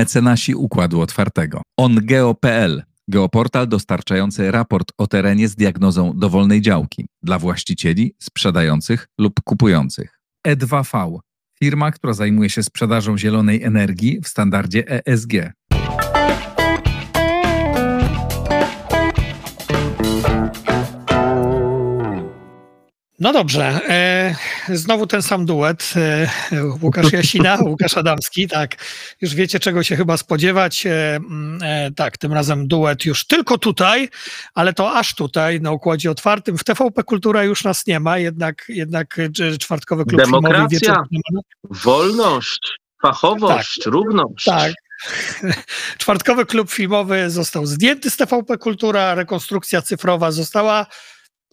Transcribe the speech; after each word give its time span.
mecenasi 0.00 0.54
Układu 0.54 1.00
Otwartego. 1.00 1.62
OnGeo.pl 1.76 2.82
Geoportal 3.08 3.68
dostarczający 3.68 4.50
raport 4.50 4.92
o 4.98 5.06
terenie 5.06 5.48
z 5.48 5.56
diagnozą 5.56 6.12
dowolnej 6.16 6.60
działki 6.60 7.08
dla 7.22 7.38
właścicieli, 7.38 8.14
sprzedających 8.18 9.08
lub 9.18 9.40
kupujących. 9.44 10.20
E2V 10.48 11.18
firma, 11.58 11.90
która 11.90 12.12
zajmuje 12.12 12.50
się 12.50 12.62
sprzedażą 12.62 13.18
zielonej 13.18 13.62
energii 13.62 14.20
w 14.24 14.28
standardzie 14.28 15.06
ESG. 15.06 15.32
No 23.20 23.32
dobrze, 23.32 23.80
e, 23.88 24.34
znowu 24.68 25.06
ten 25.06 25.22
sam 25.22 25.46
duet. 25.46 25.94
E, 25.96 26.30
Łukasz 26.82 27.12
Jasina, 27.12 27.58
Łukasz 27.66 27.96
Adamski, 27.96 28.48
tak. 28.48 28.76
Już 29.20 29.34
wiecie, 29.34 29.60
czego 29.60 29.82
się 29.82 29.96
chyba 29.96 30.16
spodziewać. 30.16 30.86
E, 30.86 31.20
tak, 31.96 32.18
tym 32.18 32.32
razem 32.32 32.68
duet 32.68 33.04
już 33.04 33.26
tylko 33.26 33.58
tutaj, 33.58 34.08
ale 34.54 34.72
to 34.72 34.92
aż 34.92 35.14
tutaj, 35.14 35.60
na 35.60 35.70
układzie 35.70 36.10
otwartym. 36.10 36.58
W 36.58 36.64
TVP 36.64 37.02
Kultura 37.02 37.44
już 37.44 37.64
nas 37.64 37.86
nie 37.86 38.00
ma, 38.00 38.18
jednak, 38.18 38.64
jednak 38.68 39.16
czwartkowy 39.60 40.04
klub 40.04 40.20
Demokracja, 40.22 40.78
filmowy. 40.78 41.44
wolność, 41.64 42.60
fachowość, 43.02 43.80
Tak. 43.84 43.92
równość. 43.92 44.44
Tak. 44.44 44.72
Czwartkowy 45.98 46.46
klub 46.46 46.70
filmowy 46.70 47.30
został 47.30 47.66
zdjęty 47.66 48.10
z 48.10 48.16
TVP 48.16 48.58
Kultura, 48.58 49.14
rekonstrukcja 49.14 49.82
cyfrowa 49.82 50.30
została. 50.30 50.86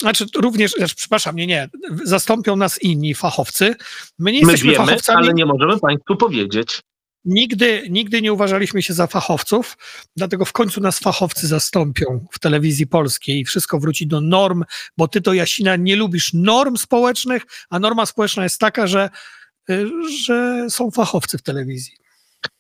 Znaczy, 0.02 0.26
również, 0.36 0.72
znaczy, 0.72 0.96
przepraszam, 0.96 1.36
nie, 1.36 1.48
nie, 1.48 1.70
zastąpią 2.04 2.56
nas 2.56 2.82
inni 2.82 3.16
fachowcy. 3.16 3.76
My 4.20 4.32
nie 4.32 4.42
My 4.46 4.52
jesteśmy 4.52 4.72
wiemy, 4.72 4.86
fachowcami. 4.86 5.24
ale 5.24 5.34
nie 5.34 5.46
możemy 5.46 5.80
Państwu 5.80 6.16
powiedzieć. 6.16 6.82
Nigdy, 7.26 7.88
nigdy 7.90 8.22
nie 8.22 8.34
uważaliśmy 8.34 8.84
się 8.84 8.94
za 8.94 9.08
fachowców, 9.08 9.78
dlatego 10.16 10.46
w 10.46 10.54
końcu 10.54 10.82
nas 10.82 11.00
fachowcy 11.00 11.48
zastąpią 11.48 12.26
w 12.32 12.40
telewizji 12.40 12.88
polskiej 12.88 13.40
i 13.40 13.46
wszystko 13.46 13.80
wróci 13.80 14.08
do 14.08 14.22
norm, 14.22 14.64
bo 14.98 15.08
ty 15.08 15.22
to 15.22 15.34
Jasina 15.34 15.76
nie 15.76 15.96
lubisz 15.96 16.34
norm 16.34 16.78
społecznych, 16.78 17.44
a 17.70 17.80
norma 17.80 18.06
społeczna 18.06 18.44
jest 18.44 18.60
taka, 18.60 18.88
że, 18.88 19.10
y, 19.70 19.88
że 20.26 20.68
są 20.70 20.92
fachowcy 20.92 21.38
w 21.38 21.42
telewizji. 21.42 21.94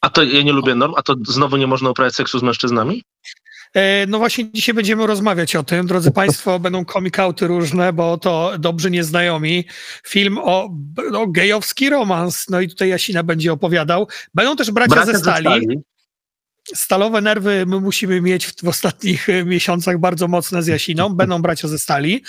A 0.01 0.09
to 0.09 0.23
ja 0.23 0.41
nie 0.41 0.53
lubię 0.53 0.75
norm, 0.75 0.93
a 0.97 1.01
to 1.01 1.15
znowu 1.27 1.57
nie 1.57 1.67
można 1.67 1.89
uprawiać 1.89 2.15
seksu 2.15 2.39
z 2.39 2.43
mężczyznami? 2.43 3.03
E, 3.73 4.07
No 4.07 4.17
właśnie 4.17 4.51
dzisiaj 4.51 4.75
będziemy 4.75 5.07
rozmawiać 5.07 5.55
o 5.55 5.63
tym, 5.63 5.87
drodzy 5.87 6.11
Państwo, 6.11 6.59
będą 6.67 6.85
komikauty 6.85 7.47
różne, 7.47 7.93
bo 7.93 8.17
to 8.17 8.51
dobrzy 8.59 8.91
nieznajomi. 8.91 9.65
Film 10.07 10.37
o, 10.37 10.69
o 11.13 11.27
gejowski 11.27 11.89
romans, 11.89 12.49
no 12.49 12.61
i 12.61 12.69
tutaj 12.69 12.89
Jasina 12.89 13.23
będzie 13.23 13.53
opowiadał. 13.53 14.07
Będą 14.33 14.55
też 14.55 14.71
bracia, 14.71 14.95
Bracia 14.95 15.11
ze 15.11 15.19
stali. 15.19 15.67
Stalowe 16.75 17.21
nerwy 17.21 17.65
my 17.67 17.79
musimy 17.79 18.21
mieć 18.21 18.45
w, 18.45 18.55
w 18.63 18.67
ostatnich 18.67 19.29
e, 19.29 19.45
miesiącach 19.45 19.99
bardzo 19.99 20.27
mocne 20.27 20.63
z 20.63 20.67
Jasiną. 20.67 21.09
Będą 21.09 21.41
bracia 21.41 21.67
ze 21.67 21.79
stali. 21.79 22.23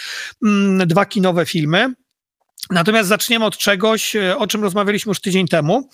Mm, 0.45 0.89
Dwa 0.89 1.06
kinowe 1.06 1.47
filmy. 1.47 1.95
Natomiast 2.70 3.08
zaczniemy 3.08 3.44
od 3.44 3.56
czegoś, 3.56 4.16
e, 4.16 4.38
o 4.38 4.47
czym 4.47 4.62
rozmawialiśmy 4.62 5.11
już 5.11 5.20
tydzień 5.20 5.48
temu. 5.48 5.88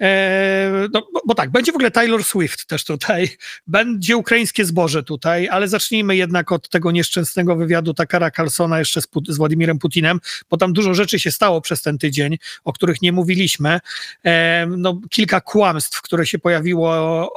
E, 0.00 0.88
no, 0.92 1.06
bo, 1.26 1.34
tak, 1.34 1.50
będzie 1.50 1.72
w 1.72 1.74
ogóle 1.74 1.90
Taylor 1.90 2.24
Swift 2.24 2.66
też 2.66 2.84
tutaj, 2.84 3.28
będzie 3.66 4.16
ukraińskie 4.16 4.64
zboże 4.64 5.02
tutaj, 5.02 5.48
ale 5.48 5.68
zacznijmy 5.68 6.16
jednak 6.16 6.52
od 6.52 6.68
tego 6.68 6.90
nieszczęsnego 6.90 7.56
wywiadu 7.56 7.94
Takara 7.94 8.30
Carlsona 8.30 8.78
jeszcze 8.78 9.02
z, 9.02 9.06
Put- 9.06 9.32
z 9.32 9.36
Władimirem 9.36 9.78
Putinem, 9.78 10.20
bo 10.50 10.56
tam 10.56 10.72
dużo 10.72 10.94
rzeczy 10.94 11.18
się 11.18 11.30
stało 11.30 11.60
przez 11.60 11.82
ten 11.82 11.98
tydzień, 11.98 12.38
o 12.64 12.72
których 12.72 13.02
nie 13.02 13.12
mówiliśmy. 13.12 13.80
E, 14.24 14.66
no, 14.66 15.00
kilka 15.10 15.40
kłamstw, 15.40 16.02
które 16.02 16.26
się 16.26 16.38
pojawiło 16.38 16.88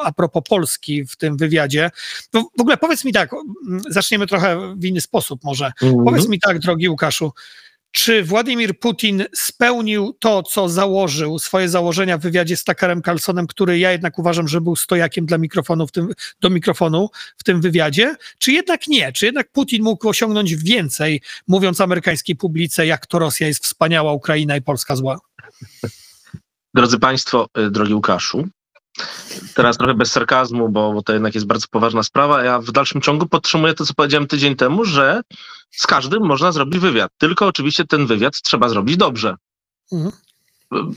a 0.03 0.11
propos 0.11 0.43
Polski 0.49 1.05
w 1.05 1.15
tym 1.15 1.37
wywiadzie. 1.37 1.91
No, 2.33 2.49
w 2.57 2.61
ogóle 2.61 2.77
powiedz 2.77 3.05
mi 3.05 3.13
tak, 3.13 3.33
mm, 3.33 3.81
zaczniemy 3.89 4.27
trochę 4.27 4.75
w 4.77 4.85
inny 4.85 5.01
sposób 5.01 5.43
może. 5.43 5.71
Mhm. 5.81 6.05
Powiedz 6.05 6.27
mi 6.27 6.39
tak, 6.39 6.59
drogi 6.59 6.89
Łukaszu, 6.89 7.31
czy 7.91 8.23
Władimir 8.23 8.79
Putin 8.79 9.25
spełnił 9.35 10.15
to, 10.19 10.43
co 10.43 10.69
założył, 10.69 11.39
swoje 11.39 11.69
założenia 11.69 12.17
w 12.17 12.21
wywiadzie 12.21 12.57
z 12.57 12.63
Takarem 12.63 13.01
Carlsonem, 13.01 13.47
który 13.47 13.79
ja 13.79 13.91
jednak 13.91 14.19
uważam, 14.19 14.47
że 14.47 14.61
był 14.61 14.75
stojakiem 14.75 15.25
dla 15.25 15.37
mikrofonu 15.37 15.87
w 15.87 15.91
tym, 15.91 16.13
do 16.41 16.49
mikrofonu 16.49 17.09
w 17.37 17.43
tym 17.43 17.61
wywiadzie, 17.61 18.15
czy 18.37 18.51
jednak 18.51 18.87
nie? 18.87 19.11
Czy 19.11 19.25
jednak 19.25 19.51
Putin 19.51 19.83
mógł 19.83 20.09
osiągnąć 20.09 20.55
więcej, 20.55 21.21
mówiąc 21.47 21.81
amerykańskiej 21.81 22.35
publice, 22.35 22.85
jak 22.85 23.05
to 23.05 23.19
Rosja 23.19 23.47
jest 23.47 23.63
wspaniała, 23.63 24.13
Ukraina 24.13 24.57
i 24.57 24.61
Polska 24.61 24.95
zła? 24.95 25.19
Drodzy 26.73 26.99
Państwo, 26.99 27.47
y, 27.57 27.71
drogi 27.71 27.93
Łukaszu, 27.93 28.47
teraz 29.55 29.77
trochę 29.77 29.93
bez 29.93 30.11
sarkazmu, 30.11 30.69
bo, 30.69 30.93
bo 30.93 31.01
to 31.01 31.13
jednak 31.13 31.35
jest 31.35 31.47
bardzo 31.47 31.67
poważna 31.71 32.03
sprawa. 32.03 32.43
Ja 32.43 32.59
w 32.59 32.71
dalszym 32.71 33.01
ciągu 33.01 33.27
podtrzymuję 33.27 33.73
to, 33.73 33.85
co 33.85 33.93
powiedziałem 33.93 34.27
tydzień 34.27 34.55
temu, 34.55 34.85
że 34.85 35.21
z 35.71 35.87
każdym 35.87 36.25
można 36.25 36.51
zrobić 36.51 36.79
wywiad. 36.79 37.11
Tylko 37.17 37.47
oczywiście 37.47 37.85
ten 37.85 38.05
wywiad 38.07 38.41
trzeba 38.41 38.69
zrobić 38.69 38.97
dobrze. 38.97 39.35
Mhm. 39.91 40.11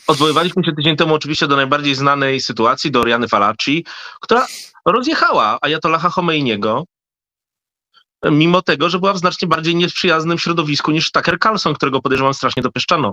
Odwoływaliśmy 0.06 0.64
się 0.64 0.72
tydzień 0.72 0.96
temu 0.96 1.14
oczywiście 1.14 1.46
do 1.46 1.56
najbardziej 1.56 1.94
znanej 1.94 2.40
sytuacji, 2.40 2.90
do 2.90 3.00
Oriany 3.00 3.28
Falaci, 3.28 3.84
która 4.20 4.46
rozjechała 4.86 5.58
Ayatollaha 5.60 6.10
Khomeiniego, 6.10 6.84
mimo 8.30 8.62
tego, 8.62 8.90
że 8.90 8.98
była 8.98 9.12
w 9.12 9.18
znacznie 9.18 9.48
bardziej 9.48 9.76
nieprzyjaznym 9.76 10.38
środowisku 10.38 10.90
niż 10.90 11.10
Tucker 11.10 11.38
Carlson, 11.38 11.74
którego 11.74 12.02
podejrzewam 12.02 12.34
strasznie 12.34 12.62
dopieszczano 12.62 13.12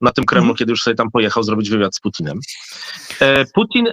na 0.00 0.10
tym 0.12 0.24
Kremlu, 0.24 0.50
Mhm. 0.50 0.56
kiedy 0.56 0.70
już 0.70 0.82
sobie 0.82 0.94
tam 0.94 1.10
pojechał 1.10 1.42
zrobić 1.42 1.70
wywiad 1.70 1.96
z 1.96 2.00
Putinem. 2.00 2.40
E, 3.20 3.44
Putin 3.46 3.86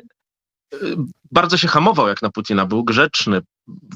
bardzo 1.31 1.57
się 1.57 1.67
hamował 1.67 2.07
jak 2.07 2.21
na 2.21 2.29
Putina, 2.29 2.65
był 2.65 2.83
grzeczny, 2.83 3.41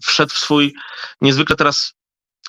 wszedł 0.03 0.33
w 0.33 0.37
swój 0.37 0.73
niezwykle 1.21 1.55
teraz 1.55 1.93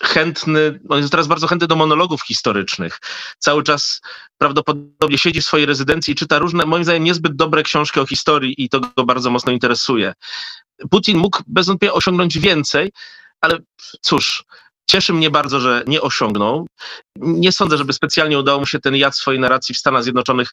chętny, 0.02 0.80
on 0.88 0.98
jest 0.98 1.10
teraz 1.10 1.26
bardzo 1.26 1.46
chętny 1.46 1.66
do 1.66 1.76
monologów 1.76 2.22
historycznych. 2.22 3.00
Cały 3.38 3.62
czas 3.62 4.00
prawdopodobnie 4.38 5.18
siedzi 5.18 5.40
w 5.40 5.44
swojej 5.44 5.66
rezydencji 5.66 6.12
i 6.12 6.14
czyta 6.14 6.38
różne, 6.38 6.66
moim 6.66 6.84
zdaniem, 6.84 7.04
niezbyt 7.04 7.36
dobre 7.36 7.62
książki 7.62 8.00
o 8.00 8.06
historii 8.06 8.54
i 8.64 8.68
to 8.68 8.80
go 8.80 9.04
bardzo 9.04 9.30
mocno 9.30 9.52
interesuje. 9.52 10.12
Putin 10.90 11.18
mógł 11.18 11.42
bez 11.46 11.66
wątpienia 11.66 11.92
osiągnąć 11.92 12.38
więcej, 12.38 12.92
ale 13.40 13.58
cóż, 14.00 14.44
cieszy 14.90 15.12
mnie 15.12 15.30
bardzo, 15.30 15.60
że 15.60 15.82
nie 15.86 16.00
osiągnął. 16.00 16.66
Nie 17.16 17.52
sądzę, 17.52 17.78
żeby 17.78 17.92
specjalnie 17.92 18.38
udało 18.38 18.60
mu 18.60 18.66
się 18.66 18.78
ten 18.78 18.96
jad 18.96 19.16
swojej 19.16 19.40
narracji 19.40 19.74
w 19.74 19.78
Stanach 19.78 20.02
Zjednoczonych 20.02 20.50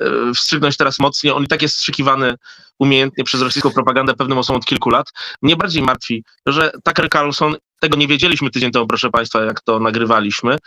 e, 0.00 0.34
wstrzygnąć 0.34 0.76
teraz 0.76 0.98
mocniej. 0.98 1.32
On 1.32 1.44
i 1.44 1.46
tak 1.46 1.62
jest 1.62 1.76
strzykowany 1.76 2.34
umiejętnie 2.78 3.24
przez 3.24 3.42
rosyjską 3.42 3.70
propagandę 3.70 4.14
pewnym 4.14 4.38
osobom 4.38 4.60
od 4.60 4.66
kilku 4.66 4.90
lat. 4.90 5.06
Mnie 5.42 5.56
bardziej 5.56 5.82
martwi, 5.82 6.24
że 6.46 6.72
Tucker 6.84 7.08
Carlson, 7.10 7.56
tego 7.80 7.98
nie 7.98 8.08
wiedzieliśmy 8.08 8.50
tydzień 8.50 8.70
temu, 8.70 8.86
proszę 8.86 9.10
Państwa, 9.10 9.44
jak 9.44 9.60
to 9.60 9.78
nagrywaliśmy, 9.78 10.58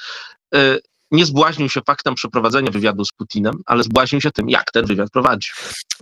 e, 0.55 0.77
nie 1.11 1.25
zbłaźnił 1.25 1.69
się 1.69 1.81
faktem 1.87 2.15
przeprowadzenia 2.15 2.71
wywiadu 2.71 3.05
z 3.05 3.11
Putinem, 3.11 3.53
ale 3.65 3.83
zbłaźnił 3.83 4.21
się 4.21 4.31
tym, 4.31 4.49
jak 4.49 4.71
ten 4.71 4.85
wywiad 4.85 5.09
prowadził. 5.09 5.53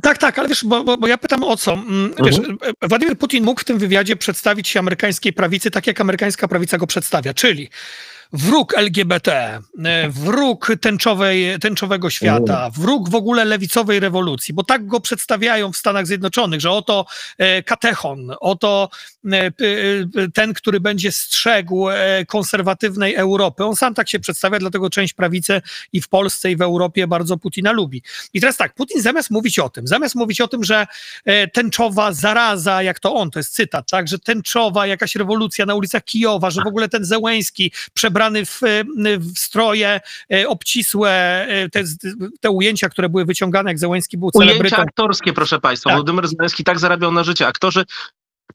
Tak, 0.02 0.18
tak, 0.18 0.40
ale 0.40 0.50
wiesz, 0.50 0.66
bo, 0.66 0.84
bo, 0.84 0.98
bo 0.98 1.08
ja 1.08 1.18
pytam 1.18 1.44
o 1.44 1.58
co. 1.58 1.74
Mm, 1.74 2.14
Wiesz, 2.24 2.40
e, 2.82 2.88
Władimir 2.88 3.18
Putin 3.18 3.44
mógł 3.44 3.62
w 3.62 3.64
tym 3.64 3.78
wywiadzie 3.78 4.16
przedstawić 4.16 4.68
się 4.68 4.80
amerykańskiej 4.80 5.34
prawicy 5.34 5.72
tak, 5.72 5.88
jak 5.88 6.02
amerykańska 6.02 6.48
prawica 6.48 6.78
go 6.78 6.88
przedstawia, 6.88 7.34
czyli 7.34 7.70
wróg 8.34 8.78
LGBT, 8.78 9.60
e, 9.86 10.10
wróg 10.10 10.72
tęczowej, 10.82 11.60
tęczowego 11.60 12.10
świata, 12.10 12.70
wróg 12.70 13.10
w 13.10 13.16
ogóle 13.16 13.46
lewicowej 13.46 14.00
rewolucji, 14.00 14.54
bo 14.54 14.64
tak 14.64 14.88
go 14.88 15.00
przedstawiają 15.00 15.72
w 15.72 15.78
Stanach 15.78 16.08
Zjednoczonych, 16.08 16.62
że 16.62 16.72
oto 16.72 17.06
e, 17.38 17.64
katechon, 17.64 18.32
oto 18.40 18.90
e, 19.32 19.52
ten, 20.34 20.54
który 20.54 20.80
będzie 20.80 21.12
strzegł 21.12 21.88
konserwatywnej 22.28 23.16
Europy. 23.16 23.66
On 23.66 23.76
sam 23.76 23.94
tak 23.94 24.10
się 24.10 24.20
przedstawia, 24.20 24.60
dlatego 24.60 24.90
część 24.90 25.14
prawicy 25.14 25.62
i 25.94 26.02
w 26.02 26.08
Polsce, 26.08 26.52
i 26.52 26.56
w 26.56 26.62
Europie 26.62 27.08
bardzo 27.08 27.38
Putina 27.38 27.72
lubi. 27.72 28.04
I 28.34 28.42
teraz 28.42 28.58
tak, 28.58 28.74
Putin 28.74 29.02
zamiast 29.02 29.32
mówić 29.32 29.60
o 29.60 29.70
tym, 29.70 29.88
zamiast 29.88 30.16
mówić 30.16 30.42
o 30.42 30.48
tym, 30.48 30.64
że 30.64 30.88
tęczowa 31.54 32.14
zaraza, 32.14 32.84
jak 32.84 33.00
to 33.00 33.16
on, 33.16 33.32
to 33.32 33.40
jest 33.40 33.54
cytat, 33.54 33.90
tak, 33.92 34.08
że 34.08 34.20
tęczowa 34.20 34.88
jakaś 34.88 35.16
rewolucja 35.16 35.66
na 35.66 35.76
ulicach 35.76 36.04
Kijowa, 36.04 36.50
że 36.50 36.62
w 36.62 36.68
ogóle 36.68 36.90
ten 36.90 37.06
Zełęński 37.06 37.72
przebrany 38.20 38.46
w, 38.46 38.62
w 39.36 39.40
stroje 39.40 40.02
e, 40.34 40.48
obcisłe, 40.48 41.12
e, 41.48 41.70
te, 41.70 41.84
te 42.40 42.50
ujęcia, 42.50 42.90
które 42.90 43.10
były 43.10 43.26
wyciągane, 43.26 43.70
jak 43.70 43.80
Zełęński 43.80 44.18
był 44.18 44.32
Ujęcia 44.34 44.52
celebrytą. 44.52 44.78
aktorskie, 44.78 45.34
proszę 45.34 45.60
Państwa. 45.60 45.90
Tak. 45.90 45.98
Władimir 46.00 46.28
tak 46.66 46.80
zarabiał 46.80 47.12
na 47.12 47.24
życie. 47.24 47.48
Aktorzy 47.48 47.86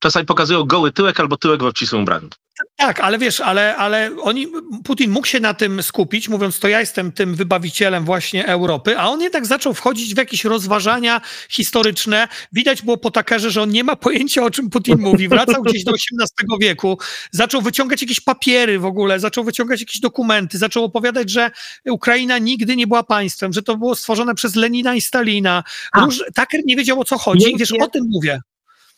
czasami 0.00 0.26
pokazują 0.26 0.64
goły 0.64 0.93
tyłek 0.93 1.20
albo 1.20 1.37
tyłek 1.37 1.62
w 1.62 1.66
obcisłym 1.66 2.02
ubraniu. 2.02 2.28
Tak, 2.77 3.01
ale 3.01 3.19
wiesz, 3.19 3.41
ale, 3.41 3.77
ale 3.77 4.11
oni, 4.23 4.47
Putin 4.85 5.11
mógł 5.11 5.27
się 5.27 5.41
na 5.41 5.55
tym 5.55 5.83
skupić, 5.83 6.29
mówiąc, 6.29 6.59
to 6.59 6.69
ja 6.69 6.81
jestem 6.81 7.12
tym 7.12 7.35
wybawicielem 7.35 8.05
właśnie 8.05 8.47
Europy, 8.47 8.99
a 8.99 9.09
on 9.09 9.21
jednak 9.21 9.47
zaczął 9.47 9.75
wchodzić 9.75 10.15
w 10.15 10.19
jakieś 10.19 10.45
rozważania 10.45 11.21
historyczne. 11.49 12.29
Widać 12.53 12.83
było 12.83 12.97
po 12.97 13.11
takerze, 13.11 13.51
że 13.51 13.62
on 13.62 13.71
nie 13.71 13.85
ma 13.85 13.97
pojęcia, 13.97 14.43
o 14.43 14.51
czym 14.51 14.71
Putin 14.71 14.99
mówi. 14.99 15.29
Wracał 15.29 15.62
gdzieś 15.62 15.85
do 15.85 15.93
XVIII 15.93 16.59
wieku, 16.61 16.99
zaczął 17.31 17.62
wyciągać 17.62 18.03
jakieś 18.03 18.21
papiery 18.21 18.79
w 18.79 18.85
ogóle, 18.85 19.21
zaczął 19.21 19.45
wyciągać 19.45 19.81
jakieś 19.81 20.01
dokumenty, 20.01 20.59
zaczął 20.59 20.85
opowiadać, 20.85 21.31
że 21.31 21.51
Ukraina 21.87 22.39
nigdy 22.39 22.77
nie 22.77 22.87
była 22.87 23.03
państwem, 23.03 23.53
że 23.53 23.62
to 23.62 23.77
było 23.77 23.95
stworzone 23.97 24.35
przez 24.35 24.56
Lenina 24.56 24.95
i 24.95 25.01
Stalina. 25.01 25.65
Róż, 25.97 26.25
Taker 26.35 26.61
nie 26.65 26.77
wiedział, 26.77 27.01
o 27.01 27.05
co 27.05 27.19
chodzi. 27.19 27.55
Wiesz, 27.59 27.73
o 27.81 27.89
tym 27.89 28.05
mówię. 28.11 28.41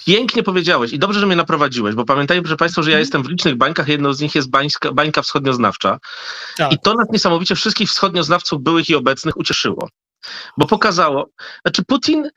Pięknie 0.05 0.43
powiedziałeś 0.43 0.93
i 0.93 0.99
dobrze, 0.99 1.21
że 1.21 1.27
mnie 1.27 1.37
naprowadziłeś, 1.37 1.95
bo 1.95 2.05
pamiętajmy, 2.05 2.43
proszę 2.43 2.57
Państwa, 2.57 2.83
że 2.83 2.91
ja 2.91 2.97
mhm. 2.97 3.03
jestem 3.03 3.23
w 3.23 3.29
licznych 3.29 3.57
bańkach, 3.57 3.89
jedną 3.89 4.13
z 4.13 4.21
nich 4.21 4.35
jest 4.35 4.51
bańska, 4.51 4.93
bańka 4.93 5.23
wschodnioznawcza 5.23 5.99
tak. 6.57 6.73
i 6.73 6.79
to 6.79 6.95
nas 6.95 7.07
niesamowicie 7.11 7.55
wszystkich 7.55 7.89
wschodnioznawców 7.89 8.63
byłych 8.63 8.89
i 8.91 8.95
obecnych 8.95 9.37
ucieszyło, 9.37 9.89
bo 10.57 10.67
pokazało, 10.67 11.29
znaczy 11.63 11.85
Putin 11.85 12.31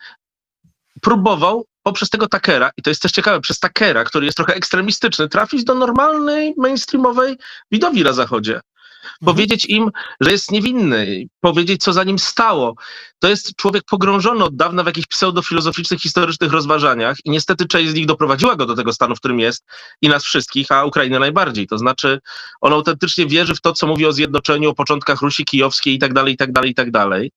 próbował 1.01 1.65
poprzez 1.83 2.09
tego 2.09 2.27
Takera, 2.27 2.71
i 2.77 2.81
to 2.81 2.89
jest 2.89 3.01
też 3.01 3.11
ciekawe, 3.11 3.41
przez 3.41 3.59
Takera, 3.59 4.03
który 4.03 4.25
jest 4.25 4.38
trochę 4.38 4.56
ekstremistyczny, 4.56 5.29
trafić 5.29 5.63
do 5.63 5.75
normalnej, 5.75 6.53
mainstreamowej 6.57 7.38
widowni 7.71 8.03
na 8.03 8.13
Zachodzie. 8.13 8.61
Mhm. 9.03 9.25
powiedzieć 9.25 9.65
im, 9.65 9.89
że 10.19 10.31
jest 10.31 10.51
niewinny, 10.51 11.25
powiedzieć, 11.39 11.83
co 11.83 11.93
za 11.93 12.03
nim 12.03 12.19
stało. 12.19 12.75
To 13.19 13.27
jest 13.27 13.55
człowiek 13.55 13.83
pogrążony 13.83 14.43
od 14.43 14.55
dawna 14.55 14.83
w 14.83 14.85
jakichś 14.85 15.07
pseudofilozoficznych, 15.07 16.01
historycznych 16.01 16.51
rozważaniach 16.51 17.17
i 17.25 17.29
niestety 17.29 17.67
część 17.67 17.91
z 17.91 17.93
nich 17.93 18.05
doprowadziła 18.05 18.55
go 18.55 18.65
do 18.65 18.75
tego 18.75 18.93
stanu, 18.93 19.15
w 19.15 19.19
którym 19.19 19.39
jest 19.39 19.65
i 20.01 20.09
nas 20.09 20.23
wszystkich, 20.23 20.71
a 20.71 20.85
Ukrainę 20.85 21.19
najbardziej. 21.19 21.67
To 21.67 21.77
znaczy, 21.77 22.19
on 22.61 22.73
autentycznie 22.73 23.25
wierzy 23.25 23.55
w 23.55 23.61
to, 23.61 23.73
co 23.73 23.87
mówi 23.87 24.05
o 24.05 24.13
zjednoczeniu, 24.13 24.69
o 24.69 24.75
początkach 24.75 25.21
Rusi 25.21 25.45
Kijowskiej 25.45 25.93
i 25.93 25.99
tak 25.99 26.13
dalej, 26.13 26.33
i 26.33 26.37
tak 26.37 26.51
dalej, 26.51 26.71
i 26.71 26.75
tak 26.75 26.91
dalej. 26.91 27.31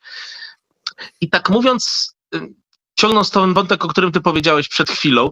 I 1.20 1.30
tak 1.30 1.50
mówiąc, 1.50 2.14
ciągnąc 2.98 3.30
ten 3.30 3.54
wątek, 3.54 3.84
o 3.84 3.88
którym 3.88 4.12
ty 4.12 4.20
powiedziałeś 4.20 4.68
przed 4.68 4.90
chwilą, 4.90 5.30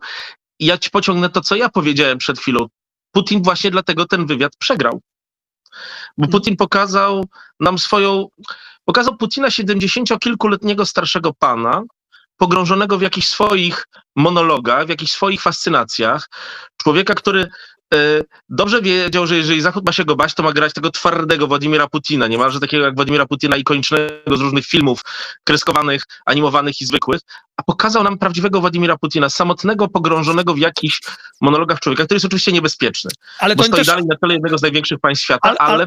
ja 0.60 0.78
ci 0.78 0.90
pociągnę 0.90 1.30
to, 1.30 1.40
co 1.40 1.56
ja 1.56 1.68
powiedziałem 1.68 2.18
przed 2.18 2.38
chwilą. 2.38 2.66
Putin 3.12 3.42
właśnie 3.42 3.70
dlatego 3.70 4.04
ten 4.04 4.26
wywiad 4.26 4.52
przegrał. 4.58 5.00
Bo 6.18 6.24
hmm. 6.24 6.32
Putin 6.32 6.56
pokazał 6.56 7.24
nam 7.60 7.78
swoją, 7.78 8.28
pokazał 8.84 9.16
Putina 9.16 9.50
siedemdziesięciokilkuletniego 9.50 10.86
starszego 10.86 11.34
pana, 11.34 11.82
pogrążonego 12.36 12.98
w 12.98 13.02
jakichś 13.02 13.26
swoich 13.26 13.86
monologach, 14.16 14.86
w 14.86 14.88
jakichś 14.88 15.12
swoich 15.12 15.42
fascynacjach, 15.42 16.28
człowieka, 16.76 17.14
który 17.14 17.48
dobrze 18.48 18.82
wiedział, 18.82 19.26
że 19.26 19.36
jeżeli 19.36 19.60
Zachód 19.60 19.86
ma 19.86 19.92
się 19.92 20.04
go 20.04 20.16
bać, 20.16 20.34
to 20.34 20.42
ma 20.42 20.52
grać 20.52 20.72
tego 20.72 20.90
twardego 20.90 21.46
Władimira 21.46 21.88
Putina, 21.88 22.26
niemalże 22.26 22.60
takiego 22.60 22.84
jak 22.84 22.94
Władimira 22.94 23.26
Putina 23.26 23.56
ikonicznego 23.56 24.36
z 24.36 24.40
różnych 24.40 24.66
filmów 24.66 25.02
kreskowanych, 25.44 26.02
animowanych 26.26 26.80
i 26.80 26.86
zwykłych, 26.86 27.20
a 27.56 27.62
pokazał 27.62 28.02
nam 28.02 28.18
prawdziwego 28.18 28.60
Władimira 28.60 28.96
Putina, 28.96 29.30
samotnego, 29.30 29.88
pogrążonego 29.88 30.54
w 30.54 30.58
jakichś 30.58 31.00
monologach 31.40 31.80
człowieka, 31.80 32.04
który 32.04 32.16
jest 32.16 32.26
oczywiście 32.26 32.52
niebezpieczny, 32.52 33.10
ale 33.38 33.56
bo 33.56 33.62
stoi 33.62 33.76
też... 33.76 33.86
dalej 33.86 34.04
na 34.06 34.16
czele 34.16 34.34
jednego 34.34 34.58
z 34.58 34.62
największych 34.62 35.00
państw 35.00 35.24
świata, 35.24 35.48
ale, 35.48 35.58
ale, 35.58 35.74
ale 35.74 35.86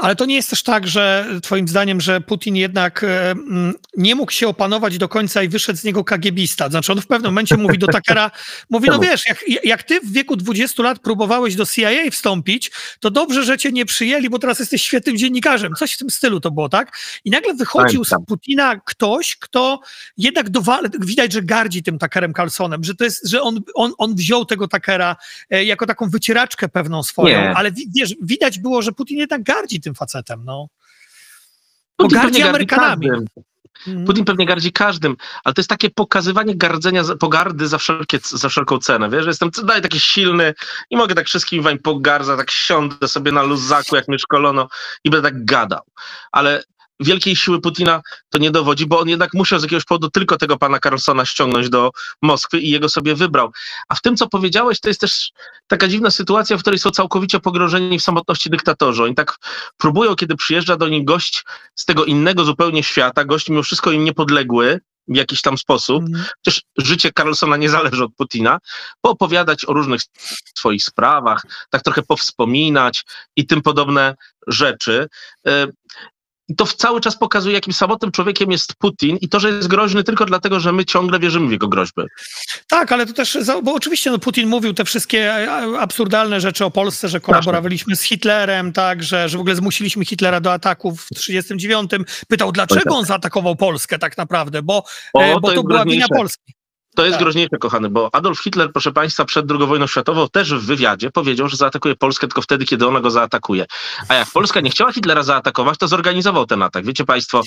ale 0.00 0.16
to 0.16 0.26
nie 0.26 0.34
jest 0.34 0.50
też 0.50 0.62
tak, 0.62 0.86
że 0.86 1.26
Twoim 1.42 1.68
zdaniem, 1.68 2.00
że 2.00 2.20
Putin 2.20 2.56
jednak 2.56 3.04
e, 3.04 3.30
mm, 3.30 3.74
nie 3.96 4.14
mógł 4.14 4.32
się 4.32 4.48
opanować 4.48 4.98
do 4.98 5.08
końca 5.08 5.42
i 5.42 5.48
wyszedł 5.48 5.78
z 5.78 5.84
niego 5.84 6.04
kagiebista. 6.04 6.68
Znaczy, 6.68 6.92
on 6.92 7.00
w 7.00 7.06
pewnym 7.06 7.30
momencie 7.30 7.56
mówi 7.56 7.78
do 7.78 7.86
Takera, 7.86 8.30
mówi, 8.70 8.88
no 8.88 8.98
wiesz, 8.98 9.26
jak, 9.26 9.44
jak 9.64 9.82
ty 9.82 10.00
w 10.00 10.12
wieku 10.12 10.36
20 10.36 10.82
lat 10.82 10.98
próbowałeś 10.98 11.54
do 11.54 11.66
CIA 11.66 12.10
wstąpić, 12.10 12.70
to 13.00 13.10
dobrze, 13.10 13.44
że 13.44 13.58
cię 13.58 13.72
nie 13.72 13.84
przyjęli, 13.84 14.30
bo 14.30 14.38
teraz 14.38 14.58
jesteś 14.58 14.82
świetnym 14.82 15.16
dziennikarzem. 15.16 15.72
Coś 15.78 15.92
w 15.92 15.98
tym 15.98 16.10
stylu 16.10 16.40
to 16.40 16.50
było, 16.50 16.68
tak? 16.68 16.98
I 17.24 17.30
nagle 17.30 17.54
wychodził 17.54 18.04
z 18.04 18.10
Putina 18.26 18.80
ktoś, 18.84 19.36
kto 19.36 19.80
jednak 20.16 20.50
dowal, 20.50 20.90
widać, 21.00 21.32
że 21.32 21.42
gardzi 21.42 21.82
tym 21.82 21.98
Takerem 21.98 22.34
Carlsonem, 22.34 22.84
że 22.84 22.94
to 22.94 23.04
jest, 23.04 23.28
że 23.28 23.42
on, 23.42 23.60
on, 23.74 23.92
on 23.98 24.14
wziął 24.14 24.44
tego 24.44 24.68
Takera 24.68 25.16
e, 25.50 25.64
jako 25.64 25.86
taką 25.86 26.10
wycieraczkę 26.10 26.68
pewną 26.68 27.02
swoją, 27.02 27.40
nie. 27.40 27.54
ale 27.54 27.70
wiesz, 27.96 28.14
widać 28.22 28.58
było, 28.58 28.82
że 28.82 28.92
Putin 28.92 29.18
jednak 29.18 29.42
gardzi 29.42 29.61
gardzi 29.62 29.80
tym 29.80 29.94
facetem, 29.94 30.44
no. 30.44 30.66
Bo 31.98 32.04
Putin 32.04 32.18
gardzi 32.20 32.42
Amerykanami. 32.42 33.08
Mhm. 33.86 34.06
Putin 34.06 34.24
pewnie 34.24 34.46
gardzi 34.46 34.72
każdym, 34.72 35.16
ale 35.44 35.54
to 35.54 35.60
jest 35.60 35.68
takie 35.70 35.90
pokazywanie 35.90 36.56
gardzenia, 36.56 37.02
pogardy 37.20 37.68
za, 37.68 37.78
wszelkie, 37.78 38.18
za 38.22 38.48
wszelką 38.48 38.78
cenę, 38.78 39.10
wiesz, 39.10 39.24
że 39.24 39.30
jestem 39.30 39.50
daj 39.64 39.82
taki 39.82 40.00
silny 40.00 40.54
i 40.90 40.96
mogę 40.96 41.14
tak 41.14 41.26
wszystkim 41.26 41.62
wań 41.62 41.78
pogardzać, 41.78 42.38
tak 42.38 42.50
siądę 42.50 43.08
sobie 43.08 43.32
na 43.32 43.42
luzaku, 43.42 43.96
jak 43.96 44.08
mnie 44.08 44.18
szkolono 44.18 44.68
i 45.04 45.10
będę 45.10 45.28
tak 45.28 45.44
gadał. 45.44 45.80
Ale 46.32 46.62
wielkiej 47.00 47.36
siły 47.36 47.60
Putina 47.60 48.02
to 48.30 48.38
nie 48.38 48.50
dowodzi, 48.50 48.86
bo 48.86 49.00
on 49.00 49.08
jednak 49.08 49.34
musiał 49.34 49.58
z 49.58 49.62
jakiegoś 49.62 49.84
powodu 49.84 50.10
tylko 50.10 50.36
tego 50.36 50.56
pana 50.56 50.78
Carlsona 50.78 51.24
ściągnąć 51.24 51.68
do 51.68 51.90
Moskwy 52.22 52.60
i 52.60 52.70
jego 52.70 52.88
sobie 52.88 53.14
wybrał. 53.14 53.52
A 53.88 53.94
w 53.94 54.00
tym, 54.00 54.16
co 54.16 54.28
powiedziałeś, 54.28 54.80
to 54.80 54.88
jest 54.88 55.00
też 55.00 55.30
taka 55.66 55.88
dziwna 55.88 56.10
sytuacja, 56.10 56.56
w 56.56 56.60
której 56.60 56.78
są 56.78 56.90
całkowicie 56.90 57.40
pogrążeni 57.40 57.98
w 57.98 58.02
samotności 58.02 58.50
dyktatorzy. 58.50 59.04
Oni 59.04 59.14
tak 59.14 59.36
próbują, 59.76 60.16
kiedy 60.16 60.36
przyjeżdża 60.36 60.76
do 60.76 60.88
nich 60.88 61.04
gość 61.04 61.44
z 61.74 61.84
tego 61.84 62.04
innego 62.04 62.44
zupełnie 62.44 62.82
świata, 62.82 63.24
gość 63.24 63.48
mimo 63.48 63.62
wszystko 63.62 63.92
im 63.92 64.04
niepodległy, 64.04 64.80
w 65.08 65.16
jakiś 65.16 65.42
tam 65.42 65.58
sposób, 65.58 66.04
mm. 66.08 66.24
chociaż 66.44 66.62
życie 66.78 67.10
Carlsona 67.16 67.56
nie 67.56 67.70
zależy 67.70 68.04
od 68.04 68.14
Putina, 68.14 68.58
poopowiadać 69.00 69.64
o 69.64 69.72
różnych 69.72 70.00
swoich 70.58 70.84
sprawach, 70.84 71.42
tak 71.70 71.82
trochę 71.82 72.02
powspominać 72.02 73.04
i 73.36 73.46
tym 73.46 73.62
podobne 73.62 74.14
rzeczy. 74.46 75.08
E, 76.48 76.52
i 76.52 76.56
to 76.56 76.66
cały 76.66 77.00
czas 77.00 77.18
pokazuje, 77.18 77.54
jakim 77.54 77.72
samotnym 77.72 78.12
człowiekiem 78.12 78.50
jest 78.50 78.74
Putin 78.74 79.16
i 79.20 79.28
to, 79.28 79.40
że 79.40 79.48
jest 79.48 79.68
groźny 79.68 80.04
tylko 80.04 80.24
dlatego, 80.24 80.60
że 80.60 80.72
my 80.72 80.84
ciągle 80.84 81.18
wierzymy 81.18 81.48
w 81.48 81.52
jego 81.52 81.68
groźby. 81.68 82.02
Tak, 82.68 82.92
ale 82.92 83.06
to 83.06 83.12
też, 83.12 83.38
bo 83.62 83.74
oczywiście 83.74 84.10
no, 84.10 84.18
Putin 84.18 84.48
mówił 84.48 84.74
te 84.74 84.84
wszystkie 84.84 85.34
absurdalne 85.80 86.40
rzeczy 86.40 86.64
o 86.64 86.70
Polsce, 86.70 87.08
że 87.08 87.20
kolaborowaliśmy 87.20 87.96
z 87.96 88.02
Hitlerem, 88.02 88.72
tak, 88.72 89.02
że, 89.02 89.28
że 89.28 89.38
w 89.38 89.40
ogóle 89.40 89.56
zmusiliśmy 89.56 90.04
Hitlera 90.04 90.40
do 90.40 90.52
ataków 90.52 91.02
w 91.02 91.08
1939. 91.08 92.08
Pytał, 92.28 92.52
dlaczego 92.52 92.96
on 92.96 93.04
zaatakował 93.04 93.56
Polskę 93.56 93.98
tak 93.98 94.18
naprawdę, 94.18 94.62
bo, 94.62 94.84
o, 95.14 95.20
e, 95.20 95.40
bo 95.40 95.48
to, 95.48 95.54
to 95.54 95.62
była 95.62 95.84
wina 95.84 96.06
Polski. 96.08 96.54
To 96.94 97.04
jest 97.04 97.14
tak. 97.14 97.22
groźniejsze, 97.22 97.58
kochany, 97.60 97.88
bo 97.90 98.08
Adolf 98.12 98.40
Hitler, 98.40 98.72
proszę 98.72 98.92
Państwa, 98.92 99.24
przed 99.24 99.50
II 99.50 99.66
wojną 99.66 99.86
światową 99.86 100.28
też 100.28 100.54
w 100.54 100.66
wywiadzie 100.66 101.10
powiedział, 101.10 101.48
że 101.48 101.56
zaatakuje 101.56 101.96
Polskę 101.96 102.26
tylko 102.26 102.42
wtedy, 102.42 102.64
kiedy 102.64 102.86
ona 102.86 103.00
go 103.00 103.10
zaatakuje. 103.10 103.66
A 104.08 104.14
jak 104.14 104.28
Polska 104.30 104.60
nie 104.60 104.70
chciała 104.70 104.92
Hitlera 104.92 105.22
zaatakować, 105.22 105.78
to 105.78 105.88
zorganizował 105.88 106.46
ten 106.46 106.62
atak. 106.62 106.84
Wiecie 106.86 107.04
Państwo, 107.04 107.42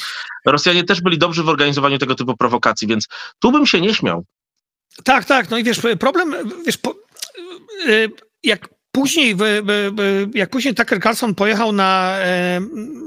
Rosjanie 0.45 0.83
też 0.83 1.01
byli 1.01 1.17
dobrzy 1.17 1.43
w 1.43 1.49
organizowaniu 1.49 1.97
tego 1.97 2.15
typu 2.15 2.37
prowokacji, 2.37 2.87
więc 2.87 3.07
tu 3.39 3.51
bym 3.51 3.65
się 3.65 3.81
nie 3.81 3.93
śmiał. 3.93 4.25
Tak, 5.03 5.25
tak. 5.25 5.49
No 5.49 5.57
i 5.57 5.63
wiesz, 5.63 5.79
problem, 5.99 6.35
wiesz, 6.65 6.77
po, 6.77 6.95
y, 7.87 8.11
jak 8.43 8.74
Później, 8.95 9.35
jak 10.33 10.49
później 10.49 10.75
Tucker 10.75 11.01
Carlson 11.01 11.35
pojechał 11.35 11.71
na, 11.71 12.17
e, 12.19 12.61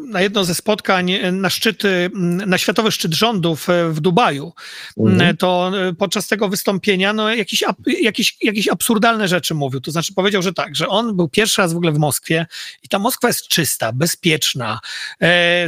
na 0.08 0.20
jedno 0.20 0.44
ze 0.44 0.54
spotkań 0.54 1.10
e, 1.10 1.32
na 1.32 1.50
szczyty, 1.50 2.10
na 2.46 2.58
światowy 2.58 2.92
szczyt 2.92 3.14
rządów 3.14 3.70
e, 3.70 3.88
w 3.88 4.00
Dubaju, 4.00 4.52
mhm. 4.98 5.36
to 5.36 5.72
podczas 5.98 6.28
tego 6.28 6.48
wystąpienia 6.48 7.12
no, 7.12 7.34
jakieś, 7.34 7.64
jakieś, 8.00 8.36
jakieś 8.42 8.68
absurdalne 8.68 9.28
rzeczy 9.28 9.54
mówił. 9.54 9.80
To 9.80 9.90
znaczy 9.90 10.14
powiedział, 10.14 10.42
że 10.42 10.52
tak, 10.52 10.76
że 10.76 10.88
on 10.88 11.16
był 11.16 11.28
pierwszy 11.28 11.62
raz 11.62 11.72
w 11.72 11.76
ogóle 11.76 11.92
w 11.92 11.98
Moskwie 11.98 12.46
i 12.82 12.88
ta 12.88 12.98
Moskwa 12.98 13.28
jest 13.28 13.48
czysta, 13.48 13.92
bezpieczna. 13.92 14.80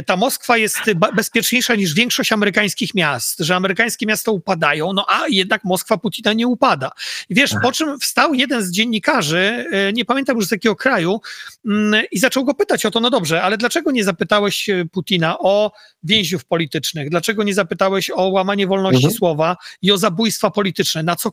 Ta 0.05 0.17
Moskwa 0.17 0.57
jest 0.57 0.79
bezpieczniejsza 1.15 1.75
niż 1.75 1.93
większość 1.93 2.31
amerykańskich 2.31 2.95
miast, 2.95 3.39
że 3.39 3.55
amerykańskie 3.55 4.05
miasta 4.05 4.31
upadają, 4.31 4.93
no 4.93 5.05
a 5.09 5.27
jednak 5.29 5.63
Moskwa 5.63 5.97
Putina 5.97 6.33
nie 6.33 6.47
upada. 6.47 6.91
I 7.29 7.35
wiesz, 7.35 7.51
po 7.61 7.71
czym 7.71 7.99
wstał 7.99 8.33
jeden 8.33 8.63
z 8.63 8.71
dziennikarzy, 8.71 9.65
nie 9.93 10.05
pamiętam 10.11 10.37
już 10.37 10.47
z 10.47 10.51
jakiego 10.51 10.75
kraju, 10.75 11.21
mm, 11.65 12.03
i 12.11 12.19
zaczął 12.19 12.45
go 12.45 12.53
pytać 12.53 12.85
o 12.85 12.91
to, 12.91 12.99
no 12.99 13.09
dobrze, 13.09 13.41
ale 13.41 13.57
dlaczego 13.57 13.91
nie 13.91 14.03
zapytałeś 14.03 14.69
e, 14.69 14.85
Putina 14.85 15.39
o 15.39 15.71
więźniów 16.03 16.45
politycznych? 16.45 17.09
Dlaczego 17.09 17.43
nie 17.43 17.53
zapytałeś 17.53 18.09
o 18.09 18.27
łamanie 18.27 18.67
wolności 18.67 19.03
mhm. 19.03 19.13
słowa 19.13 19.57
i 19.81 19.91
o 19.91 19.97
zabójstwa 19.97 20.51
polityczne? 20.51 21.03
Na 21.03 21.15
co 21.15 21.31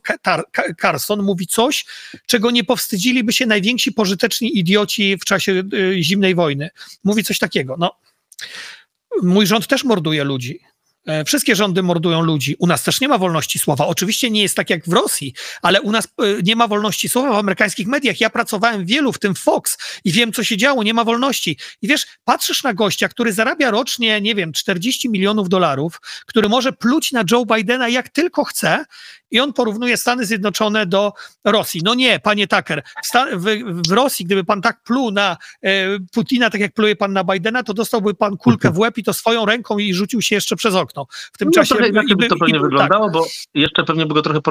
Carson 0.81 1.23
mówi 1.23 1.47
coś, 1.47 1.85
czego 2.25 2.51
nie 2.51 2.63
powstydziliby 2.63 3.33
się 3.33 3.45
najwięksi 3.45 3.91
pożyteczni 3.91 4.59
idioci 4.59 5.17
w 5.17 5.25
czasie 5.25 5.63
e, 5.73 6.01
zimnej 6.01 6.35
wojny. 6.35 6.69
Mówi 7.03 7.23
coś 7.23 7.39
takiego, 7.39 7.75
no 7.79 7.91
mój 9.23 9.47
rząd 9.47 9.67
też 9.67 9.83
morduje 9.83 10.23
ludzi. 10.23 10.59
E, 11.05 11.25
wszystkie 11.25 11.55
rządy 11.55 11.83
mordują 11.83 12.21
ludzi. 12.21 12.55
U 12.59 12.67
nas 12.67 12.83
też 12.83 13.01
nie 13.01 13.07
ma 13.07 13.17
wolności 13.17 13.59
słowa. 13.59 13.87
Oczywiście 13.87 14.29
nie 14.29 14.41
jest 14.41 14.55
tak 14.55 14.69
jak 14.69 14.85
w 14.85 14.93
Rosji, 14.93 15.33
ale 15.61 15.81
u 15.81 15.91
nas 15.91 16.05
e, 16.05 16.09
nie 16.43 16.55
ma 16.55 16.67
wolności 16.67 17.09
słowa 17.09 17.33
w 17.33 17.35
amerykańskich 17.35 17.87
mediach. 17.87 18.21
Ja 18.21 18.29
pracowałem 18.29 18.85
wielu, 18.85 19.13
w 19.13 19.19
tym 19.19 19.35
Fox 19.35 19.77
i 20.03 20.11
wiem, 20.11 20.33
co 20.33 20.43
się 20.43 20.57
działo. 20.57 20.83
Nie 20.83 20.93
ma 20.93 21.03
wolności. 21.03 21.57
I 21.81 21.87
wiesz, 21.87 22.07
patrzysz 22.23 22.63
na 22.63 22.73
gościa, 22.73 23.07
który 23.07 23.33
zarabia 23.33 23.71
rocznie, 23.71 24.21
nie 24.21 24.35
wiem, 24.35 24.53
40 24.53 25.09
milionów 25.09 25.49
dolarów, 25.49 26.01
który 26.25 26.49
może 26.49 26.73
pluć 26.73 27.11
na 27.11 27.23
Joe 27.31 27.45
Bidena 27.45 27.89
jak 27.89 28.09
tylko 28.09 28.43
chce 28.43 28.85
i 29.31 29.39
on 29.39 29.53
porównuje 29.53 29.97
Stany 29.97 30.25
Zjednoczone 30.25 30.85
do 30.85 31.13
Rosji. 31.45 31.81
No 31.83 31.93
nie, 31.93 32.19
panie 32.19 32.47
Tucker, 32.47 32.83
w, 33.33 33.45
w 33.87 33.91
Rosji, 33.91 34.25
gdyby 34.25 34.43
pan 34.43 34.61
tak 34.61 34.83
pluł 34.83 35.11
na 35.11 35.37
e, 35.61 35.99
Putina, 36.13 36.49
tak 36.49 36.61
jak 36.61 36.73
pluje 36.73 36.95
pan 36.95 37.13
na 37.13 37.23
Bidena, 37.23 37.63
to 37.63 37.73
dostałby 37.73 38.13
pan 38.13 38.37
kulkę 38.37 38.71
w 38.71 38.77
łeb 38.77 38.97
i 38.97 39.03
to 39.03 39.13
swoją 39.13 39.45
ręką 39.45 39.77
i 39.77 39.93
rzucił 39.93 40.21
się 40.21 40.35
jeszcze 40.35 40.55
przez 40.55 40.75
okno. 40.75 41.05
W 41.33 41.37
tym 41.37 41.47
no, 41.47 41.51
czasie... 41.51 41.75
Trochę 41.75 41.91
by 41.91 42.27
to 42.27 42.35
pewnie 42.35 42.57
i, 42.57 42.61
wyglądało, 42.61 43.05
tak. 43.05 43.13
bo 43.13 43.25
jeszcze 43.53 43.83
pewnie 43.83 44.05
by 44.05 44.13
go 44.13 44.21
trochę 44.21 44.41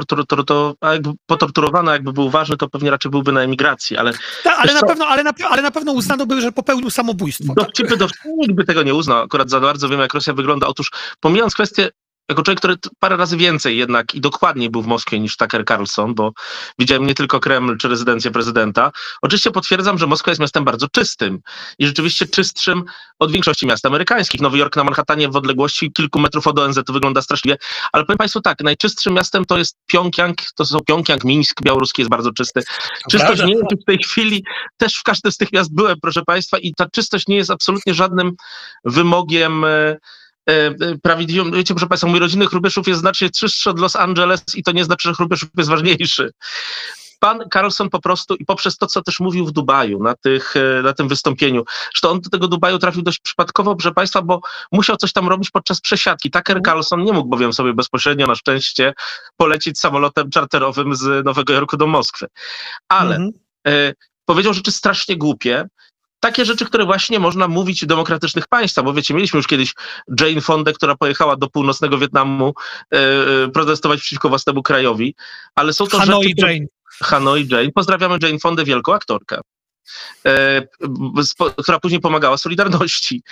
potorturowano, 1.27 1.93
jakby 1.93 2.13
był 2.13 2.31
ważny, 2.31 2.57
to 2.57 2.69
pewnie 2.69 2.91
raczej 2.91 3.11
byłby 3.11 3.33
na 3.33 3.43
emigracji, 3.43 3.97
ale... 3.97 4.13
Ta, 4.45 4.57
ale, 4.57 4.75
na 4.75 4.81
pewno, 4.81 5.07
ale, 5.07 5.23
na, 5.23 5.33
ale 5.51 5.63
na 5.63 5.71
pewno 5.71 5.93
uznano 5.93 6.27
by, 6.27 6.41
że 6.41 6.53
popełnił 6.53 6.91
samobójstwo. 6.91 7.55
Dowcipy, 7.55 7.89
tak? 7.89 7.99
dowcipy, 7.99 8.29
nikt 8.39 8.55
by 8.55 8.65
tego 8.65 8.83
nie 8.83 8.95
uznał, 8.95 9.23
akurat 9.23 9.51
za 9.51 9.61
bardzo 9.61 9.89
wiem, 9.89 10.01
jak 10.01 10.15
Rosja 10.15 10.33
wygląda. 10.33 10.67
Otóż 10.67 10.91
pomijając 11.21 11.55
kwestię 11.55 11.91
jako 12.29 12.43
człowiek, 12.43 12.59
który 12.59 12.77
parę 12.99 13.17
razy 13.17 13.37
więcej 13.37 13.77
jednak 13.77 14.15
i 14.15 14.21
dokładniej 14.21 14.71
był 14.71 14.83
w 14.83 14.87
Moskwie 14.87 15.21
niż 15.21 15.37
Tucker 15.37 15.65
Carlson, 15.65 16.15
bo 16.15 16.33
widziałem 16.79 17.07
nie 17.07 17.15
tylko 17.15 17.41
Kreml 17.41 17.77
czy 17.77 17.89
rezydencję 17.89 18.31
prezydenta. 18.31 18.91
Oczywiście 19.23 19.51
potwierdzam, 19.51 19.99
że 19.99 20.07
Moskwa 20.07 20.31
jest 20.31 20.41
miastem 20.41 20.65
bardzo 20.65 20.89
czystym 20.89 21.41
i 21.79 21.87
rzeczywiście 21.87 22.27
czystszym 22.27 22.85
od 23.19 23.33
większości 23.33 23.67
miast 23.67 23.87
amerykańskich. 23.87 24.41
Nowy 24.41 24.59
Jork 24.59 24.77
na 24.77 24.85
Manhattanie 24.85 25.29
w 25.29 25.37
odległości 25.37 25.93
kilku 25.93 26.21
metrów 26.21 26.47
od 26.47 26.59
ONZ 26.59 26.79
to 26.87 26.93
wygląda 26.93 27.23
straszliwie, 27.23 27.57
ale 27.93 28.05
powiem 28.05 28.19
Państwu 28.19 28.41
tak, 28.41 28.61
najczystszym 28.61 29.15
miastem 29.15 29.45
to 29.45 29.59
jest 29.59 29.77
Pjongjang, 29.87 30.37
to 30.57 30.65
są 30.65 30.79
Pjongjang, 30.81 31.25
Mińsk 31.25 31.63
białoruski 31.63 32.03
jest 32.03 32.11
bardzo 32.11 32.33
czysty. 32.33 32.63
Czystość 33.11 33.43
nie 33.45 33.53
jest 33.53 33.83
w 33.83 33.85
tej 33.85 33.99
chwili, 33.99 34.45
też 34.77 34.95
w 34.95 35.03
każdym 35.03 35.33
z 35.33 35.37
tych 35.37 35.53
miast 35.53 35.75
byłem, 35.75 35.97
proszę 36.03 36.23
Państwa, 36.27 36.59
i 36.59 36.75
ta 36.75 36.87
czystość 36.93 37.27
nie 37.27 37.37
jest 37.37 37.51
absolutnie 37.51 37.95
żadnym 37.95 38.33
wymogiem 38.85 39.65
e, 40.49 40.59
E, 40.59 40.67
e, 40.67 40.99
prawidłową, 41.03 41.51
wiecie, 41.51 41.75
proszę 41.75 41.87
Państwa, 41.87 42.09
mój 42.09 42.19
rodzinny 42.19 42.47
Hrubieszów 42.47 42.89
jest 42.89 43.01
znacznie 43.01 43.31
czystszy 43.31 43.71
od 43.71 43.79
Los 43.79 43.97
Angeles 43.97 44.43
i 44.55 44.63
to 44.63 44.73
nie 44.73 44.85
znaczy, 44.85 45.09
że 45.09 45.15
Hrubieszów 45.15 45.49
jest 45.57 45.71
ważniejszy. 45.71 46.31
Pan 47.21 47.45
Carlson 47.53 47.91
po 47.91 48.01
prostu 48.01 48.35
i 48.35 48.45
poprzez 48.45 48.77
to, 48.77 48.87
co 48.87 49.03
też 49.03 49.21
mówił 49.21 49.47
w 49.47 49.53
Dubaju 49.53 50.03
na, 50.03 50.15
tych, 50.15 50.55
e, 50.57 50.83
na 50.83 50.93
tym 50.93 51.09
wystąpieniu, 51.09 51.65
że 51.95 52.09
on 52.09 52.21
do 52.21 52.31
tego 52.31 52.49
Dubaju 52.49 52.79
trafił 52.79 53.03
dość 53.03 53.19
przypadkowo, 53.19 53.77
proszę 53.77 53.95
Państwa, 53.95 54.23
bo 54.23 54.41
musiał 54.73 54.97
coś 54.97 55.13
tam 55.13 55.29
robić 55.29 55.51
podczas 55.51 55.81
przesiadki. 55.81 56.31
Tucker 56.31 56.57
mhm. 56.57 56.65
Carlson 56.65 57.05
nie 57.05 57.13
mógł 57.13 57.29
bowiem 57.29 57.53
sobie 57.53 57.75
bezpośrednio 57.75 58.27
na 58.27 58.35
szczęście 58.35 58.95
polecić 59.37 59.79
samolotem 59.79 60.31
czarterowym 60.31 60.95
z 60.95 61.25
Nowego 61.25 61.53
Jorku 61.53 61.77
do 61.77 61.87
Moskwy. 61.87 62.27
Ale 62.89 63.17
mhm. 63.17 63.33
e, 63.67 63.95
powiedział 64.25 64.55
rzeczy 64.55 64.73
strasznie 64.73 65.17
głupie, 65.17 65.69
takie 66.21 66.45
rzeczy, 66.45 66.67
które 66.67 66.85
właśnie 66.85 67.19
można 67.19 67.49
mówić 67.49 67.83
w 67.83 67.87
demokratycznych 67.87 68.47
państwach, 68.47 68.85
bo 68.85 68.93
wiecie, 68.93 69.15
mieliśmy 69.15 69.37
już 69.37 69.47
kiedyś 69.47 69.75
Jane 70.21 70.41
Fondę, 70.41 70.73
która 70.73 70.97
pojechała 70.97 71.37
do 71.37 71.51
północnego 71.51 71.99
Wietnamu 71.99 72.55
e 72.95 72.99
protestować 73.49 74.01
przeciwko 74.01 74.29
własnemu 74.29 74.63
krajowi, 74.63 75.15
ale 75.55 75.73
są 75.73 75.87
to 75.87 75.99
Hanoi 75.99 76.29
rzeczy... 76.29 76.53
Jane. 76.53 76.67
Hanoi 77.03 77.49
Jane. 77.51 77.73
Pozdrawiamy 77.75 78.19
Jane 78.23 78.39
Fondę, 78.39 78.65
wielką 78.65 78.95
aktorkę, 78.95 79.41
e, 80.27 80.63
która 81.57 81.81
później 81.81 82.01
pomagała 82.01 82.37
Solidarności. 82.37 83.23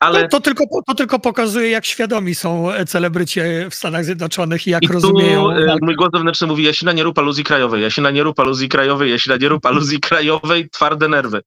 Ale... 0.00 0.28
To, 0.28 0.40
tylko, 0.40 0.64
to 0.86 0.94
tylko 0.94 1.18
pokazuje, 1.18 1.70
jak 1.70 1.86
świadomi 1.86 2.34
są 2.34 2.68
celebryci 2.86 3.40
w 3.70 3.74
Stanach 3.74 4.04
Zjednoczonych 4.04 4.66
i 4.66 4.70
jak 4.70 4.82
I 4.82 4.86
tu, 4.86 4.92
rozumieją. 4.92 5.48
Mój 5.82 5.96
głos 5.96 6.08
wewnętrzny 6.12 6.46
mówi, 6.46 6.64
Jasina 6.64 6.92
nie 6.92 7.02
rób 7.02 7.18
aluzji 7.18 7.44
krajowej, 7.44 7.82
Jasina 7.82 8.10
nie 8.10 8.22
rób 8.22 8.40
aluzji 8.40 8.68
krajowej, 8.68 9.10
Jasina 9.10 9.36
nie 9.36 9.48
rób 9.48 9.66
aluzji 9.66 10.00
krajowej, 10.00 10.70
twarde 10.70 11.08
nerwy 11.08 11.42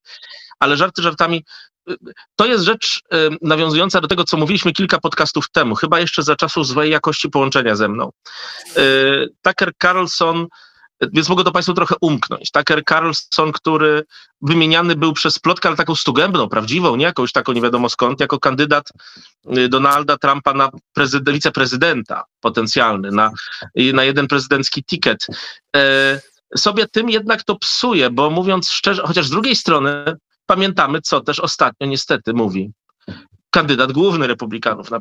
ale 0.60 0.78
żarty 0.78 1.02
żartami. 1.02 1.44
To 2.36 2.46
jest 2.46 2.64
rzecz 2.64 3.02
y, 3.14 3.38
nawiązująca 3.42 4.02
do 4.02 4.08
tego, 4.08 4.24
co 4.24 4.38
mówiliśmy 4.38 4.74
kilka 4.74 5.00
podcastów 5.00 5.50
temu, 5.52 5.76
chyba 5.76 6.00
jeszcze 6.00 6.24
za 6.24 6.36
czasów 6.36 6.68
złej 6.68 6.92
jakości 6.92 7.30
połączenia 7.30 7.76
ze 7.76 7.90
mną. 7.90 8.12
Y, 8.78 9.30
Tucker 9.42 9.72
Carlson, 9.82 10.48
więc 11.14 11.30
mogę 11.30 11.44
to 11.44 11.52
Państwu 11.52 11.74
trochę 11.74 11.96
umknąć. 12.02 12.52
Tucker 12.52 12.84
Carlson, 12.86 13.52
który 13.52 14.04
wymieniany 14.42 14.96
był 14.96 15.14
przez 15.14 15.40
plotkę, 15.40 15.70
ale 15.70 15.78
taką 15.78 15.96
stugębną, 15.96 16.50
prawdziwą, 16.50 16.96
nie 16.96 17.06
jakąś 17.06 17.32
taką 17.32 17.54
nie 17.54 17.62
wiadomo 17.62 17.90
skąd, 17.90 18.20
jako 18.20 18.40
kandydat 18.40 18.90
y, 19.58 19.70
Donalda 19.70 20.18
Trumpa 20.18 20.54
na 20.54 20.70
wiceprezydenta 21.26 22.24
potencjalny, 22.42 23.12
na, 23.12 23.32
na 23.94 24.04
jeden 24.04 24.28
prezydencki 24.28 24.84
ticket 24.84 25.28
sobie 26.58 26.88
tym 26.88 27.10
jednak 27.10 27.44
to 27.44 27.56
psuje, 27.56 28.10
bo 28.10 28.30
mówiąc 28.30 28.70
szczerze, 28.70 29.04
chociaż 29.06 29.28
z 29.28 29.30
drugiej 29.30 29.56
strony 29.56 30.18
pamiętamy, 30.46 31.02
co 31.02 31.22
też 31.22 31.40
ostatnio 31.40 31.88
niestety 31.88 32.34
mówi 32.34 32.72
kandydat 33.50 33.92
główny 33.92 34.28
republikanów 34.28 34.92
na 34.92 35.00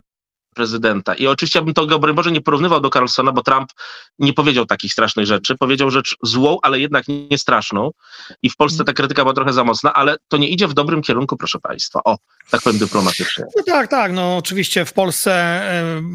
prezydenta. 0.54 1.14
I 1.14 1.26
oczywiście 1.26 1.58
ja 1.58 1.64
bym 1.64 1.74
to 1.74 1.98
broń 1.98 2.14
Boże 2.14 2.32
nie 2.32 2.40
porównywał 2.40 2.80
do 2.80 2.90
Carlsona, 2.90 3.32
bo 3.32 3.42
Trump 3.42 3.70
nie 4.18 4.32
powiedział 4.32 4.66
takich 4.66 4.92
strasznych 4.92 5.26
rzeczy. 5.26 5.56
Powiedział 5.56 5.90
rzecz 5.90 6.16
złą, 6.22 6.58
ale 6.62 6.80
jednak 6.80 7.04
nie 7.08 7.38
straszną. 7.38 7.90
I 8.42 8.50
w 8.50 8.56
Polsce 8.56 8.84
ta 8.84 8.92
krytyka 8.92 9.22
była 9.22 9.34
trochę 9.34 9.52
za 9.52 9.64
mocna, 9.64 9.94
ale 9.94 10.16
to 10.28 10.36
nie 10.36 10.48
idzie 10.48 10.68
w 10.68 10.74
dobrym 10.74 11.02
kierunku, 11.02 11.36
proszę 11.36 11.58
Państwa. 11.58 12.00
O, 12.04 12.18
tak 12.50 12.62
powiem 12.62 12.78
dyplomatycznie. 12.78 13.44
No 13.56 13.62
tak, 13.66 13.88
tak. 13.90 14.12
No 14.12 14.36
oczywiście 14.36 14.84
w 14.84 14.92
Polsce 14.92 15.62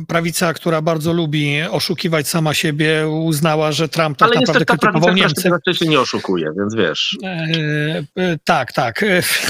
prawica, 0.08 0.53
która 0.53 0.82
bardzo 0.82 1.13
lubi 1.13 1.62
oszukiwać 1.72 2.27
sama 2.27 2.53
siebie, 2.53 3.10
uznała, 3.10 3.72
że 3.72 3.89
Trump 3.89 4.17
tak 4.17 4.29
ale 4.29 4.39
naprawdę 4.39 4.65
ta 4.65 4.77
krytykował 4.77 5.15
Niemcy. 5.15 5.50
Ale 5.65 5.75
się 5.75 5.86
nie 5.86 6.00
oszukuje, 6.00 6.51
więc 6.58 6.75
wiesz. 6.75 7.17
E, 7.24 8.03
e, 8.15 8.38
tak, 8.44 8.74
tak. 8.74 9.06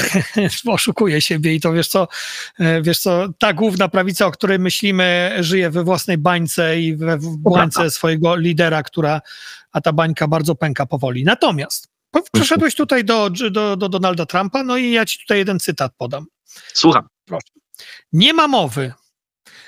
oszukuje 0.68 1.22
siebie 1.22 1.54
i 1.54 1.62
to 1.62 1.74
wiesz 1.74 1.88
co, 1.88 2.08
e, 2.60 2.82
wiesz 2.82 3.00
co, 3.00 3.28
ta 3.38 3.54
główna 3.54 3.88
prawica, 3.90 4.26
o 4.26 4.32
której 4.32 4.60
myślimy, 4.60 4.77
myślimy, 4.78 5.38
żyje 5.40 5.70
we 5.70 5.84
własnej 5.84 6.18
bańce 6.18 6.80
i 6.80 6.96
we 6.96 7.18
bańce 7.38 7.92
swojego 7.92 8.36
lidera, 8.36 8.84
która, 8.84 9.22
a 9.72 9.82
ta 9.82 9.94
bańka 9.94 10.28
bardzo 10.28 10.56
pęka 10.56 10.86
powoli. 10.86 11.24
Natomiast 11.24 11.88
przeszedłeś 12.32 12.76
tutaj 12.76 13.06
do, 13.06 13.30
do, 13.30 13.78
do 13.78 13.90
Donalda 13.90 14.26
Trumpa, 14.26 14.64
no 14.64 14.78
i 14.78 14.92
ja 14.92 15.06
ci 15.06 15.20
tutaj 15.20 15.38
jeden 15.38 15.60
cytat 15.60 15.92
podam. 15.98 16.26
Słucham. 16.74 17.08
Proszę. 17.26 17.48
Nie 18.14 18.34
ma 18.34 18.48
mowy, 18.48 18.94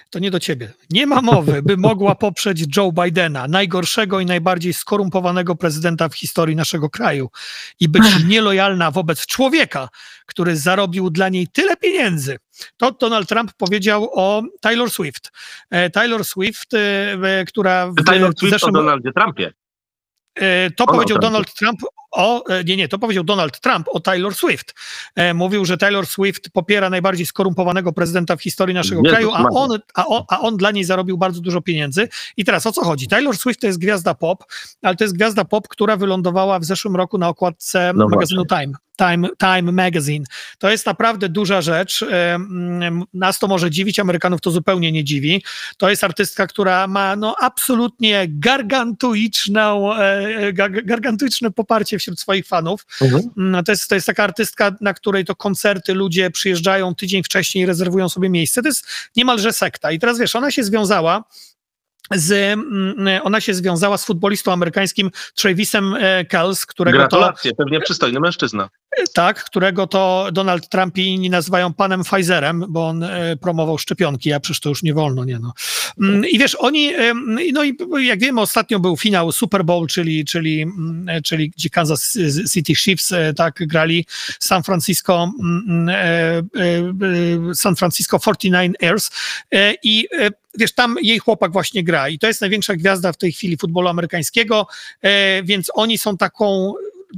to 0.09 0.19
nie 0.19 0.31
do 0.31 0.39
ciebie. 0.39 0.73
Nie 0.89 1.07
ma 1.07 1.21
mowy, 1.21 1.61
by 1.61 1.77
mogła 1.77 2.15
poprzeć 2.15 2.77
Joe 2.77 2.91
Bidena, 2.91 3.47
najgorszego 3.47 4.19
i 4.19 4.25
najbardziej 4.25 4.73
skorumpowanego 4.73 5.55
prezydenta 5.55 6.09
w 6.09 6.15
historii 6.15 6.55
naszego 6.55 6.89
kraju 6.89 7.29
i 7.79 7.89
być 7.89 8.03
nielojalna 8.27 8.91
wobec 8.91 9.25
człowieka, 9.25 9.89
który 10.25 10.57
zarobił 10.57 11.09
dla 11.09 11.29
niej 11.29 11.47
tyle 11.47 11.77
pieniędzy. 11.77 12.37
To 12.77 12.91
Donald 12.91 13.29
Trump 13.29 13.53
powiedział 13.53 14.09
o 14.13 14.43
Taylor 14.61 14.91
Swift. 14.91 15.31
E, 15.69 15.89
Taylor 15.89 16.25
Swift, 16.25 16.73
e, 16.73 16.77
e, 17.23 17.45
która 17.45 17.87
w 17.87 18.03
Taylor 18.05 18.33
Swift 18.37 18.53
zeszłym... 18.53 18.75
o 18.75 18.77
Donaldzie 18.77 19.11
Trumpie. 19.13 19.53
To 20.75 20.85
powiedział 20.85 21.19
Donald 21.19 21.53
Trump 21.53 21.79
o, 22.11 22.45
e, 22.45 22.63
nie, 22.63 22.77
nie, 22.77 22.87
to 22.87 22.99
powiedział 22.99 23.23
Donald 23.23 23.59
Trump 23.59 23.87
o 23.91 23.99
Taylor 23.99 24.35
Swift. 24.35 24.75
E, 25.15 25.33
mówił, 25.33 25.65
że 25.65 25.77
Taylor 25.77 26.07
Swift 26.07 26.49
popiera 26.49 26.89
najbardziej 26.89 27.25
skorumpowanego 27.25 27.93
prezydenta 27.93 28.35
w 28.35 28.41
historii 28.41 28.75
naszego 28.75 29.01
kraju, 29.01 29.31
a 29.33 29.49
on, 29.49 29.79
a, 29.93 30.05
on, 30.05 30.23
a 30.29 30.39
on 30.39 30.57
dla 30.57 30.71
niej 30.71 30.83
zarobił 30.83 31.17
bardzo 31.17 31.41
dużo 31.41 31.61
pieniędzy. 31.61 32.09
I 32.37 32.45
teraz 32.45 32.65
o 32.65 32.71
co 32.71 32.83
chodzi? 32.83 33.07
Taylor 33.07 33.37
Swift 33.37 33.61
to 33.61 33.67
jest 33.67 33.79
gwiazda 33.79 34.13
pop, 34.13 34.43
ale 34.81 34.95
to 34.95 35.03
jest 35.03 35.15
gwiazda 35.15 35.45
pop, 35.45 35.67
która 35.67 35.97
wylądowała 35.97 36.59
w 36.59 36.65
zeszłym 36.65 36.95
roku 36.95 37.17
na 37.17 37.27
okładce 37.27 37.91
no 37.95 38.07
magazynu 38.07 38.45
Time. 38.45 38.73
Time, 38.99 39.29
Time 39.37 39.71
Magazine. 39.71 40.25
To 40.57 40.69
jest 40.69 40.85
naprawdę 40.85 41.29
duża 41.29 41.61
rzecz. 41.61 42.05
Nas 43.13 43.39
to 43.39 43.47
może 43.47 43.71
dziwić, 43.71 43.99
Amerykanów 43.99 44.41
to 44.41 44.51
zupełnie 44.51 44.91
nie 44.91 45.03
dziwi. 45.03 45.43
To 45.77 45.89
jest 45.89 46.03
artystka, 46.03 46.47
która 46.47 46.87
ma 46.87 47.15
no, 47.15 47.35
absolutnie 47.41 48.25
gargantuiczną, 48.29 49.95
e, 49.95 50.53
gargantuiczne 50.83 51.51
poparcie 51.51 51.98
wśród 51.99 52.19
swoich 52.19 52.47
fanów. 52.47 52.85
Mhm. 53.01 53.29
Mm, 53.37 53.63
to, 53.63 53.71
jest, 53.71 53.89
to 53.89 53.95
jest 53.95 54.07
taka 54.07 54.23
artystka, 54.23 54.75
na 54.81 54.93
której 54.93 55.25
to 55.25 55.35
koncerty 55.35 55.93
ludzie 55.93 56.31
przyjeżdżają 56.31 56.95
tydzień 56.95 57.23
wcześniej 57.23 57.63
i 57.63 57.67
rezerwują 57.67 58.09
sobie 58.09 58.29
miejsce. 58.29 58.61
To 58.61 58.67
jest 58.67 58.87
niemalże 59.15 59.53
sekta. 59.53 59.91
I 59.91 59.99
teraz 59.99 60.19
wiesz, 60.19 60.35
ona 60.35 60.51
się 60.51 60.63
związała 60.63 61.23
z, 62.11 62.31
mm, 62.31 63.21
ona 63.23 63.41
się 63.41 63.53
związała 63.53 63.97
z 63.97 64.05
futbolistą 64.05 64.51
amerykańskim 64.51 65.11
Travisem 65.35 65.95
e, 65.99 66.25
Kells, 66.25 66.65
którego 66.65 66.97
Gratulacje, 66.97 67.51
to, 67.51 67.57
pewnie 67.57 67.81
przystojny 67.81 68.19
mężczyzna. 68.19 68.69
Tak, 69.13 69.43
którego 69.43 69.87
to 69.87 70.29
Donald 70.31 70.69
Trump 70.69 70.97
i 70.97 71.05
inni 71.05 71.29
nazywają 71.29 71.73
panem 71.73 72.03
Pfizerem, 72.03 72.65
bo 72.69 72.87
on 72.87 73.03
e, 73.03 73.37
promował 73.37 73.77
szczepionki, 73.77 74.33
a 74.33 74.39
przecież 74.39 74.59
to 74.59 74.69
już 74.69 74.83
nie 74.83 74.93
wolno, 74.93 75.25
nie 75.25 75.39
no. 75.39 75.53
Mm, 76.01 76.25
I 76.25 76.39
wiesz, 76.39 76.55
oni, 76.55 76.91
no 77.53 77.63
i 77.63 77.77
jak 77.99 78.19
wiemy, 78.19 78.41
ostatnio 78.41 78.79
był 78.79 78.97
finał 78.97 79.31
Super 79.31 79.65
Bowl, 79.65 79.87
czyli, 79.87 80.25
czyli, 80.25 80.61
mm, 80.61 81.09
e, 81.09 81.21
czyli 81.21 81.49
gdzie 81.49 81.69
Kansas 81.69 82.17
City 82.53 82.75
Chiefs 82.75 83.13
tak 83.35 83.67
grali 83.67 84.05
San 84.39 84.63
Francisco 84.63 85.31
San 87.53 87.75
Francisco 87.75 88.17
49ers 88.17 89.11
i 89.83 90.07
wiesz, 90.57 90.73
tam 90.73 90.95
jej 91.01 91.19
chłopak 91.19 91.51
właśnie 91.51 91.83
gra 91.83 92.09
i 92.09 92.19
to 92.19 92.27
jest 92.27 92.41
największa 92.41 92.75
gwiazda 92.75 93.11
w 93.11 93.17
tej 93.17 93.31
chwili 93.31 93.57
futbolu 93.57 93.87
amerykańskiego, 93.87 94.67
więc 95.43 95.71
oni 95.73 95.97
są 95.97 96.17
taką 96.17 96.73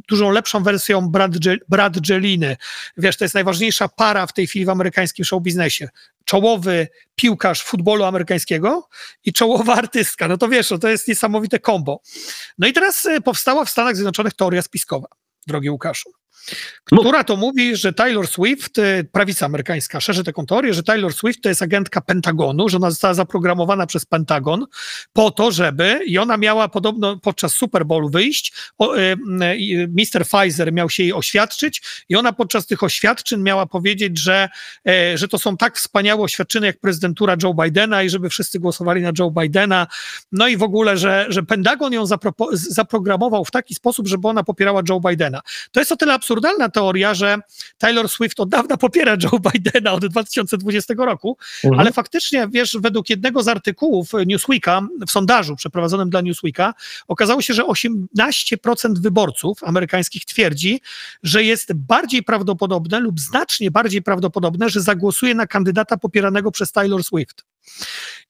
dużo 0.07 0.29
lepszą 0.29 0.63
wersją 0.63 1.09
Brad, 1.09 1.31
Brad 1.69 2.09
Jeliny. 2.09 2.57
Wiesz, 2.97 3.17
to 3.17 3.25
jest 3.25 3.35
najważniejsza 3.35 3.87
para 3.87 4.27
w 4.27 4.33
tej 4.33 4.47
chwili 4.47 4.65
w 4.65 4.69
amerykańskim 4.69 5.25
show 5.25 5.43
biznesie. 5.43 5.89
Czołowy 6.25 6.87
piłkarz 7.15 7.63
futbolu 7.63 8.03
amerykańskiego 8.03 8.87
i 9.25 9.33
czołowa 9.33 9.75
artystka. 9.75 10.27
No 10.27 10.37
to 10.37 10.47
wiesz, 10.47 10.71
no 10.71 10.77
to 10.77 10.89
jest 10.89 11.07
niesamowite 11.07 11.59
kombo. 11.59 12.01
No 12.57 12.67
i 12.67 12.73
teraz 12.73 13.05
e, 13.05 13.21
powstała 13.21 13.65
w 13.65 13.69
Stanach 13.69 13.95
Zjednoczonych 13.95 14.33
teoria 14.33 14.61
spiskowa, 14.61 15.07
drogi 15.47 15.69
Łukaszu 15.69 16.20
która 16.83 17.23
to 17.23 17.35
mówi, 17.35 17.75
że 17.75 17.93
Taylor 17.93 18.27
Swift, 18.27 18.77
y, 18.77 19.07
prawica 19.11 19.45
amerykańska, 19.45 19.99
szerzy 19.99 20.23
taką 20.23 20.45
teorię, 20.45 20.73
że 20.73 20.83
Taylor 20.83 21.13
Swift 21.13 21.41
to 21.41 21.49
jest 21.49 21.61
agentka 21.61 22.01
Pentagonu, 22.01 22.69
że 22.69 22.77
ona 22.77 22.89
została 22.89 23.13
zaprogramowana 23.13 23.85
przez 23.85 24.05
Pentagon 24.05 24.65
po 25.13 25.31
to, 25.31 25.51
żeby, 25.51 25.99
i 26.05 26.17
ona 26.17 26.37
miała 26.37 26.67
podobno 26.67 27.17
podczas 27.17 27.53
Super 27.53 27.85
Bowlu 27.85 28.09
wyjść, 28.09 28.53
o, 28.77 28.97
y, 28.97 28.99
y, 28.99 29.87
Mr. 29.87 30.25
Pfizer 30.25 30.73
miał 30.73 30.89
się 30.89 31.03
jej 31.03 31.13
oświadczyć 31.13 31.81
i 32.09 32.15
ona 32.15 32.33
podczas 32.33 32.67
tych 32.67 32.83
oświadczyn 32.83 33.43
miała 33.43 33.65
powiedzieć, 33.65 34.19
że, 34.19 34.49
e, 34.87 35.17
że 35.17 35.27
to 35.27 35.39
są 35.39 35.57
tak 35.57 35.77
wspaniałe 35.77 36.21
oświadczyny 36.21 36.67
jak 36.67 36.79
prezydentura 36.79 37.35
Joe 37.43 37.53
Bidena 37.53 38.03
i 38.03 38.09
żeby 38.09 38.29
wszyscy 38.29 38.59
głosowali 38.59 39.01
na 39.01 39.11
Joe 39.19 39.31
Bidena, 39.31 39.87
no 40.31 40.47
i 40.47 40.57
w 40.57 40.63
ogóle, 40.63 40.97
że, 40.97 41.25
że 41.29 41.43
Pentagon 41.43 41.93
ją 41.93 42.05
zaprogramował 42.53 43.45
w 43.45 43.51
taki 43.51 43.75
sposób, 43.75 44.07
żeby 44.07 44.27
ona 44.27 44.43
popierała 44.43 44.81
Joe 44.89 44.99
Bidena. 44.99 45.41
To 45.71 45.79
jest 45.79 45.91
o 45.91 45.95
tyle 45.95 46.13
absurdalne, 46.13 46.30
absurdalna 46.31 46.69
teoria, 46.69 47.13
że 47.13 47.37
Taylor 47.77 48.09
Swift 48.09 48.39
od 48.39 48.49
dawna 48.49 48.77
popiera 48.77 49.17
Joe 49.23 49.39
Bidena 49.51 49.91
od 49.91 50.05
2020 50.05 50.93
roku, 50.97 51.37
mhm. 51.63 51.79
ale 51.79 51.91
faktycznie, 51.91 52.47
wiesz, 52.51 52.77
według 52.79 53.09
jednego 53.09 53.43
z 53.43 53.47
artykułów 53.47 54.11
Newsweeka, 54.25 54.81
w 55.07 55.11
sondażu 55.11 55.55
przeprowadzonym 55.55 56.09
dla 56.09 56.21
Newsweeka, 56.21 56.73
okazało 57.07 57.41
się, 57.41 57.53
że 57.53 57.63
18% 57.63 58.97
wyborców 58.99 59.63
amerykańskich 59.63 60.25
twierdzi, 60.25 60.81
że 61.23 61.43
jest 61.43 61.73
bardziej 61.73 62.23
prawdopodobne 62.23 62.99
lub 62.99 63.19
znacznie 63.19 63.71
bardziej 63.71 64.01
prawdopodobne, 64.01 64.69
że 64.69 64.81
zagłosuje 64.81 65.35
na 65.35 65.47
kandydata 65.47 65.97
popieranego 65.97 66.51
przez 66.51 66.71
Taylor 66.71 67.03
Swift. 67.03 67.50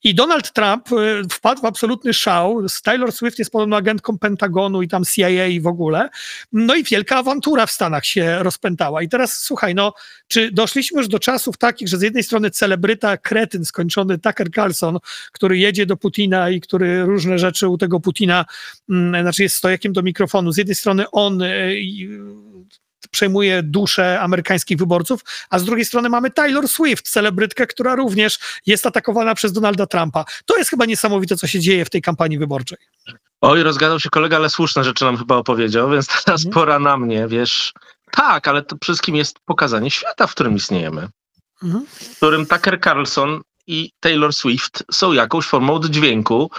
I 0.03 0.15
Donald 0.15 0.53
Trump 0.53 0.91
y, 0.91 1.21
wpadł 1.31 1.61
w 1.61 1.65
absolutny 1.65 2.13
szał. 2.13 2.65
Taylor 2.83 3.11
Swift 3.11 3.39
jest 3.39 3.51
podobno 3.51 3.75
agentką 3.75 4.17
Pentagonu 4.17 4.81
i 4.81 4.87
tam 4.87 5.03
CIA 5.05 5.47
i 5.47 5.61
w 5.61 5.67
ogóle. 5.67 6.09
No 6.51 6.75
i 6.75 6.83
wielka 6.83 7.17
awantura 7.17 7.65
w 7.65 7.71
Stanach 7.71 8.05
się 8.05 8.43
rozpętała. 8.43 9.01
I 9.01 9.09
teraz 9.09 9.37
słuchaj, 9.37 9.75
no, 9.75 9.93
czy 10.27 10.51
doszliśmy 10.51 10.97
już 10.97 11.07
do 11.07 11.19
czasów 11.19 11.57
takich, 11.57 11.87
że 11.87 11.97
z 11.97 12.01
jednej 12.01 12.23
strony 12.23 12.51
celebryta, 12.51 13.17
kretyn 13.17 13.65
skończony 13.65 14.17
Tucker 14.17 14.51
Carlson, 14.51 14.97
który 15.31 15.57
jedzie 15.57 15.85
do 15.85 15.97
Putina 15.97 16.49
i 16.49 16.61
który 16.61 17.03
różne 17.03 17.39
rzeczy 17.39 17.67
u 17.67 17.77
tego 17.77 17.99
Putina, 17.99 18.45
mm, 18.89 19.21
znaczy 19.21 19.43
jest 19.43 19.55
stojakiem 19.55 19.93
do 19.93 20.01
mikrofonu. 20.01 20.51
Z 20.51 20.57
jednej 20.57 20.75
strony 20.75 21.05
on 21.11 21.41
y, 21.41 21.75
przejmuje 23.07 23.63
duszę 23.63 24.21
amerykańskich 24.21 24.77
wyborców, 24.77 25.21
a 25.49 25.59
z 25.59 25.63
drugiej 25.63 25.85
strony 25.85 26.09
mamy 26.09 26.31
Taylor 26.31 26.67
Swift, 26.67 27.09
celebrytkę, 27.09 27.67
która 27.67 27.95
również 27.95 28.39
jest 28.65 28.85
atakowana 28.85 29.35
przez 29.35 29.53
Donalda 29.53 29.85
Trumpa. 29.85 30.25
To 30.45 30.57
jest 30.57 30.69
chyba 30.69 30.85
niesamowite, 30.85 31.37
co 31.37 31.47
się 31.47 31.59
dzieje 31.59 31.85
w 31.85 31.89
tej 31.89 32.01
kampanii 32.01 32.37
wyborczej. 32.37 32.77
Oj, 33.41 33.63
rozgadał 33.63 33.99
się 33.99 34.09
kolega, 34.09 34.37
ale 34.37 34.49
słuszne 34.49 34.83
rzeczy 34.83 35.05
nam 35.05 35.17
chyba 35.17 35.35
opowiedział, 35.35 35.89
więc 35.89 36.07
teraz 36.25 36.45
mhm. 36.45 36.53
pora 36.53 36.79
na 36.79 36.97
mnie, 36.97 37.27
wiesz. 37.27 37.73
Tak, 38.11 38.47
ale 38.47 38.61
to 38.61 38.75
wszystkim 38.83 39.15
jest 39.15 39.39
pokazanie 39.45 39.91
świata, 39.91 40.27
w 40.27 40.31
którym 40.31 40.55
istniejemy. 40.55 41.07
Mhm. 41.63 41.85
W 41.85 42.17
którym 42.17 42.45
Tucker 42.45 42.81
Carlson 42.81 43.41
i 43.67 43.91
Taylor 43.99 44.33
Swift 44.33 44.83
są 44.91 45.13
jakąś 45.13 45.45
formą 45.45 45.73
oddźwięku 45.73 46.51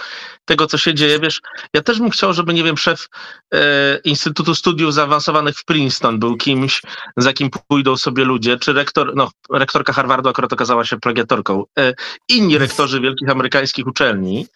tego, 0.45 0.67
co 0.67 0.77
się 0.77 0.93
dzieje. 0.93 1.19
Wiesz, 1.19 1.41
ja 1.73 1.81
też 1.81 1.99
bym 1.99 2.09
chciał, 2.09 2.33
żeby, 2.33 2.53
nie 2.53 2.63
wiem, 2.63 2.77
szef 2.77 3.07
e, 3.53 3.97
Instytutu 4.03 4.55
Studiów 4.55 4.93
Zaawansowanych 4.93 5.57
w 5.57 5.65
Princeton 5.65 6.19
był 6.19 6.37
kimś, 6.37 6.81
za 7.17 7.33
kim 7.33 7.49
pójdą 7.67 7.97
sobie 7.97 8.23
ludzie, 8.25 8.57
czy 8.57 8.73
rektor, 8.73 9.15
no, 9.15 9.31
rektorka 9.51 9.93
Harvardu 9.93 10.29
akurat 10.29 10.53
okazała 10.53 10.85
się 10.85 10.97
plagiatorką, 10.97 11.63
e, 11.79 11.93
inni 12.29 12.57
rektorzy 12.57 12.99
wielkich 12.99 13.29
amerykańskich 13.29 13.87
uczelni, 13.87 14.47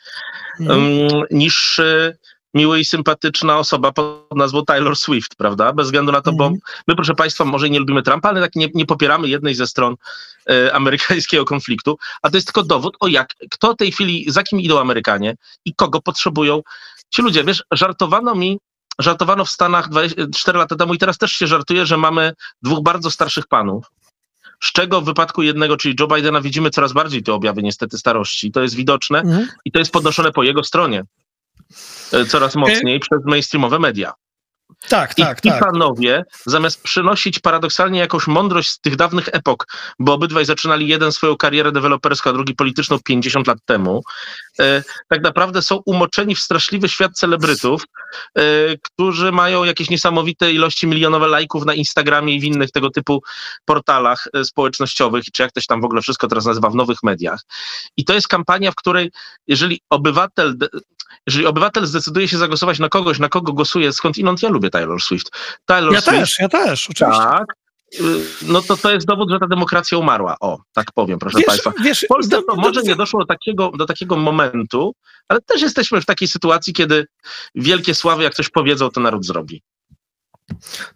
mm. 0.60 0.80
niż 1.32 1.80
e, 1.80 2.18
miła 2.54 2.77
i 2.77 2.86
sympatyczna 2.86 3.58
osoba 3.58 3.92
pod 3.92 4.36
nazwą 4.36 4.66
Taylor 4.66 4.96
Swift, 4.96 5.36
prawda? 5.36 5.74
Bez 5.74 5.88
względu 5.88 6.12
na 6.12 6.22
to, 6.22 6.32
bo 6.32 6.44
mhm. 6.44 6.62
my, 6.88 6.96
proszę 6.96 7.16
Państwa, 7.16 7.46
może 7.46 7.70
nie 7.70 7.80
lubimy 7.80 8.04
Trumpa, 8.04 8.30
ale 8.30 8.42
tak 8.42 8.56
nie, 8.56 8.68
nie 8.74 8.86
popieramy 8.86 9.27
jednej 9.27 9.56
ze 9.56 9.68
stron 9.68 9.96
e, 10.50 10.75
amerykańskiego 10.75 11.46
konfliktu, 11.46 11.98
a 12.22 12.30
to 12.30 12.38
jest 12.38 12.48
tylko 12.48 12.63
dowód 12.63 12.98
o 13.00 13.08
jak, 13.08 13.27
kto 13.51 13.74
w 13.74 13.77
tej 13.77 13.92
chwili, 13.92 14.25
za 14.27 14.44
kim 14.44 14.62
idą 14.62 14.80
Amerykanie 14.80 15.36
i 15.66 15.75
kogo 15.75 16.01
potrzebują 16.01 16.62
ci 17.10 17.22
ludzie. 17.22 17.44
Wiesz, 17.44 17.63
żartowano 17.72 18.36
mi, 18.36 18.60
żartowano 19.00 19.46
w 19.46 19.50
Stanach 19.50 19.89
4 20.36 20.58
lata 20.58 20.76
temu 20.76 20.93
i 20.93 20.98
teraz 20.98 21.17
też 21.17 21.32
się 21.32 21.48
żartuje, 21.48 21.86
że 21.86 21.98
mamy 21.98 22.34
dwóch 22.62 22.84
bardzo 22.84 23.12
starszych 23.12 23.48
panów, 23.48 23.86
z 24.63 24.71
czego 24.71 25.02
w 25.02 25.06
wypadku 25.06 25.43
jednego, 25.43 25.78
czyli 25.78 25.95
Joe 26.00 26.08
Bidena, 26.08 26.41
widzimy 26.41 26.69
coraz 26.69 26.93
bardziej 26.93 27.24
te 27.24 27.34
objawy 27.34 27.63
niestety 27.63 27.98
starości. 27.98 28.52
To 28.52 28.62
jest 28.62 28.76
widoczne 28.76 29.19
mhm. 29.19 29.48
i 29.65 29.71
to 29.71 29.80
jest 29.80 29.91
podnoszone 29.91 30.32
po 30.32 30.43
jego 30.43 30.63
stronie. 30.63 31.04
E, 32.13 32.25
coraz 32.25 32.56
mocniej 32.56 32.99
przez 32.99 33.19
mainstreamowe 33.25 33.80
media. 33.80 34.13
Tak, 34.89 35.17
I 35.17 35.21
tak, 35.21 35.41
ci 35.41 35.49
tak. 35.49 35.60
panowie, 35.60 36.25
zamiast 36.45 36.84
przynosić 36.84 37.39
paradoksalnie 37.39 37.99
jakąś 37.99 38.27
mądrość 38.27 38.69
z 38.69 38.80
tych 38.80 38.95
dawnych 38.95 39.30
epok, 39.32 39.67
bo 39.99 40.13
obydwaj 40.13 40.45
zaczynali 40.45 40.88
jeden 40.88 41.12
swoją 41.12 41.38
karierę 41.38 41.71
deweloperską, 41.71 42.30
a 42.30 42.34
drugi 42.34 42.56
polityczną 42.56 42.99
50 43.06 43.47
lat 43.47 43.58
temu, 43.65 44.03
e, 44.60 44.84
tak 45.08 45.23
naprawdę 45.23 45.62
są 45.62 45.82
umoczeni 45.86 46.36
w 46.36 46.39
straszliwy 46.39 46.89
świat 46.89 47.12
celebrytów, 47.13 47.84
e, 48.38 48.41
którzy 48.82 49.32
mają 49.32 49.63
jakieś 49.63 49.89
niesamowite 49.89 50.51
ilości 50.51 50.88
milionowe 50.88 51.27
lajków 51.27 51.65
na 51.65 51.73
Instagramie 51.73 52.36
i 52.36 52.39
w 52.39 52.43
innych 52.43 52.71
tego 52.71 52.89
typu 52.89 53.23
portalach 53.65 54.27
e, 54.34 54.43
społecznościowych, 54.43 55.23
czy 55.34 55.43
jak 55.43 55.51
to 55.51 55.62
się 55.62 55.67
tam 55.67 55.82
w 55.82 55.86
ogóle 55.86 56.01
wszystko 56.01 56.27
teraz 56.27 56.45
nazywa 56.45 56.69
w 56.69 56.75
nowych 56.75 57.03
mediach. 57.03 57.41
I 57.97 58.06
to 58.06 58.13
jest 58.13 58.27
kampania, 58.27 58.71
w 58.71 58.75
której 58.75 59.12
jeżeli 59.47 59.82
obywatel, 59.89 60.58
jeżeli 61.28 61.46
obywatel 61.46 61.86
zdecyduje 61.86 62.28
się 62.28 62.38
zagłosować 62.38 62.80
na 62.80 62.90
kogoś, 62.90 63.20
na 63.20 63.30
kogo 63.30 63.54
głosuje, 63.54 63.94
skąd 63.94 64.18
inąd 64.18 64.44
ja 64.44 64.50
lubię 64.50 64.70
Taylor 64.70 65.02
Swift. 65.02 65.32
Taylor 65.66 65.94
ja 65.94 66.02
Swift, 66.02 66.18
też, 66.18 66.40
ja 66.40 66.50
też, 66.50 66.90
oczywiście. 66.90 67.24
Tak, 67.24 67.46
y, 67.94 68.00
no 68.42 68.62
to 68.62 68.78
to 68.78 68.92
jest 68.92 69.08
dowód, 69.08 69.30
że 69.32 69.40
ta 69.40 69.48
demokracja 69.48 69.98
umarła. 69.98 70.36
O, 70.40 70.60
tak 70.74 70.92
powiem, 70.92 71.20
proszę 71.20 71.38
wiesz, 71.38 71.48
Państwa. 71.48 71.74
Wiesz, 71.84 72.02
w 72.02 72.08
Polsce 72.08 72.44
to 72.44 72.56
może 72.56 72.82
nie 72.82 72.96
doszło 72.96 73.20
do 73.20 73.26
takiego, 73.26 73.72
do 73.78 73.86
takiego 73.86 74.18
momentu, 74.18 74.94
ale 75.28 75.42
też 75.42 75.62
jesteśmy 75.62 76.02
w 76.02 76.06
takiej 76.06 76.28
sytuacji, 76.28 76.74
kiedy 76.74 77.06
wielkie 77.56 77.96
sławy, 77.96 78.24
jak 78.24 78.34
coś 78.34 78.50
powiedzą, 78.50 78.90
to 78.90 79.02
naród 79.02 79.26
zrobi. 79.26 79.62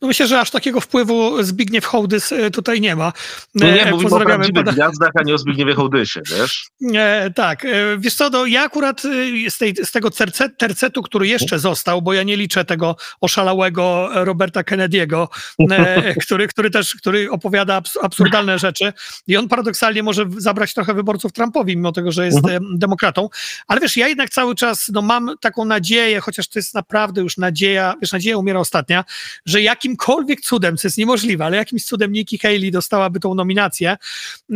No 0.02 0.08
myślę, 0.08 0.28
że 0.28 0.40
aż 0.40 0.52
takiego 0.52 0.82
wpływu 0.82 1.44
Zbigniew 1.44 1.86
Hołdys 1.86 2.32
e, 2.32 2.52
tutaj 2.52 2.82
nie 2.82 2.96
ma. 2.96 3.14
No 3.56 3.66
nie, 3.66 3.86
e, 3.86 3.92
mówimy 3.92 4.16
o 4.16 4.20
prawdziwych 4.20 4.66
pana... 4.66 4.72
gwiazdach, 4.72 5.12
a 5.16 5.24
nie 5.24 5.34
o 5.34 5.38
Zbigniewie 5.38 5.74
Hołdysie, 5.74 6.22
wiesz? 6.30 6.70
E, 6.94 7.32
tak. 7.36 7.66
E, 7.66 7.70
wiesz 7.98 8.16
co, 8.16 8.30
no, 8.30 8.46
ja 8.46 8.64
akurat 8.64 9.02
z, 9.50 9.58
tej, 9.58 9.76
z 9.84 9.92
tego 9.92 10.12
tercetu, 10.12 10.56
tercetu, 10.58 11.02
który 11.02 11.28
jeszcze 11.28 11.60
został, 11.60 12.02
bo 12.02 12.14
ja 12.14 12.24
nie 12.24 12.38
liczę 12.38 12.66
tego 12.66 12.96
oszalałego 13.22 14.10
Roberta 14.14 14.62
Kennedy'ego, 14.62 15.28
e, 15.72 16.16
który, 16.26 16.48
który 16.48 16.70
też 16.70 16.96
który 16.96 17.32
opowiada 17.32 17.76
abs 17.76 17.98
absurdalne 18.02 18.60
rzeczy 18.60 18.94
i 19.28 19.38
on 19.38 19.48
paradoksalnie 19.48 20.04
może 20.04 20.26
zabrać 20.38 20.74
trochę 20.74 20.94
wyborców 20.94 21.34
Trumpowi, 21.34 21.78
mimo 21.78 21.92
tego, 21.92 22.12
że 22.12 22.26
jest 22.26 22.38
mhm. 22.38 22.80
demokratą. 22.80 23.30
Ale 23.68 23.82
wiesz, 23.82 23.98
ja 23.98 24.08
jednak 24.08 24.30
cały 24.30 24.56
czas 24.56 24.90
no, 24.94 25.02
mam 25.02 25.32
taką 25.42 25.66
nadzieję, 25.66 26.20
chociaż 26.20 26.48
to 26.48 26.60
jest 26.60 26.74
naprawdę 26.74 27.22
już 27.22 27.38
nadzieja, 27.38 27.96
wiesz, 28.02 28.12
nadzieja 28.12 28.38
umiera 28.38 28.60
ostatnia, 28.60 29.04
że 29.46 29.62
jakimkolwiek 29.62 30.42
cudem, 30.42 30.78
co 30.78 30.88
jest 30.88 30.98
niemożliwe, 30.98 31.46
ale 31.46 31.58
jakimś 31.58 31.86
cudem 31.86 32.12
Nikki 32.12 32.38
Haley 32.38 32.72
dostałaby 32.72 33.20
tą 33.20 33.36
nominację. 33.36 33.98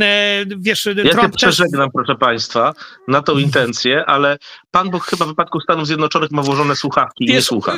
E, 0.01 0.45
wiesz, 0.57 0.85
ja 0.85 1.11
Trump 1.11 1.21
się 1.21 1.29
przeżegnam, 1.29 1.87
też... 1.87 1.93
proszę 1.93 2.15
Państwa, 2.15 2.73
na 3.07 3.21
tą 3.21 3.37
intencję, 3.37 4.05
ale 4.05 4.37
Pan 4.71 4.89
Bóg 4.89 5.03
chyba 5.03 5.25
w 5.25 5.27
wypadku 5.27 5.59
Stanów 5.59 5.87
Zjednoczonych 5.87 6.31
ma 6.31 6.41
włożone 6.41 6.75
słuchawki 6.75 7.25
i 7.25 7.27
nie 7.27 7.41
słucha. 7.41 7.77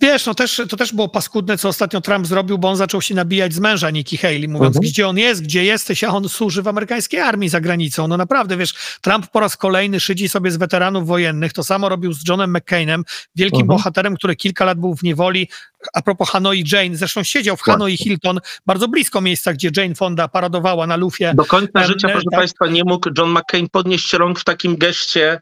Wiesz, 0.00 0.26
no 0.26 0.34
też, 0.34 0.62
to 0.68 0.76
też 0.76 0.92
było 0.92 1.08
paskudne, 1.08 1.58
co 1.58 1.68
ostatnio 1.68 2.00
Trump 2.00 2.26
zrobił, 2.26 2.58
bo 2.58 2.68
on 2.68 2.76
zaczął 2.76 3.02
się 3.02 3.14
nabijać 3.14 3.54
z 3.54 3.58
męża 3.58 3.90
Nikki 3.90 4.16
Haley, 4.16 4.48
mówiąc, 4.48 4.76
mhm. 4.76 4.90
gdzie 4.90 5.08
on 5.08 5.18
jest, 5.18 5.42
gdzie 5.42 5.64
jesteś, 5.64 6.04
a 6.04 6.08
on 6.08 6.28
służy 6.28 6.62
w 6.62 6.68
amerykańskiej 6.68 7.20
armii 7.20 7.48
za 7.48 7.60
granicą. 7.60 8.08
No 8.08 8.16
naprawdę, 8.16 8.56
wiesz, 8.56 8.74
Trump 9.00 9.26
po 9.26 9.40
raz 9.40 9.56
kolejny 9.56 10.00
szydzi 10.00 10.28
sobie 10.28 10.50
z 10.50 10.56
weteranów 10.56 11.06
wojennych, 11.06 11.52
to 11.52 11.64
samo 11.64 11.88
robił 11.88 12.12
z 12.12 12.28
Johnem 12.28 12.56
McCainem, 12.56 13.04
wielkim 13.36 13.60
mhm. 13.60 13.78
bohaterem, 13.78 14.16
który 14.16 14.36
kilka 14.36 14.64
lat 14.64 14.80
był 14.80 14.94
w 14.94 15.02
niewoli. 15.02 15.48
A 15.94 16.02
propos 16.02 16.30
Hanoi 16.30 16.64
Jane, 16.72 16.96
zresztą 16.96 17.22
siedział 17.22 17.56
w 17.56 17.62
Hanoi 17.62 17.96
Hilton, 17.96 18.40
bardzo 18.66 18.88
blisko 18.88 19.20
miejsca, 19.20 19.52
gdzie 19.52 19.70
Jane 19.76 19.94
Fonda 19.94 20.28
paradowała 20.28 20.86
na 20.86 20.96
lufie. 20.96 21.32
Do 21.34 21.44
końca 21.44 21.86
życia, 21.86 22.08
proszę 22.08 22.24
tak. 22.30 22.40
Państwa, 22.40 22.66
nie 22.66 22.84
mógł 22.84 23.10
John 23.18 23.30
McCain 23.30 23.68
podnieść 23.68 24.12
rąk 24.12 24.40
w 24.40 24.44
takim 24.44 24.76
geście 24.76 25.40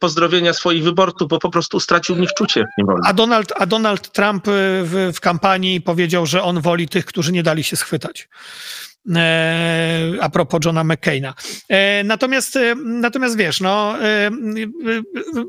pozdrowienia 0.00 0.52
swoich 0.52 0.84
wyborców, 0.84 1.28
bo 1.28 1.38
po 1.38 1.50
prostu 1.50 1.80
stracił 1.80 2.14
w 2.14 2.18
nich 2.18 2.30
czucie. 2.36 2.64
A 3.04 3.12
Donald, 3.12 3.52
a 3.56 3.66
Donald 3.66 4.12
Trump 4.12 4.44
w, 4.46 5.10
w 5.14 5.20
kampanii 5.20 5.80
powiedział, 5.80 6.26
że 6.26 6.42
on 6.42 6.60
woli 6.60 6.88
tych, 6.88 7.04
którzy 7.04 7.32
nie 7.32 7.42
dali 7.42 7.64
się 7.64 7.76
schwytać. 7.76 8.28
E, 9.16 10.12
a 10.20 10.28
propos 10.28 10.60
Johna 10.64 10.84
McCaina. 10.84 11.34
E, 11.68 12.04
natomiast, 12.04 12.56
e, 12.56 12.74
natomiast 12.84 13.36
wiesz, 13.36 13.60
no, 13.60 13.94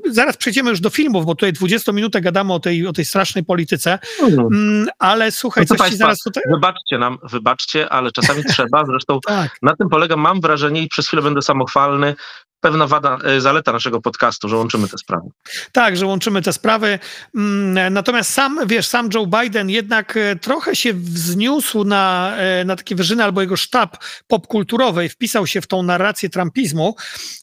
zaraz 0.09 0.37
przejdziemy 0.37 0.69
już 0.69 0.79
do 0.79 0.89
filmów, 0.89 1.25
bo 1.25 1.35
tutaj 1.35 1.53
20 1.53 1.91
minut 1.91 2.13
gadamy 2.19 2.53
o 2.53 2.59
tej, 2.59 2.87
o 2.87 2.93
tej 2.93 3.05
strasznej 3.05 3.43
polityce, 3.43 3.99
mm, 4.21 4.87
ale 4.99 5.31
słuchaj, 5.31 5.65
coś 5.65 5.77
Państwa, 5.77 5.91
ci 5.91 5.97
zaraz 5.97 6.19
tutaj... 6.19 6.43
Wybaczcie 6.51 6.97
nam, 6.97 7.17
wybaczcie, 7.23 7.89
ale 7.89 8.11
czasami 8.11 8.43
trzeba, 8.43 8.85
zresztą 8.91 9.19
tak. 9.27 9.57
na 9.61 9.75
tym 9.75 9.89
polega, 9.89 10.15
mam 10.15 10.41
wrażenie 10.41 10.81
i 10.81 10.87
przez 10.87 11.07
chwilę 11.07 11.23
będę 11.23 11.41
samochwalny, 11.41 12.15
pewna 12.61 12.87
wada, 12.87 13.17
zaleta 13.37 13.71
naszego 13.71 14.01
podcastu, 14.01 14.49
że 14.49 14.57
łączymy 14.57 14.87
te 14.87 14.97
sprawy. 14.97 15.29
Tak, 15.71 15.97
że 15.97 16.05
łączymy 16.05 16.41
te 16.41 16.53
sprawy. 16.53 16.99
Mm, 17.35 17.93
natomiast 17.93 18.33
sam, 18.33 18.59
wiesz, 18.65 18.87
sam 18.87 19.09
Joe 19.13 19.27
Biden 19.27 19.69
jednak 19.69 20.19
trochę 20.41 20.75
się 20.75 20.93
wzniósł 20.93 21.83
na, 21.83 22.33
na 22.65 22.75
takie 22.75 22.95
wyżyny 22.95 23.23
albo 23.23 23.41
jego 23.41 23.50
sztab 23.57 23.97
popkulturowej, 24.27 25.09
wpisał 25.09 25.47
się 25.47 25.61
w 25.61 25.67
tą 25.67 25.83
narrację 25.83 26.29
trumpizmu, 26.29 26.95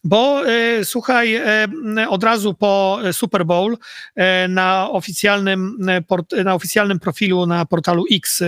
bo 0.04 0.42
słuchaj, 0.84 1.40
od 2.08 2.24
razu 2.24 2.54
po 2.54 2.98
Super 3.12 3.46
Bowl 3.46 3.78
na 4.48 4.90
oficjalnym, 4.90 5.76
na 6.44 6.54
oficjalnym 6.54 7.00
profilu 7.00 7.46
na 7.46 7.66
portalu 7.66 8.04
X 8.12 8.42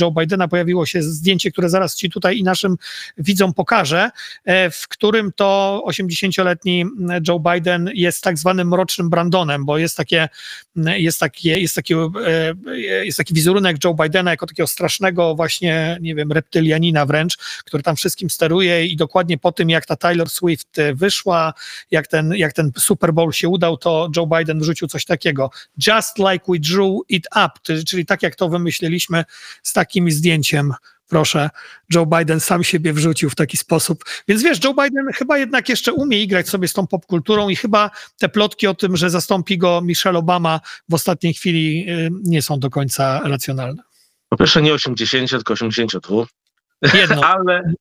Joe 0.00 0.10
Bidena 0.10 0.48
pojawiło 0.48 0.86
się 0.86 1.02
zdjęcie, 1.02 1.52
które 1.52 1.68
zaraz 1.68 1.96
ci 1.96 2.10
tutaj 2.10 2.38
i 2.38 2.42
naszym 2.42 2.76
widzom 3.18 3.54
pokażę, 3.54 4.10
w 4.70 4.88
którym 4.88 5.32
to 5.36 5.80
80 5.84 6.28
80-letni 6.28 6.84
Joe 7.28 7.40
Biden 7.40 7.90
jest 7.94 8.24
tak 8.24 8.38
zwanym 8.38 8.68
mrocznym 8.68 9.10
Brandonem, 9.10 9.64
bo 9.64 9.78
jest 9.78 9.96
takie, 9.96 10.28
jest 10.76 11.20
takie, 11.20 11.60
jest 11.60 11.74
taki, 11.74 11.94
e, 11.94 12.54
jest 13.04 13.18
taki 13.18 13.34
wizerunek 13.34 13.84
Joe 13.84 13.94
Bidena 13.94 14.30
jako 14.30 14.46
takiego 14.46 14.66
strasznego 14.66 15.34
właśnie, 15.34 15.98
nie 16.00 16.14
wiem, 16.14 16.32
reptylianina 16.32 16.87
wręcz, 17.06 17.36
który 17.64 17.82
tam 17.82 17.96
wszystkim 17.96 18.30
steruje 18.30 18.86
i 18.86 18.96
dokładnie 18.96 19.38
po 19.38 19.52
tym, 19.52 19.70
jak 19.70 19.86
ta 19.86 19.96
Taylor 19.96 20.30
Swift 20.30 20.76
wyszła, 20.94 21.54
jak 21.90 22.06
ten, 22.06 22.34
jak 22.36 22.52
ten 22.52 22.72
Super 22.78 23.14
Bowl 23.14 23.32
się 23.32 23.48
udał, 23.48 23.76
to 23.76 24.10
Joe 24.16 24.26
Biden 24.26 24.60
wrzucił 24.60 24.88
coś 24.88 25.04
takiego. 25.04 25.50
Just 25.86 26.18
like 26.18 26.44
we 26.48 26.58
drew 26.58 27.00
it 27.08 27.26
up, 27.26 27.74
czyli 27.86 28.06
tak 28.06 28.22
jak 28.22 28.36
to 28.36 28.48
wymyśliliśmy 28.48 29.24
z 29.62 29.72
takim 29.72 30.10
zdjęciem 30.10 30.74
proszę, 31.08 31.50
Joe 31.94 32.06
Biden 32.06 32.40
sam 32.40 32.64
siebie 32.64 32.92
wrzucił 32.92 33.30
w 33.30 33.34
taki 33.34 33.56
sposób. 33.56 34.04
Więc 34.28 34.42
wiesz, 34.42 34.64
Joe 34.64 34.74
Biden 34.74 35.06
chyba 35.14 35.38
jednak 35.38 35.68
jeszcze 35.68 35.92
umie 35.92 36.22
igrać 36.22 36.48
sobie 36.48 36.68
z 36.68 36.72
tą 36.72 36.86
popkulturą 36.86 37.48
i 37.48 37.56
chyba 37.56 37.90
te 38.18 38.28
plotki 38.28 38.66
o 38.66 38.74
tym, 38.74 38.96
że 38.96 39.10
zastąpi 39.10 39.58
go 39.58 39.80
Michelle 39.80 40.18
Obama 40.18 40.60
w 40.88 40.94
ostatniej 40.94 41.34
chwili 41.34 41.90
y, 41.90 42.10
nie 42.22 42.42
są 42.42 42.58
do 42.58 42.70
końca 42.70 43.20
racjonalne. 43.24 43.82
Po 44.28 44.36
pierwsze 44.36 44.62
nie 44.62 44.74
80, 44.74 45.30
tylko 45.30 45.52
82. 45.52 46.26
Jedno. 46.94 47.24
ale 47.24 47.72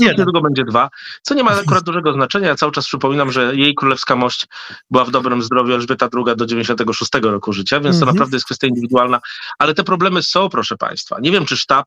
niedługo 0.00 0.40
będzie 0.40 0.64
dwa, 0.64 0.88
co 1.22 1.34
nie 1.34 1.44
ma 1.44 1.50
akurat 1.50 1.84
dużego 1.84 2.12
znaczenia. 2.12 2.48
Ja 2.48 2.54
cały 2.54 2.72
czas 2.72 2.86
przypominam, 2.86 3.32
że 3.32 3.56
jej 3.56 3.74
królewska 3.74 4.16
mość 4.16 4.46
była 4.90 5.04
w 5.04 5.10
dobrym 5.10 5.42
zdrowiu 5.42 5.74
Elżbieta 5.74 6.08
II 6.14 6.36
do 6.36 6.46
96 6.46 7.10
roku 7.22 7.52
życia, 7.52 7.80
więc 7.80 7.96
to 7.96 8.02
mhm. 8.02 8.14
naprawdę 8.14 8.36
jest 8.36 8.46
kwestia 8.46 8.66
indywidualna. 8.66 9.20
Ale 9.58 9.74
te 9.74 9.84
problemy 9.84 10.22
są, 10.22 10.48
proszę 10.48 10.76
Państwa. 10.76 11.16
Nie 11.20 11.30
wiem, 11.30 11.46
czy 11.46 11.56
sztab. 11.56 11.86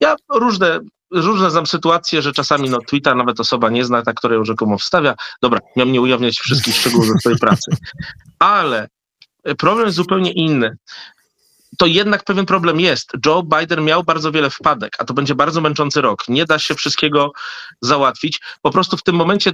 Ja 0.00 0.16
różne 0.34 0.80
różne 1.10 1.50
znam 1.50 1.66
sytuacje, 1.66 2.22
że 2.22 2.32
czasami 2.32 2.70
no, 2.70 2.78
tweeta 2.80 3.14
nawet 3.14 3.40
osoba 3.40 3.70
nie 3.70 3.84
zna, 3.84 4.02
ta, 4.02 4.12
która 4.12 4.34
ją 4.34 4.44
rzekomo 4.44 4.78
wstawia. 4.78 5.14
Dobra, 5.42 5.60
miałem 5.76 5.92
nie 5.92 6.00
ujawniać 6.00 6.38
wszystkich 6.38 6.76
szczegółów 6.76 7.06
ze 7.06 7.18
swojej 7.18 7.38
pracy. 7.38 7.70
Ale 8.38 8.88
problem 9.58 9.86
jest 9.86 9.96
zupełnie 9.96 10.32
inny 10.32 10.76
to 11.78 11.86
jednak 11.86 12.24
pewien 12.24 12.46
problem 12.46 12.80
jest. 12.80 13.12
Joe 13.26 13.42
Biden 13.42 13.84
miał 13.84 14.04
bardzo 14.04 14.32
wiele 14.32 14.50
wpadek, 14.50 14.92
a 14.98 15.04
to 15.04 15.14
będzie 15.14 15.34
bardzo 15.34 15.60
męczący 15.60 16.00
rok. 16.00 16.28
Nie 16.28 16.44
da 16.44 16.58
się 16.58 16.74
wszystkiego 16.74 17.32
załatwić. 17.80 18.40
Po 18.62 18.70
prostu 18.70 18.96
w 18.96 19.02
tym 19.02 19.14
momencie 19.14 19.52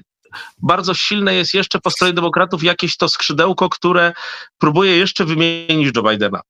bardzo 0.59 0.95
silne 0.95 1.35
jest 1.35 1.55
jeszcze 1.55 1.81
po 1.81 1.91
stronie 1.91 2.13
demokratów 2.13 2.63
jakieś 2.63 2.97
to 2.97 3.09
skrzydełko, 3.09 3.69
które 3.69 4.13
próbuje 4.59 4.97
jeszcze 4.97 5.25
wymienić 5.25 5.97
Joe 5.97 6.03
Bidena 6.03 6.41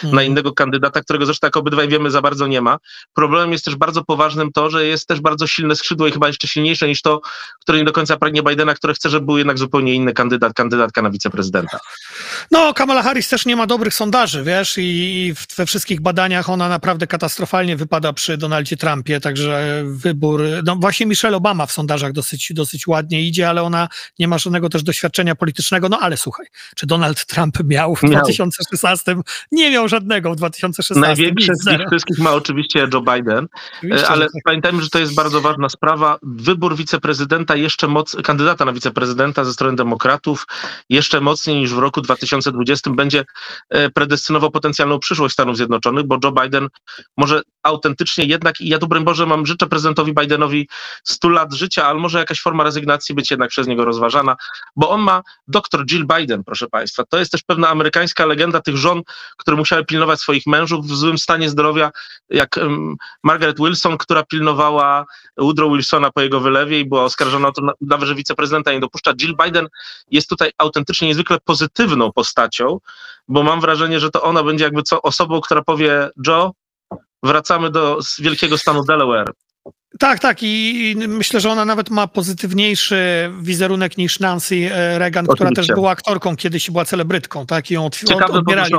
hmm. 0.00 0.16
na 0.16 0.22
innego 0.22 0.52
kandydata, 0.52 1.00
którego 1.00 1.26
zresztą 1.26 1.46
jak 1.46 1.56
obydwaj 1.56 1.88
wiemy 1.88 2.10
za 2.10 2.22
bardzo 2.22 2.46
nie 2.46 2.60
ma. 2.60 2.78
Problemem 3.14 3.52
jest 3.52 3.64
też 3.64 3.76
bardzo 3.76 4.04
poważnym 4.04 4.52
to, 4.52 4.70
że 4.70 4.86
jest 4.86 5.08
też 5.08 5.20
bardzo 5.20 5.46
silne 5.46 5.76
skrzydło 5.76 6.06
i 6.06 6.12
chyba 6.12 6.26
jeszcze 6.26 6.48
silniejsze 6.48 6.88
niż 6.88 7.02
to, 7.02 7.20
które 7.60 7.78
nie 7.78 7.84
do 7.84 7.92
końca 7.92 8.16
pragnie 8.16 8.42
Bidena, 8.42 8.74
które 8.74 8.94
chce, 8.94 9.10
żeby 9.10 9.26
był 9.26 9.38
jednak 9.38 9.58
zupełnie 9.58 9.94
inny 9.94 10.12
kandydat, 10.12 10.52
kandydatka 10.52 11.02
na 11.02 11.10
wiceprezydenta. 11.10 11.78
No, 12.50 12.74
Kamala 12.74 13.02
Harris 13.02 13.28
też 13.28 13.46
nie 13.46 13.56
ma 13.56 13.66
dobrych 13.66 13.94
sondaży, 13.94 14.44
wiesz, 14.44 14.74
i 14.78 15.34
we 15.56 15.66
wszystkich 15.66 16.00
badaniach 16.00 16.50
ona 16.50 16.68
naprawdę 16.68 17.06
katastrofalnie 17.06 17.76
wypada 17.76 18.12
przy 18.12 18.36
Donaldzie 18.36 18.76
Trumpie, 18.76 19.20
także 19.20 19.82
wybór, 19.86 20.42
no 20.64 20.76
właśnie 20.76 21.06
Michelle 21.06 21.36
Obama 21.36 21.66
w 21.66 21.72
sondażach 21.72 22.12
dosyć, 22.12 22.52
dosyć 22.52 22.86
ładnie 22.86 23.22
idzie, 23.22 23.48
ale 23.48 23.62
ona 23.62 23.88
nie 24.18 24.28
ma 24.28 24.38
żadnego 24.38 24.68
też 24.68 24.82
doświadczenia 24.82 25.34
politycznego, 25.34 25.88
no 25.88 25.98
ale 26.00 26.16
słuchaj, 26.16 26.46
czy 26.76 26.86
Donald 26.86 27.26
Trump 27.26 27.64
miał 27.64 27.96
w 27.96 28.02
miał. 28.02 28.12
2016? 28.12 29.16
Nie 29.52 29.59
miał 29.68 29.88
żadnego 29.88 30.32
w 30.32 30.36
2016. 30.36 31.00
Największy 31.00 31.52
z 31.54 31.66
nich 31.66 31.80
wszystkich 31.90 32.18
ma 32.18 32.32
oczywiście 32.32 32.88
Joe 32.92 33.00
Biden, 33.00 33.48
oczywiście, 33.76 34.08
ale 34.08 34.24
tak. 34.24 34.42
pamiętajmy, 34.44 34.82
że 34.82 34.88
to 34.88 34.98
jest 34.98 35.14
bardzo 35.14 35.40
ważna 35.40 35.68
sprawa. 35.68 36.18
Wybór 36.22 36.76
wiceprezydenta 36.76 37.56
jeszcze 37.56 37.88
moc, 37.88 38.16
kandydata 38.24 38.64
na 38.64 38.72
wiceprezydenta 38.72 39.44
ze 39.44 39.52
strony 39.52 39.76
demokratów 39.76 40.46
jeszcze 40.88 41.20
mocniej 41.20 41.56
niż 41.56 41.74
w 41.74 41.78
roku 41.78 42.00
2020 42.00 42.90
będzie 42.90 43.24
e, 43.68 43.90
predestynował 43.90 44.50
potencjalną 44.50 44.98
przyszłość 44.98 45.32
Stanów 45.32 45.56
Zjednoczonych, 45.56 46.06
bo 46.06 46.18
Joe 46.24 46.32
Biden 46.32 46.68
może 47.16 47.42
autentycznie 47.62 48.24
jednak, 48.24 48.60
i 48.60 48.68
ja 48.68 48.78
tu 48.78 48.88
broń 48.88 49.04
Boże 49.04 49.26
mam, 49.26 49.46
życzę 49.46 49.66
prezydentowi 49.66 50.14
Bidenowi 50.14 50.68
100 51.04 51.28
lat 51.28 51.52
życia, 51.52 51.86
ale 51.86 51.98
może 51.98 52.18
jakaś 52.18 52.40
forma 52.40 52.64
rezygnacji 52.64 53.14
być 53.14 53.30
jednak 53.30 53.50
przez 53.50 53.66
niego 53.66 53.84
rozważana, 53.84 54.36
bo 54.76 54.90
on 54.90 55.00
ma 55.00 55.22
doktor 55.48 55.84
Jill 55.86 56.06
Biden, 56.16 56.44
proszę 56.44 56.66
Państwa. 56.68 57.04
To 57.04 57.18
jest 57.18 57.32
też 57.32 57.42
pewna 57.42 57.68
amerykańska 57.68 58.26
legenda 58.26 58.60
tych 58.60 58.76
żon, 58.76 59.02
które 59.36 59.49
musiały 59.56 59.84
pilnować 59.84 60.20
swoich 60.20 60.46
mężów 60.46 60.86
w 60.86 60.96
złym 60.96 61.18
stanie 61.18 61.48
zdrowia, 61.48 61.90
jak 62.30 62.60
Margaret 63.22 63.58
Wilson, 63.58 63.98
która 63.98 64.22
pilnowała 64.24 65.04
Woodrow 65.36 65.72
Wilsona 65.72 66.10
po 66.10 66.20
jego 66.20 66.40
wylewie 66.40 66.80
i 66.80 66.84
była 66.84 67.04
oskarżona 67.04 67.48
o 67.48 67.52
to, 67.52 67.62
nawet 67.80 68.08
że 68.08 68.14
wiceprezydenta 68.14 68.72
nie 68.72 68.80
dopuszcza. 68.80 69.12
Jill 69.14 69.36
Biden 69.44 69.68
jest 70.10 70.28
tutaj 70.28 70.50
autentycznie 70.58 71.08
niezwykle 71.08 71.38
pozytywną 71.44 72.12
postacią, 72.12 72.78
bo 73.28 73.42
mam 73.42 73.60
wrażenie, 73.60 74.00
że 74.00 74.10
to 74.10 74.22
ona 74.22 74.42
będzie 74.42 74.64
jakby 74.64 74.82
co 74.82 75.02
osobą, 75.02 75.40
która 75.40 75.62
powie 75.62 76.08
Joe, 76.26 76.52
wracamy 77.22 77.70
do 77.70 77.98
wielkiego 78.18 78.58
stanu 78.58 78.84
Delaware. 78.84 79.32
Tak, 79.98 80.18
tak 80.18 80.38
i 80.42 80.94
myślę, 81.08 81.40
że 81.40 81.50
ona 81.50 81.64
nawet 81.64 81.90
ma 81.90 82.06
pozytywniejszy 82.06 83.30
wizerunek 83.40 83.98
niż 83.98 84.20
Nancy 84.20 84.54
e, 84.72 84.98
Reagan, 84.98 85.24
Oczywiście. 85.24 85.34
która 85.34 85.50
też 85.50 85.66
była 85.74 85.90
aktorką, 85.90 86.36
kiedyś 86.36 86.70
była 86.70 86.84
celebrytką, 86.84 87.46
tak, 87.46 87.70
i 87.70 87.74
ją 87.74 87.90
Ciekawe, 87.90 88.32
odbierali. 88.32 88.74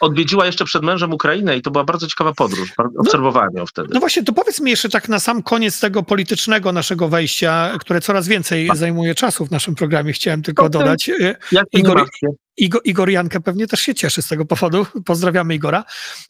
Odwiedziła 0.00 0.46
jeszcze 0.46 0.64
przed 0.64 0.82
mężem 0.82 1.12
Ukrainę 1.12 1.56
i 1.56 1.62
to 1.62 1.70
była 1.70 1.84
bardzo 1.84 2.06
ciekawa 2.06 2.32
podróż, 2.34 2.72
no- 2.78 2.90
obserwowałem 2.98 3.50
ją 3.56 3.66
wtedy. 3.66 3.88
No 3.92 4.00
właśnie, 4.00 4.22
to 4.22 4.32
powiedz 4.32 4.60
mi 4.60 4.70
jeszcze 4.70 4.88
tak 4.88 5.08
na 5.08 5.20
sam 5.20 5.42
koniec 5.42 5.80
tego 5.80 6.02
politycznego 6.02 6.72
naszego 6.72 7.08
wejścia, 7.08 7.72
które 7.80 8.00
coraz 8.00 8.28
więcej 8.28 8.68
tak. 8.68 8.76
zajmuje 8.76 9.14
czasu 9.14 9.46
w 9.46 9.50
naszym 9.50 9.74
programie, 9.74 10.12
chciałem 10.12 10.42
tylko 10.42 10.62
okay. 10.62 10.70
dodać. 10.70 11.08
E, 11.08 11.36
Igor, 11.72 12.08
Igor, 12.56 12.80
Igor 12.84 13.10
Jankę 13.10 13.40
pewnie 13.40 13.66
też 13.66 13.80
się 13.80 13.94
cieszy 13.94 14.22
z 14.22 14.28
tego 14.28 14.44
powodu. 14.44 14.86
Pozdrawiamy 15.04 15.54
Igora. 15.54 15.84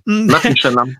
Napisze 0.07 0.71
nam. 0.71 0.95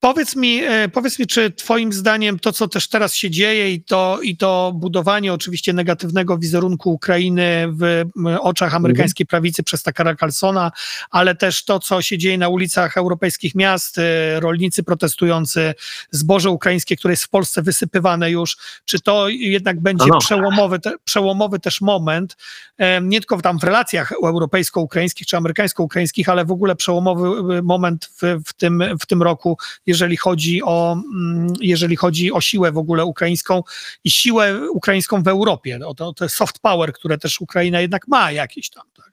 Powiedz 0.00 0.36
mi, 0.36 0.60
e, 0.64 0.88
powiedz 0.88 1.18
mi, 1.18 1.26
czy 1.26 1.50
Twoim 1.50 1.92
zdaniem 1.92 2.38
to, 2.38 2.52
co 2.52 2.68
też 2.68 2.88
teraz 2.88 3.14
się 3.14 3.30
dzieje 3.30 3.72
i 3.72 3.82
to, 3.82 4.18
i 4.22 4.36
to 4.36 4.72
budowanie 4.74 5.32
oczywiście 5.32 5.72
negatywnego 5.72 6.38
wizerunku 6.38 6.92
Ukrainy 6.92 7.66
w 7.72 8.04
oczach 8.40 8.74
amerykańskiej 8.74 9.26
prawicy 9.26 9.62
przez 9.62 9.82
Takara 9.82 10.16
Carlsona, 10.16 10.72
ale 11.10 11.34
też 11.34 11.64
to, 11.64 11.78
co 11.78 12.02
się 12.02 12.18
dzieje 12.18 12.38
na 12.38 12.48
ulicach 12.48 12.96
europejskich 12.96 13.54
miast, 13.54 13.98
e, 13.98 14.40
rolnicy 14.40 14.82
protestujący, 14.82 15.74
zboże 16.10 16.50
ukraińskie, 16.50 16.96
które 16.96 17.12
jest 17.12 17.24
w 17.24 17.28
Polsce 17.28 17.62
wysypywane 17.62 18.30
już, 18.30 18.56
czy 18.84 19.00
to 19.00 19.28
jednak 19.28 19.80
będzie 19.80 20.06
no. 20.08 20.18
przełomowy, 20.18 20.78
te, 20.78 20.92
przełomowy 21.04 21.58
też 21.58 21.80
moment, 21.80 22.36
e, 22.78 23.00
nie 23.00 23.20
tylko 23.20 23.40
tam 23.40 23.58
w 23.58 23.64
relacjach 23.64 24.12
europejsko-ukraińskich 24.12 25.26
czy 25.26 25.36
amerykańsko-ukraińskich, 25.36 26.28
ale 26.28 26.44
w 26.44 26.50
ogóle 26.50 26.76
przełomowy 26.76 27.62
moment 27.62 28.10
w, 28.22 28.44
w, 28.46 28.52
tym, 28.52 28.82
w 29.00 29.06
tym 29.06 29.22
roku, 29.22 29.58
jeżeli 29.90 30.16
chodzi 30.16 30.62
o, 30.62 30.92
mm, 30.92 31.52
jeżeli 31.60 31.96
chodzi 31.96 32.32
o 32.32 32.40
siłę 32.40 32.72
w 32.72 32.78
ogóle 32.78 33.04
ukraińską 33.04 33.62
i 34.04 34.10
siłę 34.10 34.70
ukraińską 34.70 35.22
w 35.22 35.28
Europie. 35.28 35.78
No, 35.78 35.94
to, 35.94 36.28
soft 36.28 36.58
power, 36.58 36.92
które 36.92 37.18
też 37.18 37.40
Ukraina 37.40 37.80
jednak 37.80 38.08
ma 38.08 38.32
jakieś 38.32 38.70
tam. 38.70 38.84
Tak. 38.96 39.12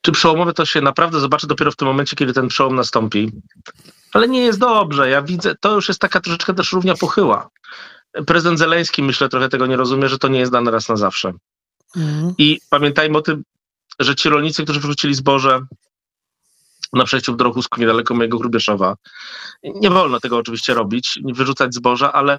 Czy 0.00 0.12
przełomowe 0.12 0.52
to 0.52 0.66
się 0.66 0.80
naprawdę 0.80 1.20
zobaczy 1.20 1.46
dopiero 1.46 1.70
w 1.70 1.76
tym 1.76 1.88
momencie, 1.88 2.16
kiedy 2.16 2.32
ten 2.32 2.48
przełom 2.48 2.74
nastąpi? 2.74 3.32
Ale 4.12 4.28
nie 4.28 4.40
jest 4.40 4.58
dobrze. 4.58 5.10
Ja 5.10 5.22
widzę, 5.22 5.54
to 5.60 5.74
już 5.74 5.88
jest 5.88 6.00
taka 6.00 6.20
troszeczkę 6.20 6.54
też 6.54 6.72
równia 6.72 6.94
pochyła. 6.94 7.50
Prezydent 8.26 8.58
Zeleński, 8.58 9.02
myślę, 9.02 9.28
trochę 9.28 9.48
tego 9.48 9.66
nie 9.66 9.76
rozumie, 9.76 10.08
że 10.08 10.18
to 10.18 10.28
nie 10.28 10.38
jest 10.38 10.52
dane 10.52 10.70
raz 10.70 10.88
na 10.88 10.96
zawsze. 10.96 11.32
Mhm. 11.96 12.34
I 12.38 12.60
pamiętajmy 12.70 13.18
o 13.18 13.22
tym, 13.22 13.42
że 13.98 14.16
ci 14.16 14.28
rolnicy, 14.28 14.64
którzy 14.64 14.80
wrzucili 14.80 15.14
zboże, 15.14 15.60
na 16.92 17.04
przejściu 17.04 17.32
w 17.32 17.36
Drochusku 17.36 17.80
niedaleko 17.80 18.14
mojego 18.14 18.38
Hrubieszowa. 18.38 18.94
Nie 19.62 19.90
wolno 19.90 20.20
tego 20.20 20.36
oczywiście 20.36 20.74
robić, 20.74 21.20
wyrzucać 21.24 21.74
zboża, 21.74 22.12
ale 22.12 22.38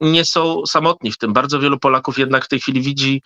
nie 0.00 0.24
są 0.24 0.66
samotni 0.66 1.12
w 1.12 1.18
tym. 1.18 1.32
Bardzo 1.32 1.60
wielu 1.60 1.78
Polaków 1.78 2.18
jednak 2.18 2.44
w 2.44 2.48
tej 2.48 2.60
chwili 2.60 2.80
widzi, 2.80 3.22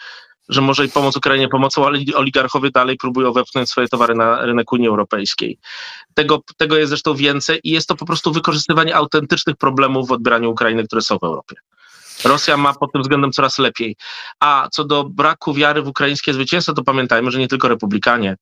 że 0.49 0.61
może 0.61 0.87
i 0.87 0.89
pomoc 0.89 1.17
Ukrainie 1.17 1.49
pomocą, 1.49 1.87
ale 1.87 1.99
oligarchowie 2.15 2.71
dalej 2.71 2.97
próbują 2.97 3.33
wepchnąć 3.33 3.71
swoje 3.71 3.89
towary 3.89 4.15
na 4.15 4.47
rynek 4.47 4.73
Unii 4.73 4.89
Europejskiej. 4.89 5.59
Tego, 6.15 6.41
tego 6.57 6.77
jest 6.77 6.89
zresztą 6.89 7.15
więcej 7.15 7.61
i 7.65 7.71
jest 7.71 7.89
to 7.89 7.97
po 7.97 8.07
prostu 8.07 8.33
wykorzystywanie 8.33 8.97
autentycznych 8.97 9.57
problemów 9.57 10.09
w 10.09 10.13
odbieraniu 10.13 10.51
Ukrainy, 10.51 10.85
które 10.85 11.03
są 11.03 11.19
w 11.19 11.25
Europie. 11.25 11.57
Rosja 12.25 12.57
ma 12.57 12.75
pod 12.75 12.93
tym 12.93 13.03
względem 13.03 13.33
coraz 13.33 13.59
lepiej. 13.59 13.97
A 14.41 14.69
co 14.73 14.85
do 14.85 15.05
braku 15.05 15.55
wiary 15.55 15.83
w 15.83 15.89
ukraińskie 15.89 16.35
zwycięstwo, 16.35 16.73
to 16.73 16.85
pamiętajmy, 16.85 17.31
że 17.31 17.39
nie 17.39 17.49
tylko 17.49 17.69
republikanie 17.69 18.37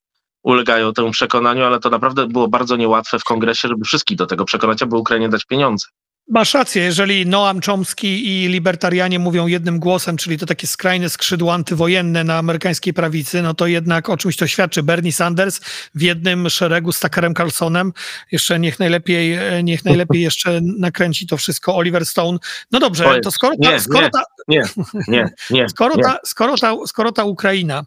ulegają 0.47 0.93
temu 0.93 1.11
przekonaniu, 1.11 1.63
ale 1.63 1.79
to 1.79 1.89
naprawdę 1.89 2.27
było 2.27 2.47
bardzo 2.47 2.75
niełatwe 2.75 3.19
w 3.19 3.23
kongresie, 3.23 3.67
żeby 3.67 3.85
wszystkich 3.85 4.17
do 4.17 4.25
tego 4.25 4.45
przekonać, 4.45 4.81
aby 4.81 4.97
Ukrainie 4.97 5.29
dać 5.29 5.45
pieniądze. 5.45 5.87
Masz 6.29 6.53
rację, 6.53 6.83
jeżeli 6.83 7.25
Noam 7.25 7.61
Chomsky 7.61 8.23
i 8.23 8.47
libertarianie 8.47 9.19
mówią 9.19 9.47
jednym 9.47 9.79
głosem, 9.79 10.17
czyli 10.17 10.37
to 10.37 10.45
takie 10.45 10.67
skrajne 10.67 11.09
skrzydło 11.09 11.53
antywojenne 11.53 12.23
na 12.23 12.37
amerykańskiej 12.37 12.93
prawicy, 12.93 13.41
no 13.41 13.53
to 13.53 13.67
jednak 13.67 14.09
o 14.09 14.17
czymś 14.17 14.37
to 14.37 14.47
świadczy. 14.47 14.83
Bernie 14.83 15.13
Sanders 15.13 15.59
w 15.95 16.01
jednym 16.01 16.49
szeregu 16.49 16.91
z 16.91 16.99
Tuckerem 16.99 17.35
Carlsonem, 17.35 17.93
jeszcze 18.31 18.59
niech 18.59 18.79
najlepiej, 18.79 19.37
niech 19.63 19.85
najlepiej 19.85 20.21
jeszcze 20.21 20.61
nakręci 20.61 21.27
to 21.27 21.37
wszystko 21.37 21.75
Oliver 21.75 22.05
Stone. 22.05 22.37
No 22.71 22.79
dobrze, 22.79 23.19
to 23.23 23.31
skoro 23.31 23.53
ta, 24.11 24.23
skoro, 25.69 25.95
Ta, 25.95 26.17
skoro, 26.25 26.57
ta, 26.57 26.75
skoro 26.87 27.11
ta 27.11 27.23
Ukraina 27.23 27.83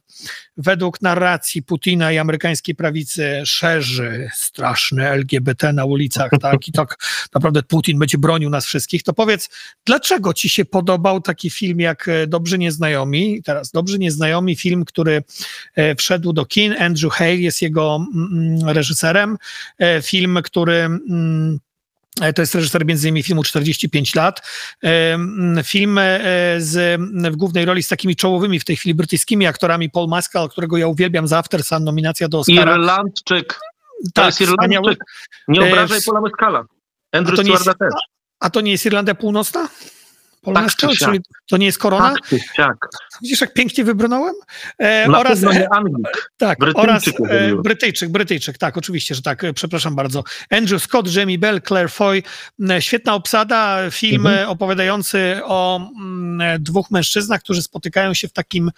według 0.63 1.03
narracji 1.03 1.63
Putina 1.63 2.13
i 2.13 2.19
amerykańskiej 2.19 2.75
prawicy 2.75 3.43
szerzy 3.45 4.29
straszne 4.35 5.11
LGBT 5.11 5.73
na 5.73 5.85
ulicach, 5.85 6.31
tak, 6.43 6.69
i 6.69 6.73
tak 6.73 6.97
naprawdę 7.35 7.63
Putin 7.63 7.99
będzie 7.99 8.19
bronił 8.19 8.51
nas 8.51 8.67
wszystkich, 8.67 9.03
to 9.03 9.13
powiedz, 9.13 9.49
dlaczego 9.87 10.35
ci 10.35 10.49
się 10.49 10.65
podobał 10.65 11.21
taki 11.21 11.51
film 11.51 11.81
jak 11.81 12.09
e, 12.09 12.27
Dobrzy 12.27 12.59
Nieznajomi? 12.59 13.43
Teraz 13.43 13.71
Dobrzy 13.71 13.99
Nieznajomi, 13.99 14.57
film, 14.57 14.85
który 14.85 15.23
e, 15.75 15.95
wszedł 15.95 16.33
do 16.33 16.45
kin, 16.47 16.75
Andrew 16.79 17.13
Hale 17.13 17.37
jest 17.37 17.63
jego 17.63 18.07
mm, 18.15 18.29
mm, 18.33 18.69
reżyserem, 18.69 19.37
e, 19.79 20.03
film, 20.03 20.39
który 20.45 20.75
mm, 20.75 21.59
to 22.35 22.43
jest 22.43 22.55
reżyser 22.55 22.87
między 22.87 23.09
innymi 23.09 23.23
filmu 23.23 23.43
45 23.43 24.15
lat. 24.15 24.43
Film 25.65 26.01
z, 26.59 27.01
w 27.33 27.37
głównej 27.37 27.65
roli 27.65 27.83
z 27.83 27.89
takimi 27.89 28.17
czołowymi 28.17 28.61
w 28.61 28.65
tej 28.65 28.77
chwili 28.77 28.95
brytyjskimi 28.95 29.47
aktorami 29.47 29.91
Paul 29.91 30.09
Mescal, 30.09 30.49
którego 30.49 30.77
ja 30.77 30.87
uwielbiam 30.87 31.29
za 31.29 31.39
After 31.39 31.65
Sun, 31.65 31.85
nominacja 31.85 32.29
do 32.29 32.39
Oscara. 32.39 32.73
Irlandczyk. 32.73 33.55
To 34.05 34.11
tak, 34.15 34.27
jest 34.27 34.41
Irlandczyk. 34.41 34.99
Nie 35.49 35.63
obrażaj 35.63 36.01
Paula 36.07 36.21
Mescala. 36.21 36.65
Andrew 37.13 37.41
Stewarda 37.41 37.75
też. 37.75 37.95
A 38.41 38.51
to 38.51 38.61
nie 38.61 38.73
jest 38.73 38.87
Irlandia 38.87 39.15
Północna? 39.15 39.69
Polonezka, 40.41 40.89
tak, 40.89 40.97
czyli 40.97 41.21
to 41.49 41.57
nie 41.57 41.67
jest 41.67 41.79
korona? 41.79 42.15
Tak, 42.15 42.41
tak. 42.57 42.77
Widzisz, 43.23 43.41
jak 43.41 43.55
pięknie 43.55 43.85
wybrnąłem? 43.85 44.35
E, 44.79 45.09
Na 45.09 45.19
oraz, 45.19 45.43
nie 45.43 45.73
Anglik. 45.73 46.31
Tak, 46.37 46.59
Brytyjczyk 46.59 46.85
oraz 46.85 47.09
e, 47.31 47.63
Brytyjczyk, 47.63 48.11
Brytyjczyk, 48.11 48.59
tak, 48.59 48.77
oczywiście, 48.77 49.15
że 49.15 49.23
tak, 49.23 49.43
przepraszam 49.55 49.95
bardzo. 49.95 50.25
Andrew 50.51 50.83
Scott, 50.83 51.15
Jamie 51.15 51.39
Bell, 51.39 51.63
Claire 51.63 51.91
Foy, 51.91 52.23
e, 52.71 52.83
świetna 52.83 53.15
obsada, 53.15 53.91
film 53.91 54.27
mhm. 54.27 54.49
opowiadający 54.49 55.41
o 55.45 55.77
m, 55.77 56.41
mm, 56.41 56.63
dwóch 56.63 56.91
mężczyznach, 56.91 57.41
którzy 57.41 57.63
spotykają 57.63 58.15
się 58.15 58.29
w 58.29 58.33
takim 58.33 58.71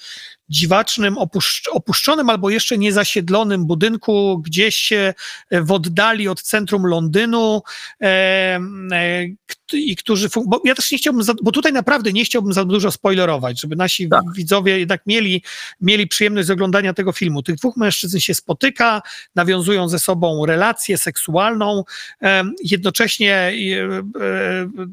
dziwacznym, 0.48 1.18
opuszcz, 1.18 1.68
opuszczonym 1.68 2.30
albo 2.30 2.50
jeszcze 2.50 2.78
niezasiedlonym 2.78 3.66
budynku, 3.66 4.42
gdzieś 4.44 4.92
w 5.50 5.72
oddali 5.72 6.28
od 6.28 6.42
centrum 6.42 6.86
Londynu 6.86 7.62
e, 8.00 8.06
e, 8.92 9.24
i 9.72 9.96
którzy, 9.96 10.28
bo 10.46 10.60
ja 10.64 10.74
też 10.74 10.92
nie 10.92 10.98
chciałbym, 10.98 11.26
bo 11.42 11.51
tutaj 11.52 11.72
naprawdę 11.72 12.12
nie 12.12 12.24
chciałbym 12.24 12.52
za 12.52 12.64
dużo 12.64 12.90
spoilerować, 12.90 13.60
żeby 13.60 13.76
nasi 13.76 14.08
tak. 14.08 14.22
widzowie 14.36 14.78
jednak 14.78 15.06
mieli, 15.06 15.42
mieli 15.80 16.06
przyjemność 16.06 16.46
z 16.46 16.50
oglądania 16.50 16.94
tego 16.94 17.12
filmu. 17.12 17.42
Tych 17.42 17.56
dwóch 17.56 17.76
mężczyzn 17.76 18.18
się 18.18 18.34
spotyka, 18.34 19.02
nawiązują 19.34 19.88
ze 19.88 19.98
sobą 19.98 20.46
relację 20.46 20.98
seksualną, 20.98 21.84
e, 22.22 22.44
jednocześnie 22.64 23.52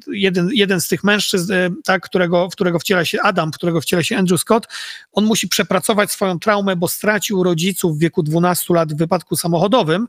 jeden, 0.07 0.49
jeden 0.53 0.81
z 0.81 0.87
tych 0.87 1.03
mężczyzn, 1.03 1.53
tak, 1.83 2.03
którego, 2.03 2.49
w 2.49 2.53
którego 2.53 2.79
wciela 2.79 3.05
się 3.05 3.21
Adam, 3.21 3.51
w 3.51 3.55
którego 3.55 3.81
wciela 3.81 4.03
się 4.03 4.17
Andrew 4.17 4.41
Scott, 4.41 4.67
on 5.11 5.25
musi 5.25 5.47
przepracować 5.47 6.11
swoją 6.11 6.39
traumę, 6.39 6.75
bo 6.75 6.87
stracił 6.87 7.43
rodziców 7.43 7.97
w 7.97 7.99
wieku 7.99 8.23
12 8.23 8.73
lat 8.73 8.93
w 8.93 8.97
wypadku 8.97 9.35
samochodowym. 9.35 10.07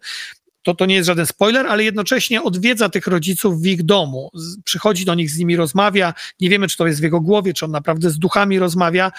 To, 0.63 0.75
to 0.75 0.87
nie 0.87 0.95
jest 0.95 1.07
żaden 1.07 1.27
spoiler, 1.27 1.67
ale 1.67 1.85
jednocześnie 1.85 2.43
odwiedza 2.43 2.89
tych 2.89 3.07
rodziców 3.07 3.63
w 3.63 3.67
ich 3.67 3.83
domu. 3.83 4.31
Przychodzi 4.65 5.05
do 5.05 5.15
nich, 5.15 5.31
z 5.31 5.39
nimi 5.39 5.57
rozmawia. 5.57 6.15
Nie 6.41 6.51
wiemy, 6.51 6.69
czy 6.69 6.77
to 6.77 6.87
jest 6.87 7.01
w 7.01 7.03
jego 7.03 7.21
głowie, 7.21 7.55
czy 7.55 7.65
on 7.65 7.71
naprawdę 7.71 8.11
z 8.11 8.19
duchami 8.19 8.59
rozmawia. 8.59 9.13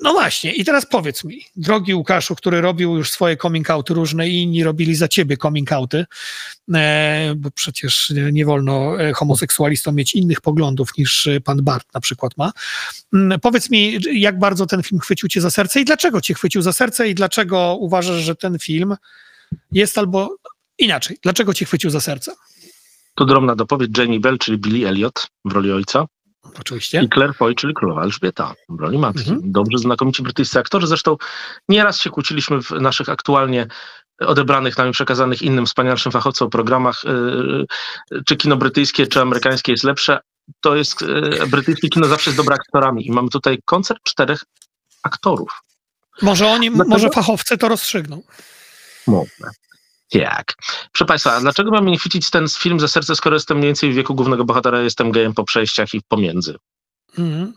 No 0.00 0.12
właśnie, 0.12 0.52
i 0.52 0.64
teraz 0.64 0.86
powiedz 0.86 1.24
mi, 1.24 1.40
drogi 1.56 1.94
Łukaszu, 1.94 2.34
który 2.34 2.60
robił 2.60 2.96
już 2.96 3.10
swoje 3.10 3.36
coming 3.36 3.70
outy 3.70 3.94
różne 3.94 4.28
i 4.28 4.42
inni 4.42 4.64
robili 4.64 4.94
za 4.94 5.08
ciebie 5.08 5.36
coming 5.36 5.72
outy, 5.72 6.04
e, 6.74 7.34
bo 7.36 7.50
przecież 7.50 8.12
nie 8.32 8.44
wolno 8.44 9.02
e, 9.02 9.12
homoseksualistom 9.12 9.94
mieć 9.94 10.14
innych 10.14 10.40
poglądów 10.40 10.98
niż 10.98 11.28
pan 11.44 11.62
Bart 11.62 11.94
na 11.94 12.00
przykład 12.00 12.36
ma. 12.36 12.52
Mm, 13.14 13.40
powiedz 13.40 13.70
mi, 13.70 13.98
jak 14.12 14.38
bardzo 14.38 14.66
ten 14.66 14.82
film 14.82 15.00
chwycił 15.00 15.28
cię 15.28 15.40
za 15.40 15.50
serce 15.50 15.80
i 15.80 15.84
dlaczego 15.84 16.20
cię 16.20 16.34
chwycił 16.34 16.62
za 16.62 16.72
serce 16.72 17.08
i 17.08 17.14
dlaczego 17.14 17.76
uważasz, 17.80 18.22
że 18.22 18.36
ten 18.36 18.58
film 18.58 18.96
jest 19.72 19.98
albo 19.98 20.36
inaczej, 20.78 21.18
dlaczego 21.22 21.54
cię 21.54 21.64
chwycił 21.64 21.90
za 21.90 22.00
serce? 22.00 22.34
To 23.14 23.24
drobna 23.24 23.56
dopowiedź 23.56 23.98
Jamie 23.98 24.20
Bell, 24.20 24.38
czyli 24.38 24.58
Billy 24.58 24.88
Elliot 24.88 25.26
w 25.44 25.52
roli 25.52 25.72
ojca. 25.72 26.06
Oczywiście. 26.60 27.02
I 27.02 27.08
Claire 27.08 27.34
Foy, 27.34 27.54
czyli 27.54 27.74
królowa 27.74 28.02
Elżbieta 28.02 28.54
w 28.68 28.80
roli 28.80 28.98
matki. 28.98 29.30
Mhm. 29.30 29.52
Dobrze 29.52 29.78
znakomici 29.78 30.22
brytyjscy 30.22 30.58
aktorzy. 30.58 30.86
Zresztą 30.86 31.16
nieraz 31.68 32.00
się 32.00 32.10
kłóciliśmy 32.10 32.62
w 32.62 32.70
naszych 32.70 33.08
aktualnie 33.08 33.66
odebranych 34.20 34.78
nami 34.78 34.92
przekazanych 34.92 35.42
innym 35.42 35.66
wspanialszym 35.66 36.12
fachowcom 36.12 36.50
programach, 36.50 37.02
yy, 37.04 38.22
czy 38.26 38.36
kino 38.36 38.56
brytyjskie, 38.56 39.06
czy 39.06 39.20
amerykańskie 39.20 39.72
jest 39.72 39.84
lepsze. 39.84 40.18
To 40.60 40.76
jest 40.76 41.00
yy, 41.00 41.46
brytyjskie 41.46 41.88
kino 41.88 42.06
zawsze 42.06 42.32
z 42.32 42.36
dobra 42.36 42.54
aktorami 42.54 43.06
i 43.06 43.12
mamy 43.12 43.28
tutaj 43.28 43.58
koncert 43.64 43.98
czterech 44.02 44.44
aktorów. 45.02 45.62
Może 46.22 46.46
oni, 46.46 46.70
Dlatego... 46.70 46.90
może 46.90 47.10
fachowcy 47.10 47.58
to 47.58 47.68
rozstrzygną. 47.68 48.22
Może. 49.06 49.50
Jak? 50.12 50.54
Proszę 50.92 51.04
Państwa, 51.04 51.32
a 51.32 51.40
dlaczego 51.40 51.70
mamy 51.70 51.90
nie 51.90 51.98
chwycić 51.98 52.30
ten 52.30 52.48
film 52.48 52.80
za 52.80 52.88
serce, 52.88 53.16
skoro 53.16 53.36
jestem 53.36 53.56
mniej 53.56 53.68
więcej 53.68 53.92
w 53.92 53.94
wieku 53.94 54.14
głównego 54.14 54.44
bohatera, 54.44 54.80
jestem 54.80 55.12
gejem 55.12 55.34
po 55.34 55.44
przejściach 55.44 55.94
i 55.94 56.00
pomiędzy? 56.08 56.56
Mhm. 57.18 57.52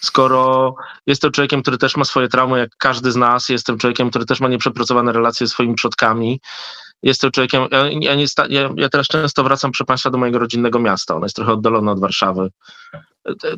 Skoro 0.00 0.74
jestem 1.06 1.32
człowiekiem, 1.32 1.62
który 1.62 1.78
też 1.78 1.96
ma 1.96 2.04
swoje 2.04 2.28
traumy, 2.28 2.58
jak 2.58 2.70
każdy 2.78 3.12
z 3.12 3.16
nas, 3.16 3.48
jestem 3.48 3.78
człowiekiem, 3.78 4.10
który 4.10 4.24
też 4.24 4.40
ma 4.40 4.48
nieprzepracowane 4.48 5.12
relacje 5.12 5.46
ze 5.46 5.52
swoimi 5.52 5.74
przodkami, 5.74 6.40
jestem 7.02 7.30
człowiekiem, 7.30 7.66
ja, 7.70 7.88
ja, 8.00 8.14
nie 8.14 8.28
sta, 8.28 8.46
ja, 8.48 8.70
ja 8.76 8.88
teraz 8.88 9.06
często 9.06 9.44
wracam, 9.44 9.70
proszę 9.70 9.84
Państwa, 9.84 10.10
do 10.10 10.18
mojego 10.18 10.38
rodzinnego 10.38 10.78
miasta, 10.78 11.14
ono 11.14 11.24
jest 11.24 11.36
trochę 11.36 11.52
oddalone 11.52 11.92
od 11.92 12.00
Warszawy. 12.00 12.50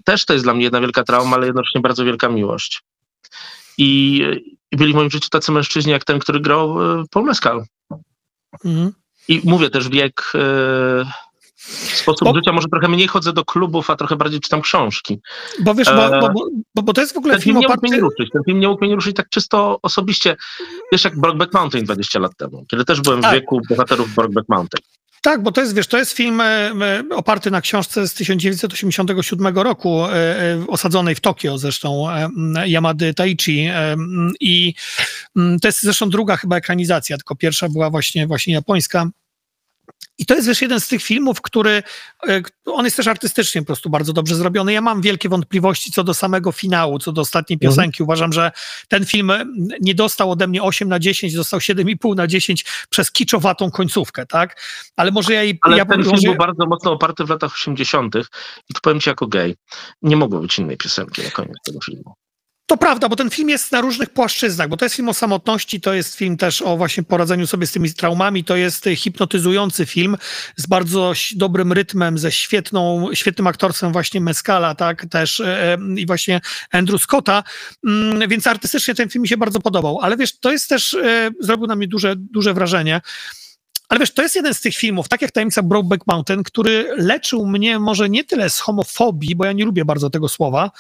Też 0.05 0.25
to 0.25 0.33
jest 0.33 0.45
dla 0.45 0.55
mnie 0.55 0.65
jedna 0.65 0.81
wielka 0.81 1.05
trauma, 1.05 1.37
ale 1.37 1.47
jednocześnie 1.47 1.81
bardzo 1.81 2.05
wielka 2.05 2.29
miłość. 2.29 2.83
I 3.79 4.23
byli 4.77 4.93
w 4.93 4.97
moim 4.97 5.11
życiu 5.11 5.29
tacy 5.29 5.53
mężczyźni, 5.53 5.93
jak 5.93 6.05
ten, 6.05 6.19
który 6.19 6.41
grał 6.41 6.83
e, 7.01 7.05
Paul 7.11 7.27
Mescal. 7.27 7.65
Mhm. 8.65 8.93
I 9.29 9.41
mówię 9.45 9.71
też 9.71 9.89
wiek, 9.89 10.33
e, 10.35 11.05
sposób 11.95 12.29
bo, 12.29 12.35
życia, 12.35 12.53
może 12.53 12.69
trochę 12.69 12.89
mniej 12.89 13.09
chodzę 13.09 13.33
do 13.33 13.45
klubów, 13.45 13.91
a 13.91 13.97
trochę 13.97 14.17
bardziej 14.17 14.41
czytam 14.41 14.63
książki. 14.63 15.21
Bo 15.61 15.75
wiesz, 15.75 15.89
bo, 15.89 16.17
e, 16.17 16.21
bo, 16.21 16.45
bo, 16.75 16.83
bo 16.83 16.93
to 16.93 17.01
jest 17.01 17.15
w 17.15 17.17
ogóle 17.17 17.35
ten 17.35 17.43
film, 17.43 17.55
film 17.55 17.61
nie 17.61 17.67
oparty... 17.67 17.89
nie 17.89 18.01
ruszyć, 18.01 18.31
Ten 18.33 18.43
film 18.45 18.61
nie 18.61 18.69
mógł 18.69 18.85
mnie 18.85 18.95
ruszyć 18.95 19.17
tak 19.17 19.29
czysto 19.29 19.79
osobiście, 19.83 20.37
wiesz, 20.93 21.05
jak 21.05 21.21
Brokeback 21.21 21.55
Mountain 21.55 21.85
20 21.85 22.19
lat 22.19 22.33
temu, 22.37 22.65
kiedy 22.71 22.85
też 22.85 23.01
byłem 23.01 23.23
tak. 23.23 23.31
w 23.31 23.35
wieku 23.35 23.61
bohaterów 23.69 24.15
Brokeback 24.15 24.49
Mountain. 24.49 24.83
Tak, 25.27 25.43
bo 25.43 25.53
to 25.53 25.61
jest, 25.61 25.75
wiesz, 25.75 25.87
to 25.87 25.99
jest 25.99 26.13
film 26.13 26.41
e, 26.41 26.73
oparty 27.11 27.51
na 27.51 27.61
książce 27.61 28.09
z 28.09 28.15
1987 28.15 29.59
roku, 29.59 30.05
e, 30.05 30.65
osadzonej 30.69 31.15
w 31.15 31.21
Tokio 31.21 31.59
zresztą, 31.59 32.07
Yamady 32.67 33.15
Taichi 33.15 33.69
i 34.41 34.75
to 35.35 35.69
jest 35.69 35.83
zresztą 35.83 36.11
druga 36.11 36.37
chyba 36.37 36.57
ekranizacja, 36.57 37.17
tylko 37.17 37.37
pierwsza 37.37 37.69
była 37.69 37.91
właśnie, 37.91 38.27
właśnie 38.27 38.55
japońska. 38.55 39.11
I 40.19 40.27
to 40.27 40.35
jest 40.35 40.49
wiesz, 40.49 40.63
jeden 40.63 40.81
z 40.81 40.89
tych 40.89 41.03
filmów, 41.03 41.43
który 41.43 41.83
e, 42.29 42.43
on 42.67 42.85
jest 42.85 42.97
też 42.97 43.07
artystycznie 43.07 43.63
po 43.63 43.67
prostu 43.67 43.91
bardzo 43.91 44.13
dobrze 44.13 44.35
zrobiony. 44.35 44.73
Ja 44.73 44.81
mam 44.81 45.03
wielkie 45.03 45.29
wątpliwości 45.29 45.93
co 45.93 46.05
do 46.05 46.15
samego 46.15 46.53
finału, 46.53 46.99
co 46.99 47.13
do 47.13 47.21
ostatniej 47.21 47.55
mhm. 47.57 47.71
piosenki. 47.71 48.03
Mhm. 48.03 48.05
Uważam, 48.07 48.33
że 48.33 48.53
ten 48.89 49.07
film 49.07 49.33
nie 49.81 49.95
dostał 49.95 50.31
ode 50.31 50.47
mnie 50.47 50.63
8 50.63 50.89
na 50.89 50.99
10, 50.99 51.35
dostał 51.35 51.61
7,5 51.61 52.17
na 52.17 52.27
10 52.27 52.65
przez 52.91 53.13
kiczowatą 53.13 53.71
końcówkę, 53.71 54.27
tak? 54.27 54.63
Ale 54.97 55.11
może 55.11 55.35
ja 55.35 55.45
i. 55.45 55.59
Ale 55.63 55.77
ja 55.77 55.85
ten 55.85 56.05
film 56.05 56.21
był 56.25 56.35
bardzo 56.35 56.67
mocno 56.67 56.93
oparty 56.93 57.25
w 57.25 57.31
latach 57.31 57.55
80. 57.55 58.15
i 58.69 58.75
tu 58.75 58.81
powiem 58.83 59.01
ci 59.01 59.09
jako 59.09 59.27
gej, 59.27 59.57
nie 60.03 60.17
mogło 60.17 60.41
być 60.41 60.59
innej 60.59 60.77
piosenki 60.77 61.23
na 61.23 61.31
koniec 61.31 61.57
tego 61.65 61.79
filmu. 61.85 62.15
To 62.67 62.77
prawda, 62.77 63.09
bo 63.09 63.17
ten 63.17 63.31
film 63.31 63.49
jest 63.49 63.73
na 63.73 63.81
różnych 63.81 64.11
płaszczyznach, 64.11 64.69
bo 64.69 64.77
to 64.77 64.85
jest 64.85 64.95
film 64.95 65.09
o 65.09 65.15
samotności, 65.15 65.81
to 65.81 65.95
jest 65.95 66.15
film 66.15 66.37
też 66.37 66.63
o 66.63 66.77
właśnie 66.77 67.03
poradzeniu 67.03 67.47
sobie 67.47 67.67
z 67.67 67.73
tymi 67.73 67.95
traumami, 67.95 68.45
to 68.45 68.57
jest 68.57 68.85
hipnotyzujący 68.97 69.87
film 69.87 70.17
z 70.57 70.67
bardzo 70.67 71.13
dobrym 71.37 71.73
rytmem, 71.73 72.19
ze 72.19 72.33
świetną, 72.33 73.09
świetnym 73.15 73.47
aktorstwem 73.47 73.93
właśnie 73.93 74.21
Mescala, 74.21 74.75
tak, 74.75 75.07
też 75.11 75.41
e, 75.41 75.79
i 75.97 76.07
właśnie 76.07 76.41
Andrew 76.73 77.03
Scotta, 77.03 77.45
mm, 77.87 78.29
więc 78.29 78.47
artystycznie 78.47 78.95
ten 78.95 79.09
film 79.09 79.23
mi 79.23 79.29
się 79.29 79.37
bardzo 79.37 79.61
podobał, 79.61 79.99
ale 80.03 80.17
wiesz, 80.17 80.39
to 80.39 80.53
jest 80.53 80.69
też, 80.69 80.97
zrobił 81.41 81.67
na 81.67 81.77
mnie 81.77 81.89
duże, 81.89 82.15
duże 82.17 82.55
wrażenie, 82.55 83.01
ale 83.89 84.01
wiesz, 84.01 84.11
to 84.11 84.23
jest 84.23 84.37
jeden 84.37 84.55
z 84.55 84.61
tych 84.61 84.77
filmów, 84.77 85.09
tak 85.09 85.23
jak 85.23 85.33
Tajemnica 85.33 85.63
Brokeback 85.63 86.07
Mountain, 86.07 86.43
który 86.43 86.89
leczył 86.97 87.47
mnie 87.47 87.79
może 87.79 88.09
nie 88.09 88.25
tyle 88.25 88.51
z 88.51 88.61
homofobii, 88.61 89.37
bo 89.37 89.45
ja 89.45 89.53
nie 89.53 89.65
lubię 89.65 89.85
bardzo 89.85 90.11
tego 90.11 90.29
słowa, 90.29 90.71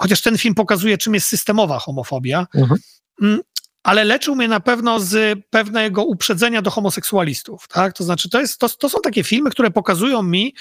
chociaż 0.00 0.20
ten 0.20 0.38
film 0.38 0.54
pokazuje, 0.54 0.98
czym 0.98 1.14
jest 1.14 1.26
systemowa 1.26 1.78
homofobia, 1.78 2.46
mhm. 2.54 2.80
Mm, 3.22 3.40
ale 3.82 4.04
leczył 4.04 4.36
mnie 4.36 4.48
na 4.48 4.60
pewno 4.60 5.00
z 5.00 5.38
pewnego 5.50 6.04
uprzedzenia 6.04 6.62
do 6.62 6.70
homoseksualistów. 6.70 7.68
Tak? 7.68 7.92
To 7.92 8.04
znaczy, 8.04 8.30
to, 8.30 8.40
jest, 8.40 8.58
to, 8.58 8.68
to 8.68 8.88
są 8.88 8.98
takie 9.00 9.24
filmy, 9.24 9.50
które 9.50 9.70
pokazują 9.70 10.22
mi 10.22 10.54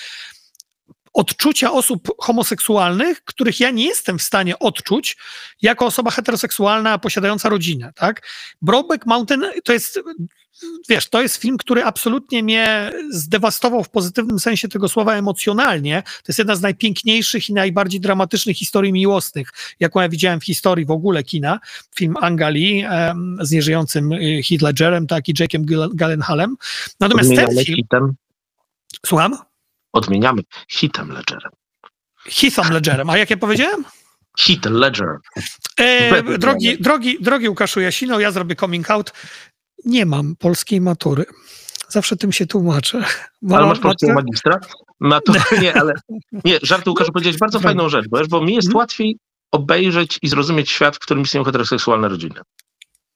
odczucia 1.14 1.72
osób 1.72 2.08
homoseksualnych, 2.22 3.24
których 3.24 3.60
ja 3.60 3.72
nie 3.72 3.86
jestem 3.86 4.20
w 4.20 4.24
stanie 4.24 4.60
odczuć 4.60 5.18
jako 5.62 5.86
osoba 5.86 6.12
heteroseksualna 6.12 6.98
posiadająca 6.98 7.50
rodzinę. 7.50 7.92
Tak? 7.96 8.28
Brokeback 8.62 9.06
Mountain 9.06 9.46
to 9.64 9.74
jest 9.74 10.00
wiesz, 10.90 11.10
to 11.10 11.22
jest 11.22 11.38
film, 11.38 11.58
który 11.58 11.84
absolutnie 11.84 12.44
mnie 12.44 12.92
zdewastował 13.10 13.84
w 13.84 13.90
pozytywnym 13.90 14.40
sensie 14.40 14.68
tego 14.68 14.90
słowa 14.90 15.16
emocjonalnie. 15.16 16.04
To 16.06 16.24
jest 16.28 16.40
jedna 16.40 16.56
z 16.56 16.62
najpiękniejszych 16.62 17.50
i 17.50 17.54
najbardziej 17.54 18.00
dramatycznych 18.00 18.58
historii 18.58 18.94
miłosnych, 18.94 19.50
jaką 19.80 20.02
ja 20.02 20.10
widziałem 20.10 20.40
w 20.40 20.46
historii 20.46 20.86
w 20.86 20.92
ogóle 20.92 21.24
kina. 21.24 21.60
Film 21.96 22.18
Angali 22.22 22.84
um, 22.86 23.38
z 23.42 23.52
nieżyjącym 23.52 24.12
y, 24.12 24.42
Heath 24.50 24.62
Ledgerem, 24.62 25.08
tak, 25.08 25.30
i 25.30 25.34
Jackiem 25.40 25.66
Gyllenhaalem. 25.94 26.56
Natomiast 27.00 27.30
Odmieniamy 27.30 27.56
ten 27.56 27.66
film... 27.66 27.78
Hitem. 27.78 28.16
Słucham? 29.06 29.38
Odmieniamy 29.94 30.42
hitem 30.72 31.12
Ledgerem. 31.12 31.52
Heathem 32.26 32.74
Ledgerem. 32.74 33.10
A 33.10 33.18
jak 33.18 33.30
ja 33.30 33.38
powiedziałem? 33.38 33.86
Heath 34.40 34.66
Ledger. 34.70 35.18
E, 35.80 36.24
drogi, 36.38 36.78
drogi, 36.80 37.18
drogi 37.22 37.50
Łukaszu 37.50 37.80
Jasino, 37.80 38.20
ja 38.20 38.32
zrobię 38.32 38.56
coming 38.56 38.92
out 38.92 39.14
nie 39.86 40.06
mam 40.06 40.36
polskiej 40.36 40.82
matury. 40.82 41.26
Zawsze 41.90 42.18
tym 42.18 42.32
się 42.32 42.46
tłumaczę. 42.46 43.04
ale 43.52 43.66
masz 43.66 43.80
polskiego 43.80 44.14
magistra? 44.14 44.60
Nie, 45.62 45.76
ale 45.76 45.94
nie, 46.46 46.60
żarty 46.64 46.90
Łukasz, 46.90 47.08
powiedziałeś 47.14 47.38
bardzo 47.38 47.60
fajną 47.60 47.90
rzecz, 47.90 48.06
bo, 48.10 48.28
bo 48.30 48.42
mi 48.42 48.56
jest 48.56 48.68
mhm. 48.68 48.78
łatwiej 48.78 49.18
obejrzeć 49.52 50.20
i 50.22 50.28
zrozumieć 50.28 50.72
świat, 50.72 50.96
w 50.96 51.00
którym 51.00 51.24
istnieją 51.24 51.44
heteroseksualne 51.44 52.10
rodziny. 52.10 52.42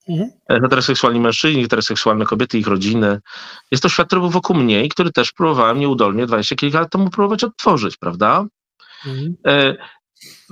Mhm. 0.09 0.29
Heteroseksualni 0.49 1.19
mężczyźni, 1.19 1.61
heteroseksualne 1.61 2.25
kobiety, 2.25 2.57
ich 2.57 2.67
rodziny. 2.67 3.19
Jest 3.71 3.83
to 3.83 3.89
świat, 3.89 4.07
który 4.07 4.21
był 4.21 4.29
wokół 4.29 4.55
mnie 4.55 4.85
i 4.85 4.89
który 4.89 5.11
też 5.11 5.31
próbowałem 5.31 5.79
nieudolnie 5.79 6.25
20 6.25 6.55
kilka 6.55 6.79
lat 6.79 6.91
temu 6.91 7.09
próbować 7.09 7.43
odtworzyć, 7.43 7.97
prawda? 7.97 8.45
Mhm. 9.05 9.35
E, 9.47 9.75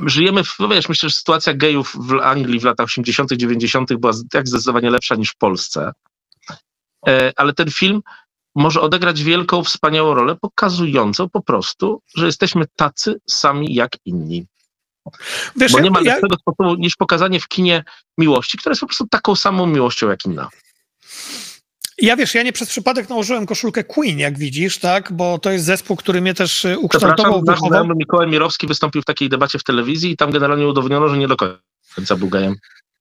żyjemy, 0.06 0.44
w, 0.44 0.56
no 0.60 0.68
wiesz, 0.68 0.90
myślę, 0.90 1.10
że 1.10 1.16
sytuacja 1.16 1.54
gejów 1.54 1.96
w 2.00 2.14
Anglii 2.14 2.60
w 2.60 2.64
latach 2.64 2.86
80., 2.86 3.32
90. 3.32 3.94
była 3.94 4.14
tak 4.32 4.48
zdecydowanie 4.48 4.90
lepsza 4.90 5.16
niż 5.16 5.30
w 5.30 5.38
Polsce. 5.38 5.92
E, 7.08 7.32
ale 7.36 7.54
ten 7.54 7.72
film 7.72 8.02
może 8.56 8.82
odegrać 8.82 9.24
wielką, 9.24 9.64
wspaniałą 9.64 10.14
rolę, 10.14 10.36
pokazującą 10.42 11.30
po 11.30 11.42
prostu, 11.42 12.02
że 12.16 12.26
jesteśmy 12.26 12.66
tacy 12.76 13.20
sami 13.30 13.74
jak 13.76 13.92
inni. 14.06 14.46
Wiesz, 15.56 15.72
Bo 15.72 15.80
nie 15.80 15.92
ma 15.92 16.02
ja... 16.02 16.14
lepszego 16.14 16.36
sposobu 16.36 16.76
niż 16.76 16.96
pokazanie 16.96 17.40
w 17.40 17.48
kinie 17.48 17.84
miłości, 18.18 18.58
która 18.58 18.72
jest 18.72 18.82
po 18.82 18.88
prostu 18.88 19.08
taką 19.08 19.36
samą 19.36 19.66
miłością 19.66 20.10
jak 20.10 20.26
inna. 20.26 20.50
Ja 22.02 22.16
wiesz, 22.16 22.36
ja 22.36 22.44
nie 22.44 22.54
przez 22.54 22.70
przypadek 22.70 23.10
nałożyłem 23.10 23.46
koszulkę 23.46 23.84
Queen, 23.84 24.20
jak 24.20 24.38
widzisz, 24.38 24.78
tak, 24.78 25.14
bo 25.14 25.40
to 25.40 25.52
jest 25.52 25.66
zespół, 25.66 25.96
który 25.96 26.22
mnie 26.22 26.34
też 26.34 26.66
e, 26.66 26.80
ukształtował. 26.80 27.44
Znajomy 27.68 27.96
Mikołaj 27.96 28.28
Mirowski 28.28 28.68
wystąpił 28.68 29.02
w 29.02 29.06
takiej 29.06 29.30
debacie 29.30 29.60
w 29.60 29.64
telewizji 29.64 30.12
i 30.12 30.18
tam 30.18 30.32
generalnie 30.32 30.68
udowodniono, 30.68 31.10
że 31.10 31.18
nie 31.18 31.28
do 31.28 31.38
końca 31.96 32.16
był 32.16 32.30
gejem. 32.30 32.56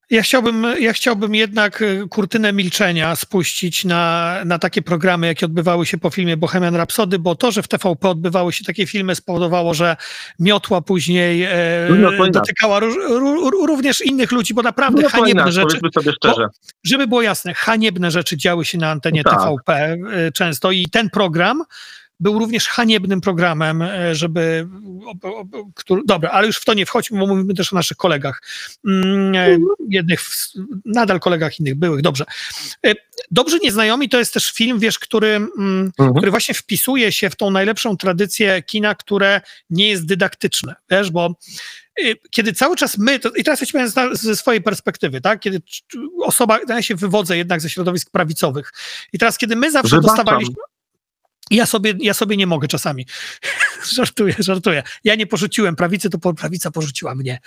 Ja 0.09 0.21
chciałbym, 0.21 0.65
ja 0.79 0.93
chciałbym 0.93 1.35
jednak 1.35 1.81
y, 1.81 2.07
kurtynę 2.09 2.53
milczenia 2.53 3.15
spuścić 3.15 3.85
na, 3.85 4.35
na 4.45 4.59
takie 4.59 4.81
programy, 4.81 5.27
jakie 5.27 5.45
odbywały 5.45 5.85
się 5.85 5.97
po 5.97 6.09
filmie 6.09 6.37
Bohemian 6.37 6.75
Rhapsody, 6.75 7.19
bo 7.19 7.35
to, 7.35 7.51
że 7.51 7.63
w 7.63 7.67
TVP 7.67 8.09
odbywały 8.09 8.53
się 8.53 8.63
takie 8.63 8.87
filmy 8.87 9.15
spowodowało, 9.15 9.73
że 9.73 9.95
miotła 10.39 10.81
później 10.81 11.43
e, 11.43 11.49
no 11.89 12.29
dotykała 12.31 12.79
ró, 12.79 12.93
ró, 13.51 13.65
również 13.65 14.01
innych 14.01 14.31
ludzi, 14.31 14.53
bo 14.53 14.61
naprawdę 14.61 15.01
no 15.01 15.09
haniebne 15.09 15.51
rzeczy. 15.51 15.79
Bo, 16.23 16.35
żeby 16.83 17.07
było 17.07 17.21
jasne, 17.21 17.53
haniebne 17.53 18.11
rzeczy 18.11 18.37
działy 18.37 18.65
się 18.65 18.77
na 18.77 18.91
antenie 18.91 19.21
no 19.25 19.31
tak. 19.31 19.43
TVP 19.43 19.73
e, 19.73 20.31
często 20.31 20.71
i 20.71 20.85
ten 20.85 21.09
program 21.09 21.63
był 22.19 22.39
również 22.39 22.67
haniebnym 22.67 23.21
programem, 23.21 23.81
e, 23.81 24.15
żeby. 24.15 24.67
Który, 25.75 26.01
dobra, 26.05 26.29
ale 26.29 26.47
już 26.47 26.57
w 26.57 26.65
to 26.65 26.73
nie 26.73 26.85
wchodźmy, 26.85 27.19
bo 27.19 27.27
mówimy 27.27 27.53
też 27.53 27.73
o 27.73 27.75
naszych 27.75 27.97
kolegach. 27.97 28.41
Mm, 28.87 29.35
e, 29.35 29.57
jednych, 29.89 30.21
nadal 30.85 31.19
kolegach 31.19 31.59
innych 31.59 31.75
byłych. 31.75 32.01
Dobrze. 32.01 32.25
E, 32.85 32.93
Dobrzy 33.31 33.59
Nieznajomi 33.63 34.09
to 34.09 34.19
jest 34.19 34.33
też 34.33 34.51
film, 34.51 34.79
wiesz, 34.79 34.99
który, 34.99 35.27
mm, 35.27 35.91
mhm. 35.99 36.13
który 36.13 36.31
właśnie 36.31 36.55
wpisuje 36.55 37.11
się 37.11 37.29
w 37.29 37.35
tą 37.35 37.51
najlepszą 37.51 37.97
tradycję 37.97 38.63
kina, 38.63 38.95
które 38.95 39.41
nie 39.69 39.89
jest 39.89 40.05
dydaktyczne. 40.05 40.75
Wiesz, 40.89 41.11
bo 41.11 41.35
kiedy 42.29 42.53
cały 42.53 42.75
czas 42.75 42.97
my, 42.97 43.19
to, 43.19 43.29
i 43.29 43.43
teraz 43.43 43.61
ja 43.61 43.67
ci 43.67 43.73
powiem 43.73 43.89
ze 44.13 44.35
swojej 44.35 44.61
perspektywy, 44.61 45.21
tak, 45.21 45.39
kiedy 45.39 45.61
osoba, 46.23 46.59
ja 46.69 46.81
się 46.81 46.95
wywodzę 46.95 47.37
jednak 47.37 47.61
ze 47.61 47.69
środowisk 47.69 48.11
prawicowych 48.11 48.73
i 49.13 49.19
teraz 49.19 49.37
kiedy 49.37 49.55
my 49.55 49.71
zawsze 49.71 49.95
Wybaczam. 49.95 50.15
dostawaliśmy, 50.15 50.55
ja 51.49 51.65
sobie, 51.65 51.93
ja 51.99 52.13
sobie 52.13 52.37
nie 52.37 52.47
mogę 52.47 52.67
czasami. 52.67 53.05
żartuję, 53.95 54.35
żartuję. 54.39 54.83
Ja 55.03 55.15
nie 55.15 55.27
porzuciłem 55.27 55.75
prawicy, 55.75 56.09
to 56.09 56.33
prawica 56.33 56.71
porzuciła 56.71 57.15
mnie. 57.15 57.39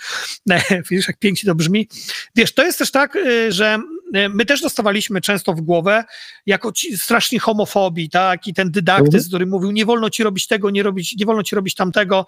Wiesz, 0.91 1.07
jak 1.07 1.19
pięknie 1.19 1.47
to 1.47 1.55
brzmi. 1.55 1.87
Wiesz, 2.35 2.53
to 2.53 2.65
jest 2.65 2.79
też 2.79 2.91
tak, 2.91 3.15
y, 3.15 3.51
że 3.51 3.79
y, 4.15 4.29
my 4.29 4.45
też 4.45 4.61
dostawaliśmy 4.61 5.21
często 5.21 5.53
w 5.53 5.61
głowę 5.61 6.03
jako 6.45 6.71
ci 6.71 6.97
strasznie 6.97 7.39
homofobii, 7.39 8.09
tak, 8.09 8.47
i 8.47 8.53
ten 8.53 8.71
dydaktyzm, 8.71 9.15
mhm. 9.15 9.27
który 9.27 9.45
mówił, 9.45 9.71
nie 9.71 9.85
wolno 9.85 10.09
ci 10.09 10.23
robić 10.23 10.47
tego, 10.47 10.69
nie, 10.69 10.83
robić, 10.83 11.15
nie 11.15 11.25
wolno 11.25 11.43
ci 11.43 11.55
robić 11.55 11.75
tamtego. 11.75 12.25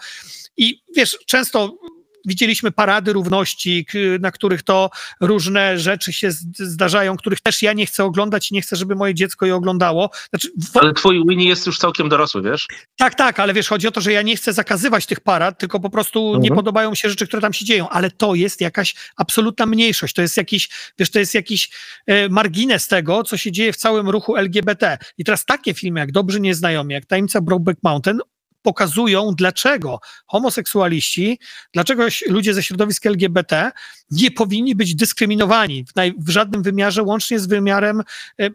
I 0.58 0.82
wiesz, 0.96 1.18
często 1.26 1.78
widzieliśmy 2.26 2.72
parady 2.72 3.14
równości, 3.14 3.88
na 4.20 4.32
których 4.32 4.64
to 4.64 4.90
różne 5.22 5.80
rzeczy 5.80 6.14
się 6.14 6.30
zdarzają, 6.54 7.18
których 7.18 7.42
też 7.42 7.62
ja 7.62 7.74
nie 7.74 7.86
chcę 7.86 8.04
oglądać 8.04 8.52
i 8.52 8.54
nie 8.54 8.62
chcę, 8.62 8.76
żeby 8.76 8.96
moje 8.96 9.14
dziecko 9.14 9.46
je 9.46 9.56
oglądało. 9.56 10.10
Znaczy, 10.30 10.50
w... 10.74 10.78
Ale 10.78 10.94
twój 10.94 11.24
Winnie 11.30 11.48
jest 11.48 11.68
już 11.68 11.78
całkiem 11.78 12.10
dorosły, 12.10 12.42
wiesz? 12.42 12.68
Tak, 12.98 13.16
tak, 13.16 13.40
ale 13.40 13.54
wiesz, 13.54 13.68
chodzi 13.68 13.88
o 13.88 13.92
to, 13.92 14.02
że 14.02 14.12
ja 14.12 14.22
nie 14.22 14.36
chcę 14.36 14.54
zakazywać 14.54 15.06
tych 15.06 15.20
parad, 15.20 15.60
tylko 15.60 15.80
po 15.80 15.90
prostu 15.90 16.26
mhm. 16.26 16.44
nie 16.44 16.52
podobają 16.52 16.90
mi 16.92 16.98
się 16.98 17.10
rzeczy, 17.10 17.28
które 17.28 17.42
tam 17.42 17.54
się 17.54 17.66
dzieją, 17.66 17.90
ale 17.90 18.12
to 18.12 18.36
jest 18.36 18.62
jakaś 18.62 18.96
absolutna 19.16 19.66
mniejszość, 19.66 20.14
to 20.14 20.22
jest 20.22 20.38
jakiś, 20.38 20.70
wiesz, 21.00 21.12
to 21.12 21.20
jest 21.20 21.34
jakiś 21.34 21.72
e, 22.06 22.30
margines 22.30 22.88
tego, 22.88 23.24
co 23.24 23.38
się 23.38 23.52
dzieje 23.52 23.74
w 23.74 23.78
całym 23.78 24.10
ruchu 24.10 24.38
LGBT. 24.38 24.98
I 25.18 25.24
teraz 25.24 25.46
takie 25.46 25.74
filmy 25.74 26.00
jak 26.00 26.12
Dobrzy 26.12 26.42
Nieznajomi, 26.42 26.94
jak 26.94 27.06
Tajemnica 27.06 27.42
Brokeback 27.42 27.84
Mountain, 27.84 28.20
pokazują, 28.66 29.32
dlaczego 29.38 30.00
homoseksualiści, 30.26 31.40
dlaczego 31.74 32.04
ludzie 32.28 32.54
ze 32.54 32.64
środowisk 32.64 33.06
LGBT 33.06 33.72
nie 34.12 34.32
powinni 34.32 34.76
być 34.76 34.96
dyskryminowani 34.96 35.86
w, 35.86 35.96
naj, 35.96 36.14
w 36.18 36.30
żadnym 36.30 36.64
wymiarze, 36.64 37.04
łącznie 37.04 37.40
z 37.40 37.48
wymiarem 37.48 38.02
e, 38.40 38.46
e, 38.46 38.52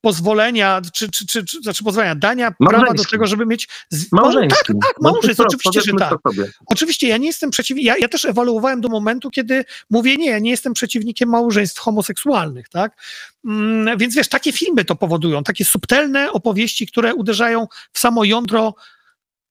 pozwolenia, 0.00 0.80
czy, 0.92 1.10
czy, 1.10 1.26
czy, 1.26 1.44
czy 1.44 1.62
znaczy 1.62 1.84
pozwolenia, 1.84 2.14
dania 2.14 2.50
prawa 2.70 2.94
do 2.94 3.04
tego, 3.04 3.26
żeby 3.26 3.46
mieć... 3.46 3.68
Z... 3.90 4.12
Małżeńskim. 4.12 4.80
Tak, 4.80 4.88
tak, 4.88 5.02
małżeństwo, 5.02 5.44
oczywiście, 5.46 5.80
że 5.80 5.92
tak. 5.98 6.18
Oczywiście, 6.66 7.08
ja 7.08 7.16
nie 7.16 7.26
jestem 7.26 7.50
przeciwnikiem, 7.50 7.86
ja, 7.86 7.96
ja 7.98 8.08
też 8.08 8.24
ewoluowałem 8.24 8.80
do 8.80 8.88
momentu, 8.88 9.30
kiedy 9.30 9.64
mówię, 9.90 10.16
nie, 10.16 10.30
ja 10.30 10.38
nie 10.38 10.50
jestem 10.50 10.72
przeciwnikiem 10.72 11.28
małżeństw 11.28 11.80
homoseksualnych, 11.80 12.68
tak? 12.68 13.02
Mm, 13.44 13.98
więc 13.98 14.14
wiesz, 14.14 14.28
takie 14.28 14.52
filmy 14.52 14.84
to 14.84 14.96
powodują, 14.96 15.42
takie 15.42 15.64
subtelne 15.64 16.32
opowieści, 16.32 16.86
które 16.86 17.14
uderzają 17.14 17.66
w 17.92 17.98
samo 17.98 18.24
jądro 18.24 18.74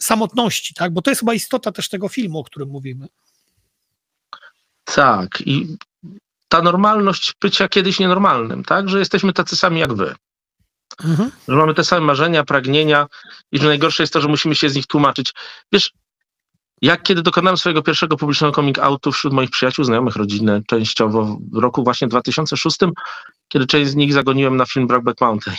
samotności, 0.01 0.73
tak? 0.73 0.93
Bo 0.93 1.01
to 1.01 1.11
jest 1.11 1.19
chyba 1.19 1.33
istota 1.33 1.71
też 1.71 1.89
tego 1.89 2.09
filmu, 2.09 2.39
o 2.39 2.43
którym 2.43 2.69
mówimy. 2.69 3.07
Tak. 4.83 5.41
I 5.45 5.77
ta 6.47 6.61
normalność 6.61 7.33
bycia 7.41 7.67
kiedyś 7.67 7.99
nienormalnym, 7.99 8.63
tak? 8.63 8.89
Że 8.89 8.99
jesteśmy 8.99 9.33
tacy 9.33 9.55
sami 9.55 9.79
jak 9.79 9.93
wy. 9.93 10.15
Mhm. 11.03 11.31
Że 11.47 11.55
mamy 11.55 11.73
te 11.73 11.83
same 11.83 12.05
marzenia, 12.05 12.43
pragnienia 12.43 13.07
i 13.51 13.59
że 13.59 13.67
najgorsze 13.67 14.03
jest 14.03 14.13
to, 14.13 14.21
że 14.21 14.27
musimy 14.27 14.55
się 14.55 14.69
z 14.69 14.75
nich 14.75 14.87
tłumaczyć. 14.87 15.33
Wiesz, 15.71 15.91
jak 16.81 17.03
kiedy 17.03 17.21
dokonałem 17.21 17.57
swojego 17.57 17.81
pierwszego 17.81 18.17
publicznego 18.17 18.53
coming 18.53 18.79
outu 18.79 19.11
wśród 19.11 19.33
moich 19.33 19.49
przyjaciół, 19.49 19.85
znajomych, 19.85 20.15
rodziny, 20.15 20.61
częściowo 20.67 21.37
w 21.51 21.57
roku 21.57 21.83
właśnie 21.83 22.07
2006, 22.07 22.77
kiedy 23.47 23.67
część 23.67 23.91
z 23.91 23.95
nich 23.95 24.13
zagoniłem 24.13 24.57
na 24.57 24.65
film 24.65 24.87
Brokeback 24.87 25.21
Mountain, 25.21 25.57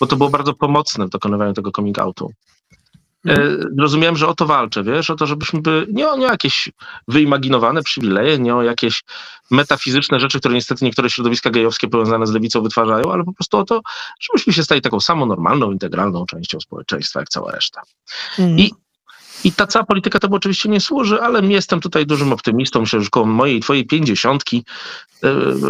bo 0.00 0.06
to 0.06 0.16
było 0.16 0.30
bardzo 0.30 0.54
pomocne 0.54 1.06
w 1.06 1.10
dokonywaniu 1.10 1.52
tego 1.52 1.70
coming 1.72 1.98
outu. 3.28 3.40
Mhm. 3.40 3.78
Rozumiałem, 3.78 4.16
że 4.16 4.28
o 4.28 4.34
to 4.34 4.46
walczę, 4.46 4.82
wiesz, 4.82 5.10
o 5.10 5.16
to, 5.16 5.26
żebyśmy 5.26 5.60
by 5.60 5.86
nie 5.92 6.08
o, 6.08 6.16
nie 6.16 6.26
o 6.26 6.30
jakieś 6.30 6.68
wyimaginowane 7.08 7.82
przywileje, 7.82 8.38
nie 8.38 8.54
o 8.54 8.62
jakieś 8.62 9.02
metafizyczne 9.50 10.20
rzeczy, 10.20 10.40
które 10.40 10.54
niestety 10.54 10.84
niektóre 10.84 11.10
środowiska 11.10 11.50
gejowskie 11.50 11.88
powiązane 11.88 12.26
z 12.26 12.30
lewicą 12.30 12.62
wytwarzają, 12.62 13.12
ale 13.12 13.24
po 13.24 13.32
prostu 13.32 13.58
o 13.58 13.64
to, 13.64 13.80
żebyśmy 14.20 14.52
się 14.52 14.62
stali 14.62 14.80
taką 14.80 15.00
samą 15.00 15.26
normalną, 15.26 15.72
integralną 15.72 16.26
częścią 16.26 16.60
społeczeństwa, 16.60 17.20
jak 17.20 17.28
cała 17.28 17.52
reszta. 17.52 17.82
Mhm. 18.38 18.58
I 18.58 18.70
i 19.44 19.52
ta 19.52 19.66
cała 19.66 19.84
polityka 19.84 20.18
to 20.18 20.28
oczywiście 20.30 20.68
nie 20.68 20.80
służy, 20.80 21.22
ale 21.22 21.46
jestem 21.46 21.80
tutaj 21.80 22.06
dużym 22.06 22.32
optymistą. 22.32 22.80
Myślę, 22.80 23.00
że 23.00 23.10
koło 23.10 23.26
mojej, 23.26 23.60
twojej 23.60 23.86
pięćdziesiątki 23.86 24.64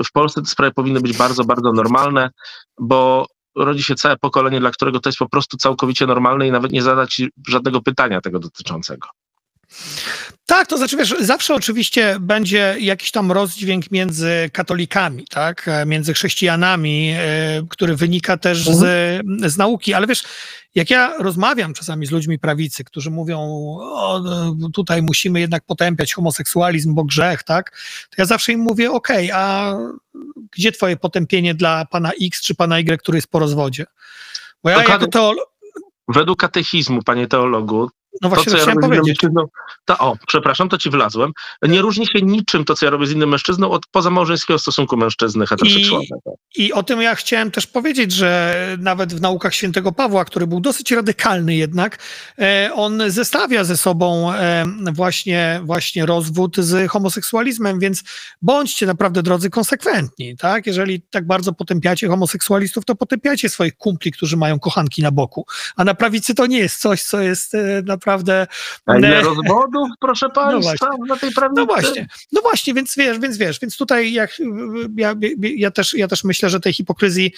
w 0.05 0.13
Polsce 0.13 0.43
te 0.43 0.47
sprawy 0.47 0.73
powinny 0.73 1.01
być 1.01 1.17
bardzo, 1.17 1.45
bardzo 1.45 1.73
normalne, 1.73 2.31
bo 2.79 3.27
rodzi 3.57 3.83
się 3.83 3.95
całe 3.95 4.17
pokolenie, 4.17 4.61
dla 4.61 4.71
którego 4.71 5.01
to 5.01 5.09
jest 5.09 5.19
po 5.19 5.29
prostu 5.29 5.57
całkowicie 5.57 6.07
normalne 6.07 6.47
i 6.47 6.51
nawet 6.51 6.73
nie 6.73 6.83
zadać 6.83 7.23
żadnego 7.49 7.83
pytania 7.83 8.21
tego 8.21 8.39
dotyczącego. 8.39 9.09
Tak, 10.47 10.67
to 10.67 10.79
znaczy, 10.79 10.97
wiesz, 10.97 11.15
zawsze 11.21 11.55
oczywiście 11.55 12.17
będzie 12.21 12.77
jakiś 12.81 13.11
tam 13.11 13.33
rozdźwięk 13.33 13.91
między 13.91 14.51
katolikami, 14.53 15.25
tak, 15.31 15.71
między 15.87 16.15
chrześcijanami, 16.15 17.15
e, 17.19 17.63
który 17.71 17.97
wynika 17.97 18.37
też 18.37 18.65
z, 18.65 18.83
mhm. 19.21 19.51
z 19.51 19.57
nauki, 19.57 19.95
ale 19.95 20.07
wiesz, 20.07 20.23
jak 20.75 20.91
ja 20.91 21.19
rozmawiam 21.19 21.75
czasami 21.75 22.07
z 22.07 22.11
ludźmi 22.11 22.39
prawicy, 22.39 22.85
którzy 22.85 23.11
mówią, 23.11 23.39
o, 23.81 24.23
tutaj 24.73 25.03
musimy 25.03 25.41
jednak 25.41 25.65
potępiać 25.65 26.15
homoseksualizm, 26.15 26.95
bo 26.95 27.05
grzech, 27.05 27.43
tak, 27.43 27.71
to 28.11 28.15
ja 28.19 28.25
zawsze 28.25 28.53
im 28.53 28.61
mówię, 28.61 28.93
okej, 28.93 29.33
okay, 29.33 29.41
a 29.41 29.77
gdzie 30.53 30.73
twoje 30.73 30.97
potępienie 30.97 31.55
dla 31.55 31.85
pana 31.85 32.13
X 32.23 32.43
czy 32.43 32.55
pana 32.55 32.79
Y, 32.79 32.99
który 32.99 33.19
jest 33.19 33.31
po 33.31 33.39
rozwodzie? 33.39 33.87
Bo 34.65 34.71
ja 34.71 34.83
jako 34.83 35.07
teolog... 35.07 35.51
Według 36.09 36.41
katechizmu, 36.41 37.03
panie 37.03 37.27
teologu, 37.27 37.91
no 38.23 38.29
właśnie, 38.29 38.45
to, 38.45 38.51
co 38.51 38.57
ja 38.57 38.63
chciałem 38.63 38.79
powiedzieć. 38.79 39.21
To, 39.85 39.99
o, 39.99 40.17
przepraszam, 40.27 40.69
to 40.69 40.79
ci 40.79 40.91
wlazłem. 40.91 41.33
Nie 41.63 41.83
różni 41.83 42.07
się 42.07 42.23
niczym 42.23 42.65
to, 42.65 42.75
co 42.75 42.87
ja 42.87 42.91
robię 42.91 43.07
z 43.07 43.13
innym 43.13 43.29
mężczyzną 43.29 43.71
od 43.71 43.87
pozamałżeńskiego 43.87 44.59
stosunku 44.59 44.97
mężczyzny 44.97 45.47
heteroseksualnego. 45.47 46.35
I, 46.57 46.73
o 46.73 46.83
tym 46.83 47.01
ja 47.01 47.15
chciałem 47.15 47.51
też 47.51 47.67
powiedzieć, 47.67 48.13
że 48.13 48.55
nawet 48.79 49.15
w 49.15 49.21
naukach 49.21 49.55
świętego 49.55 49.93
Pawła, 49.93 50.25
który 50.25 50.47
był 50.47 50.61
dosyć 50.61 50.93
radykalny 50.93 51.55
jednak, 51.55 51.99
e, 52.39 52.71
on 52.75 53.03
zestawia 53.07 53.65
ze 53.65 53.77
sobą 53.77 54.33
e, 54.33 54.65
właśnie, 54.93 55.61
właśnie 55.65 56.07
rozwód 56.07 56.57
z 56.57 56.91
homoseksualizmem, 56.91 57.79
więc 57.79 58.03
bądźcie 58.43 58.87
naprawdę, 58.87 59.23
drodzy, 59.23 59.51
konsekwentni, 59.51 60.37
tak? 60.37 60.67
Jeżeli 60.67 61.03
tak 61.03 61.27
bardzo 61.27 61.53
potępiacie 61.53 62.09
homoseksualistów, 62.09 62.85
to 62.85 62.95
potępiacie 62.95 63.49
swoich 63.49 63.77
kumpli, 63.77 64.13
którzy 64.13 64.37
mają 64.37 64.59
kochanki 64.59 65.03
na 65.03 65.11
boku. 65.11 65.47
A 65.77 65.85
na 65.85 65.95
prawicy 65.95 66.35
to 66.35 66.47
nie 66.47 66.59
jest 66.59 66.81
coś, 66.81 67.03
co 67.03 67.21
jest 67.21 67.55
e, 67.55 67.83
na 67.87 67.97
naprawdę... 68.01 68.47
A 68.87 68.99
ile 68.99 69.23
rozwodów, 69.23 69.89
proszę 70.01 70.27
no 70.37 70.61
Państwa, 70.61 70.91
no 70.99 71.07
na 71.07 71.17
tej 71.17 71.31
prawicy? 71.31 71.61
No 71.61 71.67
właśnie, 71.67 72.09
no 72.33 72.41
właśnie, 72.41 72.75
więc 72.75 72.97
wiesz, 72.97 73.19
więc 73.19 73.37
wiesz, 73.37 73.61
więc 73.61 73.77
tutaj 73.77 74.13
jak, 74.13 74.39
ja, 74.97 75.15
ja, 75.41 75.71
też, 75.71 75.95
ja 75.95 76.09
też 76.09 76.25
myślę, 76.25 76.40
że 76.49 76.61
tej 76.61 76.73
hipokryzji, 76.73 77.33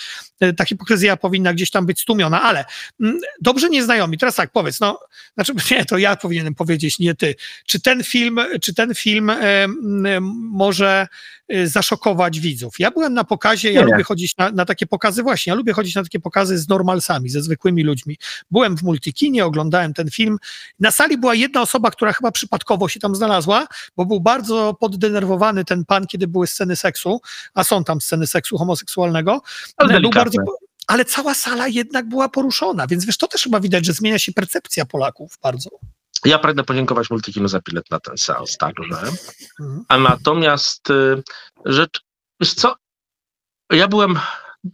ta 0.56 0.64
hipokryzja 0.64 1.16
powinna 1.16 1.54
gdzieś 1.54 1.70
tam 1.70 1.86
być 1.86 2.00
stłumiona, 2.00 2.42
ale 2.42 2.64
mm, 3.00 3.20
dobrze 3.40 3.68
nieznajomi, 3.68 4.18
teraz 4.18 4.34
tak, 4.34 4.52
powiedz, 4.52 4.80
no, 4.80 5.00
znaczy 5.34 5.52
nie, 5.70 5.84
to 5.84 5.98
ja 5.98 6.16
powinienem 6.16 6.54
powiedzieć, 6.54 6.98
nie 6.98 7.14
ty, 7.14 7.34
czy 7.66 7.80
ten 7.80 8.04
film, 8.04 8.40
czy 8.62 8.74
ten 8.74 8.94
film 8.94 9.30
e, 9.30 9.66
może 10.50 11.06
zaszokować 11.64 12.40
widzów. 12.40 12.74
Ja 12.78 12.90
byłem 12.90 13.14
na 13.14 13.24
pokazie, 13.24 13.72
ja 13.72 13.80
nie. 13.80 13.86
lubię 13.86 14.04
chodzić 14.04 14.36
na, 14.36 14.50
na, 14.50 14.64
takie 14.64 14.86
pokazy 14.86 15.22
właśnie, 15.22 15.50
ja 15.50 15.54
lubię 15.54 15.72
chodzić 15.72 15.94
na 15.94 16.02
takie 16.02 16.20
pokazy 16.20 16.58
z 16.58 16.68
normalsami, 16.68 17.30
ze 17.30 17.42
zwykłymi 17.42 17.82
ludźmi. 17.82 18.18
Byłem 18.50 18.76
w 18.76 18.82
Multikinie, 18.82 19.44
oglądałem 19.44 19.94
ten 19.94 20.10
film. 20.10 20.38
Na 20.80 20.90
sali 20.90 21.18
była 21.18 21.34
jedna 21.34 21.62
osoba, 21.62 21.90
która 21.90 22.12
chyba 22.12 22.32
przypadkowo 22.32 22.88
się 22.88 23.00
tam 23.00 23.14
znalazła, 23.16 23.66
bo 23.96 24.06
był 24.06 24.20
bardzo 24.20 24.74
poddenerwowany 24.80 25.64
ten 25.64 25.84
pan, 25.84 26.06
kiedy 26.06 26.28
były 26.28 26.46
sceny 26.46 26.76
seksu, 26.76 27.20
a 27.54 27.64
są 27.64 27.84
tam 27.84 28.00
sceny 28.00 28.26
seksu 28.26 28.58
homoseksualnego. 28.58 29.42
Ale 29.76 30.00
był 30.00 30.10
bardzo, 30.10 30.38
ale 30.86 31.04
cała 31.04 31.34
sala 31.34 31.68
jednak 31.68 32.08
była 32.08 32.28
poruszona, 32.28 32.86
więc 32.86 33.04
wiesz, 33.04 33.16
to 33.16 33.26
też 33.26 33.42
chyba 33.42 33.60
widać, 33.60 33.86
że 33.86 33.92
zmienia 33.92 34.18
się 34.18 34.32
percepcja 34.32 34.84
Polaków 34.84 35.38
bardzo. 35.42 35.70
Ja 36.24 36.38
pragnę 36.38 36.64
podziękować 36.64 37.10
Multikino 37.10 37.48
za 37.48 37.60
bilet 37.60 37.90
na 37.90 38.00
ten 38.00 38.18
seans 38.18 38.56
także. 38.56 39.00
Mhm. 39.60 39.84
A 39.88 39.98
natomiast 39.98 40.90
y, 40.90 41.22
rzecz, 41.64 42.00
wiesz 42.40 42.54
co, 42.54 42.74
ja 43.72 43.88
byłem 43.88 44.18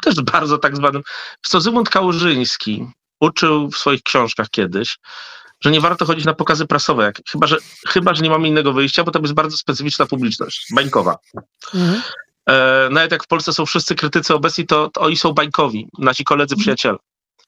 też 0.03 0.15
bardzo 0.21 0.59
tak 0.59 0.77
zwanym, 0.77 1.03
co 1.43 1.61
Zygmunt 1.61 1.91
Kałużyński 1.91 2.87
uczył 3.21 3.71
w 3.71 3.77
swoich 3.77 4.03
książkach 4.03 4.51
kiedyś, 4.51 4.99
że 5.61 5.71
nie 5.71 5.81
warto 5.81 6.07
chodzić 6.07 6.25
na 6.25 6.35
pokazy 6.35 6.67
prasowe, 6.67 7.05
jak, 7.05 7.21
chyba, 7.31 7.47
że, 7.47 7.57
chyba, 7.87 8.15
że 8.15 8.23
nie 8.23 8.31
mamy 8.31 8.49
innego 8.49 8.73
wyjścia, 8.73 9.05
bo 9.05 9.11
to 9.11 9.19
jest 9.19 9.35
bardzo 9.35 9.57
specyficzna 9.57 10.07
publiczność, 10.07 10.67
bańkowa. 10.75 11.17
Mhm. 11.75 12.03
E, 12.47 12.89
nawet 12.91 13.13
jak 13.13 13.25
w 13.25 13.27
Polsce 13.27 13.53
są 13.53 13.67
wszyscy 13.67 13.95
krytycy 13.95 14.35
obecni, 14.35 14.67
to, 14.67 14.91
to 14.91 15.01
oni 15.01 15.17
są 15.17 15.33
bańkowi, 15.33 15.89
nasi 15.99 16.25
koledzy, 16.25 16.55
mhm. 16.55 16.61
przyjaciele. 16.61 16.99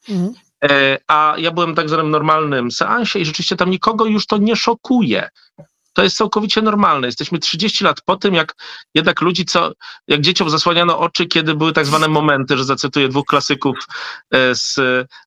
Mhm. 0.09 0.33
E, 0.63 0.97
a 1.07 1.35
ja 1.37 1.51
byłem 1.51 1.75
tak 1.75 1.89
zwanym 1.89 2.11
normalnym 2.11 2.71
seansie 2.71 3.19
i 3.19 3.25
rzeczywiście 3.25 3.55
tam 3.55 3.69
nikogo 3.69 4.05
już 4.05 4.27
to 4.27 4.37
nie 4.37 4.55
szokuje. 4.55 5.29
To 5.93 6.03
jest 6.03 6.17
całkowicie 6.17 6.61
normalne. 6.61 7.07
Jesteśmy 7.07 7.39
30 7.39 7.83
lat 7.83 8.01
po 8.05 8.15
tym, 8.15 8.33
jak 8.33 8.55
jednak 8.95 9.21
ludzi, 9.21 9.45
co, 9.45 9.71
jak 10.07 10.21
dzieciom 10.21 10.49
zasłaniano 10.49 10.99
oczy, 10.99 11.25
kiedy 11.25 11.55
były 11.55 11.73
tak 11.73 11.85
zwane 11.85 12.07
momenty, 12.07 12.57
że 12.57 12.65
zacytuję 12.65 13.09
dwóch 13.09 13.25
klasyków 13.25 13.77
e, 14.31 14.55
z 14.55 14.79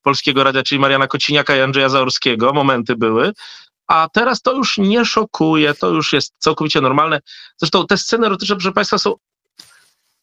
polskiego 0.03 0.45
radia, 0.45 0.63
czyli 0.63 0.79
Mariana 0.79 1.07
Kociniaka 1.07 1.57
i 1.57 1.61
Andrzeja 1.61 1.89
Zaorskiego, 1.89 2.53
momenty 2.53 2.97
były, 2.97 3.33
a 3.87 4.09
teraz 4.13 4.43
to 4.43 4.53
już 4.53 4.79
nie 4.79 5.05
szokuje, 5.05 5.75
to 5.75 5.89
już 5.89 6.13
jest 6.13 6.35
całkowicie 6.39 6.81
normalne. 6.81 7.21
Zresztą 7.57 7.87
te 7.87 7.97
sceny 7.99 8.27
erotyczne, 8.27 8.57
proszę 8.57 8.73
Państwa, 8.73 8.99
są 8.99 9.15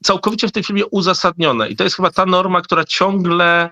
całkowicie 0.03 0.47
w 0.47 0.51
tym 0.51 0.64
filmie 0.64 0.86
uzasadnione 0.86 1.70
i 1.70 1.76
to 1.76 1.84
jest 1.84 1.95
chyba 1.95 2.12
ta 2.12 2.26
norma, 2.26 2.62
która 2.62 2.84
ciągle 2.84 3.70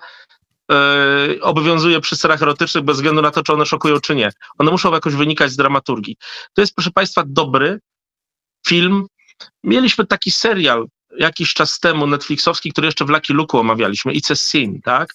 yy, 0.69 1.41
obowiązuje 1.41 2.01
przy 2.01 2.15
scenach 2.15 2.41
erotycznych 2.41 2.83
bez 2.83 2.95
względu 2.95 3.21
na 3.21 3.31
to, 3.31 3.43
czy 3.43 3.53
one 3.53 3.65
szokują, 3.65 3.99
czy 3.99 4.15
nie. 4.15 4.31
One 4.57 4.71
muszą 4.71 4.93
jakoś 4.93 5.15
wynikać 5.15 5.51
z 5.51 5.55
dramaturgii. 5.55 6.17
To 6.53 6.61
jest, 6.61 6.75
proszę 6.75 6.91
Państwa, 6.91 7.23
dobry 7.27 7.79
film. 8.67 9.07
Mieliśmy 9.63 10.05
taki 10.05 10.31
serial 10.31 10.87
jakiś 11.17 11.53
czas 11.53 11.79
temu, 11.79 12.07
Netflixowski, 12.07 12.71
który 12.71 12.87
jeszcze 12.87 13.05
w 13.05 13.09
Lucky 13.09 13.33
Luke 13.33 13.57
omawialiśmy, 13.57 14.13
It's 14.13 14.31
a 14.31 14.35
Sin, 14.35 14.81
tak? 14.81 15.13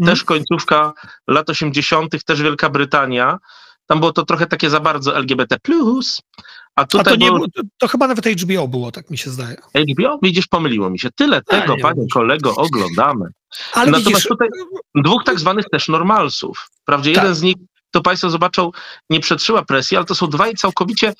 Mhm. 0.00 0.16
Też 0.16 0.24
końcówka 0.24 0.92
lat 1.28 1.50
80., 1.50 2.24
też 2.24 2.42
Wielka 2.42 2.70
Brytania. 2.70 3.38
Tam 3.86 4.00
było 4.00 4.12
to 4.12 4.24
trochę 4.24 4.46
takie 4.46 4.70
za 4.70 4.80
bardzo 4.80 5.16
LGBT+, 5.16 5.56
a 6.76 6.84
tutaj 6.84 7.14
A 7.14 7.16
to, 7.16 7.24
nie, 7.24 7.32
było, 7.32 7.46
to 7.78 7.88
chyba 7.88 8.06
nawet 8.06 8.26
HBO 8.26 8.68
było, 8.68 8.92
tak 8.92 9.10
mi 9.10 9.18
się 9.18 9.30
zdaje. 9.30 9.56
HBO? 9.92 10.18
Widzisz, 10.22 10.46
pomyliło 10.46 10.90
mi 10.90 10.98
się. 10.98 11.08
Tyle 11.10 11.42
tego, 11.42 11.76
panie 11.82 12.06
kolego, 12.12 12.56
oglądamy. 12.56 13.26
Ale 13.72 13.86
Natomiast 13.86 14.08
widzisz... 14.08 14.26
tutaj 14.26 14.48
dwóch 14.94 15.24
tak 15.24 15.40
zwanych 15.40 15.64
też 15.72 15.88
normalsów. 15.88 16.68
Wprawdzie 16.82 17.12
tak. 17.12 17.22
jeden 17.22 17.34
z 17.34 17.42
nich, 17.42 17.56
to 17.90 18.00
państwo 18.00 18.30
zobaczą, 18.30 18.70
nie 19.10 19.20
przetrzyła 19.20 19.64
presji, 19.64 19.96
ale 19.96 20.06
to 20.06 20.14
są 20.14 20.26
dwaj 20.26 20.54
całkowicie 20.54 21.14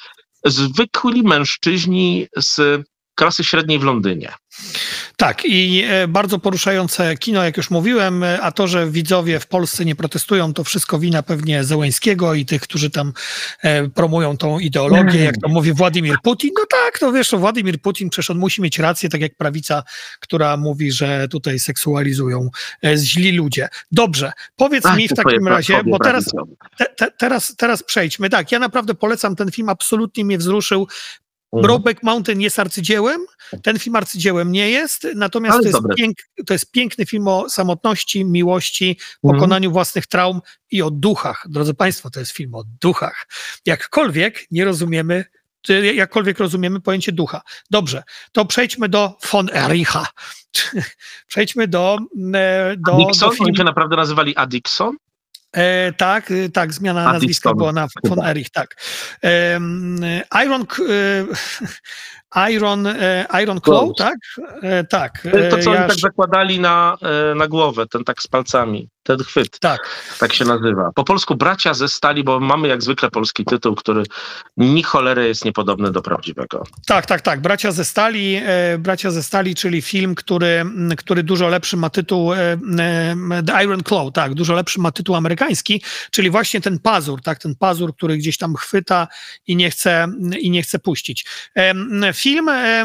zwykli 0.44 1.22
mężczyźni 1.22 2.26
z 2.36 2.82
klasy 3.14 3.44
średniej 3.44 3.78
w 3.78 3.82
Londynie. 3.82 4.32
Tak, 5.16 5.44
i 5.44 5.82
e, 5.88 6.08
bardzo 6.08 6.38
poruszające 6.38 7.16
kino, 7.16 7.44
jak 7.44 7.56
już 7.56 7.70
mówiłem, 7.70 8.22
e, 8.22 8.40
a 8.40 8.52
to, 8.52 8.68
że 8.68 8.90
widzowie 8.90 9.40
w 9.40 9.46
Polsce 9.46 9.84
nie 9.84 9.96
protestują, 9.96 10.54
to 10.54 10.64
wszystko 10.64 10.98
wina 10.98 11.22
pewnie 11.22 11.64
Zełęńskiego 11.64 12.34
i 12.34 12.46
tych, 12.46 12.62
którzy 12.62 12.90
tam 12.90 13.12
e, 13.62 13.88
promują 13.88 14.36
tą 14.36 14.58
ideologię, 14.58 15.24
jak 15.24 15.34
to 15.42 15.48
mówi 15.48 15.72
Władimir 15.72 16.16
Putin. 16.22 16.50
No 16.58 16.64
tak, 16.70 17.02
no 17.02 17.12
wiesz, 17.12 17.30
Władimir 17.30 17.80
Putin 17.80 18.10
przecież 18.10 18.30
on 18.30 18.38
musi 18.38 18.62
mieć 18.62 18.78
rację, 18.78 19.08
tak 19.08 19.20
jak 19.20 19.36
prawica, 19.36 19.82
która 20.20 20.56
mówi, 20.56 20.92
że 20.92 21.28
tutaj 21.28 21.58
seksualizują 21.58 22.50
źli 22.96 23.32
ludzie. 23.32 23.68
Dobrze, 23.92 24.32
powiedz 24.56 24.86
Ach, 24.86 24.96
mi 24.96 25.08
w 25.08 25.14
takim 25.14 25.48
razie, 25.48 25.84
bo 25.84 25.98
teraz, 25.98 26.24
te, 26.78 26.86
te, 26.86 27.10
teraz, 27.10 27.56
teraz 27.56 27.82
przejdźmy. 27.82 28.30
Tak, 28.30 28.52
ja 28.52 28.58
naprawdę 28.58 28.94
polecam 28.94 29.36
ten 29.36 29.50
film, 29.50 29.68
absolutnie 29.68 30.24
mnie 30.24 30.38
wzruszył. 30.38 30.88
Mhm. 31.53 31.62
Brokeback 31.62 32.03
Mountain 32.03 32.40
jest 32.40 32.59
arcydziełem, 32.59 33.20
ten 33.62 33.78
film 33.78 33.96
arcydziełem 33.96 34.53
nie 34.53 34.70
jest, 34.70 35.09
natomiast 35.14 35.59
to 35.59 35.66
jest, 35.66 35.80
pięk, 35.96 36.16
to 36.46 36.55
jest, 36.55 36.70
piękny 36.70 37.07
film 37.07 37.28
o 37.28 37.48
samotności, 37.48 38.24
miłości, 38.24 38.90
mhm. 38.90 39.34
pokonaniu 39.34 39.72
własnych 39.72 40.07
traum 40.07 40.40
i 40.70 40.82
o 40.82 40.90
duchach. 40.90 41.46
Drodzy 41.48 41.74
Państwo, 41.74 42.11
to 42.11 42.20
jest 42.20 42.32
film 42.32 42.55
o 42.55 42.64
duchach. 42.80 43.26
Jakkolwiek 43.66 44.46
nie 44.50 44.64
rozumiemy, 44.64 45.24
jakkolwiek 45.94 46.38
rozumiemy 46.38 46.80
pojęcie 46.80 47.12
ducha. 47.12 47.42
Dobrze, 47.70 48.03
to 48.32 48.44
przejdźmy 48.44 48.88
do 48.88 49.18
von 49.32 49.48
Ericha. 49.55 50.07
przejdźmy 51.28 51.68
do... 51.68 51.98
E, 52.34 52.74
do 52.76 52.96
Dixon? 52.96 53.28
Do 53.28 53.34
filmu. 53.34 53.48
Oni 53.48 53.57
się 53.57 53.64
naprawdę 53.64 53.96
nazywali 53.96 54.36
Adixon? 54.36 54.96
E, 55.57 55.92
tak, 55.92 56.30
y, 56.30 56.50
tak, 56.50 56.72
zmiana 56.72 57.12
nazwiska 57.12 57.55
była 57.55 57.72
na 57.72 57.88
von 58.05 58.24
Erich, 58.24 58.50
tak. 58.50 58.76
E, 59.24 59.61
Iron, 60.44 60.66
Iron, 62.50 62.86
e, 62.86 63.26
Iron 63.42 63.61
Claw, 63.61 63.88
tak? 63.98 64.16
E, 64.62 64.84
tak. 64.84 65.28
To, 65.50 65.59
co 65.59 65.74
ja... 65.74 65.78
oni 65.78 65.88
tak 65.88 65.98
zakładali 65.98 66.61
na, 66.61 66.96
e, 67.03 67.34
na 67.34 67.48
głowę, 67.48 67.86
ten 67.86 68.05
tak 68.05 68.22
z 68.22 68.26
palcami. 68.26 68.88
Ten 69.03 69.18
chwyt. 69.18 69.59
Tak. 69.59 69.80
Tak 70.18 70.32
się 70.32 70.44
nazywa. 70.44 70.90
Po 70.94 71.05
polsku 71.05 71.34
Bracia 71.34 71.74
ze 71.74 71.88
Stali, 71.88 72.24
bo 72.24 72.40
mamy 72.40 72.68
jak 72.68 72.82
zwykle 72.82 73.11
polski 73.11 73.44
tytuł, 73.44 73.74
który 73.74 74.03
ni 74.57 74.82
cholery 74.82 75.28
jest 75.28 75.44
niepodobny 75.44 75.90
do 75.90 76.03
prawdziwego. 76.03 76.62
Tak, 76.86 77.07
tak, 77.07 77.20
tak. 77.20 77.40
Bracia 77.40 77.72
ze 77.72 77.84
Stali, 77.84 78.40
e, 78.46 78.78
Bracia 78.78 79.11
ze 79.11 79.22
Stali, 79.22 79.55
czyli 79.55 79.82
film, 79.82 80.14
który, 80.14 80.64
który 80.96 81.22
dużo 81.22 81.48
lepszy 81.48 81.76
ma 81.76 81.90
tytuł 81.90 82.32
e, 82.32 82.38
e, 82.38 82.57
The 83.46 83.64
Iron 83.64 83.82
Claw, 83.82 84.12
tak, 84.12 84.34
dużo 84.34 84.55
lepszy 84.55 84.80
ma 84.80 84.92
tytuł 84.92 85.14
amerykański, 85.14 85.82
czyli 86.11 86.30
właśnie 86.30 86.61
ten 86.61 86.78
pazur, 86.78 87.22
tak, 87.22 87.38
ten 87.38 87.55
pazur, 87.55 87.96
który 87.96 88.16
gdzieś 88.16 88.38
tam 88.38 88.55
chwyta 88.55 89.09
i 89.46 89.57
nie 89.57 89.70
chce, 89.70 90.09
i 90.40 90.50
nie 90.50 90.62
chce 90.62 90.78
puścić. 90.78 91.26
E, 91.57 91.74
film, 92.12 92.48
e, 92.48 92.84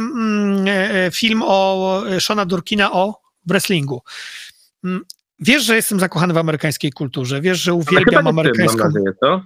e, 0.67 1.11
film 1.11 1.43
o 1.45 2.01
Shona 2.19 2.45
Durkina 2.45 2.91
o 2.91 3.21
wrestlingu. 3.45 4.01
Wiesz, 5.39 5.63
że 5.63 5.75
jestem 5.75 5.99
zakochany 5.99 6.33
w 6.33 6.37
amerykańskiej 6.37 6.91
kulturze, 6.91 7.41
wiesz, 7.41 7.59
że 7.59 7.73
uwielbiam 7.73 8.27
amerykańską... 8.27 8.77
Ty, 8.77 8.83
nadzieję, 8.83 9.11
to? 9.21 9.41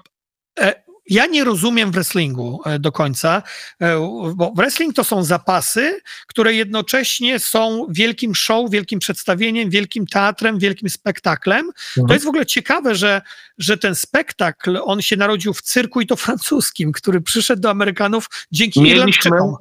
E, 0.60 0.84
ja 1.10 1.26
nie 1.26 1.44
rozumiem 1.44 1.92
wrestlingu 1.92 2.62
e, 2.66 2.80
do 2.80 2.92
końca, 2.92 3.44
e, 3.82 4.00
bo 4.36 4.54
wrestling 4.56 4.96
to 4.96 5.04
są 5.04 5.24
zapasy, 5.24 6.00
które 6.28 6.54
jednocześnie 6.54 7.39
są 7.39 7.88
wielkim 7.89 8.36
show, 8.36 8.72
wielkim 8.72 9.00
przedstawieniem, 9.00 9.70
wielkim 9.70 10.08
teatrem, 10.08 10.60
wielkim 10.60 10.89
spektaklem. 10.89 11.66
Mhm. 11.66 12.08
To 12.08 12.14
jest 12.14 12.26
w 12.26 12.30
ogóle 12.30 12.46
ciekawe, 12.46 12.96
że, 12.96 13.22
że 13.58 13.78
ten 13.78 13.96
spektakl, 13.96 14.80
on 14.84 15.02
się 15.02 15.18
narodził 15.18 15.54
w 15.54 15.62
cyrku 15.62 16.02
i 16.02 16.08
to 16.08 16.16
francuskim, 16.16 16.92
który 16.92 17.22
przyszedł 17.22 17.62
do 17.62 17.70
Amerykanów 17.70 18.30
dzięki 18.52 18.82
Mieliśmy, 18.82 18.98
Irlandczykom 18.98 19.56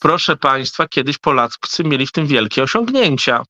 proszę 0.00 0.36
Państwa, 0.36 0.88
kiedyś 0.88 1.18
Polacy 1.18 1.84
mieli 1.84 2.06
w 2.06 2.12
tym 2.12 2.26
wielkie 2.26 2.62
osiągnięcia. 2.62 3.42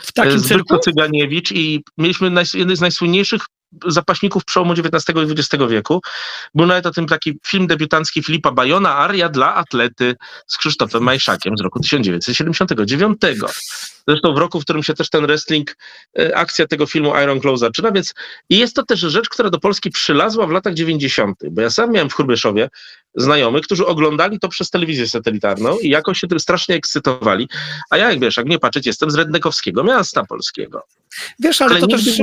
W 0.00 0.12
takim 0.12 0.38
Zbytko 0.38 0.78
Cyganiewicz 0.78 1.52
i 1.52 1.84
mieliśmy 1.98 2.30
jeden 2.54 2.76
z 2.76 2.80
najsłynniejszych 2.80 3.42
zapaśników 3.86 4.44
przełomu 4.44 4.72
XIX 4.72 5.04
i 5.28 5.32
XX 5.32 5.64
wieku. 5.68 6.00
Był 6.54 6.66
nawet 6.66 6.86
o 6.86 6.90
tym 6.90 7.06
taki 7.06 7.38
film 7.46 7.66
debiutancki 7.66 8.22
Filipa 8.22 8.52
Bajona, 8.52 8.96
Aria 8.96 9.28
dla 9.28 9.54
atlety 9.54 10.16
z 10.46 10.56
Krzysztofem 10.56 11.02
Majszakiem 11.02 11.58
z 11.58 11.60
roku 11.60 11.80
1979. 11.80 13.20
Zresztą 14.08 14.34
w 14.34 14.38
roku, 14.38 14.60
w 14.60 14.64
którym 14.64 14.82
się 14.82 14.94
też 14.94 15.10
ten 15.10 15.26
wrestling, 15.26 15.76
e, 16.18 16.36
akcja 16.36 16.66
tego 16.66 16.86
filmu 16.86 17.12
Iron 17.22 17.40
Claw 17.40 17.58
zaczyna, 17.58 17.92
więc 17.92 18.14
i 18.50 18.58
jest 18.58 18.76
to 18.76 18.82
też 18.82 19.00
rzecz, 19.00 19.28
która 19.28 19.50
do 19.50 19.60
Polski 19.60 19.90
przylazła 19.90 20.46
w 20.46 20.50
latach 20.50 20.74
90., 20.74 21.38
bo 21.50 21.62
ja 21.62 21.70
sam 21.70 21.92
miałem 21.92 22.10
w 22.10 22.14
Chrubieszowie 22.14 22.68
znajomych, 23.14 23.62
którzy 23.64 23.86
oglądali 23.86 24.38
to 24.38 24.48
przez 24.48 24.70
telewizję 24.70 25.08
satelitarną 25.08 25.78
i 25.78 25.88
jakoś 25.88 26.18
się 26.18 26.28
tym 26.28 26.40
strasznie 26.40 26.74
ekscytowali, 26.74 27.48
a 27.90 27.96
ja, 27.96 28.10
jak 28.10 28.20
wiesz, 28.20 28.36
jak 28.36 28.46
nie 28.46 28.58
patrzeć, 28.58 28.86
jestem 28.86 29.10
z 29.10 29.14
Rednekowskiego 29.14 29.84
miasta 29.84 30.24
polskiego. 30.24 30.82
Wiesz, 31.38 31.62
ale, 31.62 31.70
ale 31.70 31.80
to 31.80 31.86
też. 31.86 32.20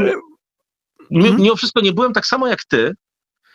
Mimo 1.11 1.55
wszystko 1.55 1.81
nie 1.81 1.93
byłem 1.93 2.13
tak 2.13 2.25
samo 2.25 2.47
jak 2.47 2.63
ty, 2.65 2.93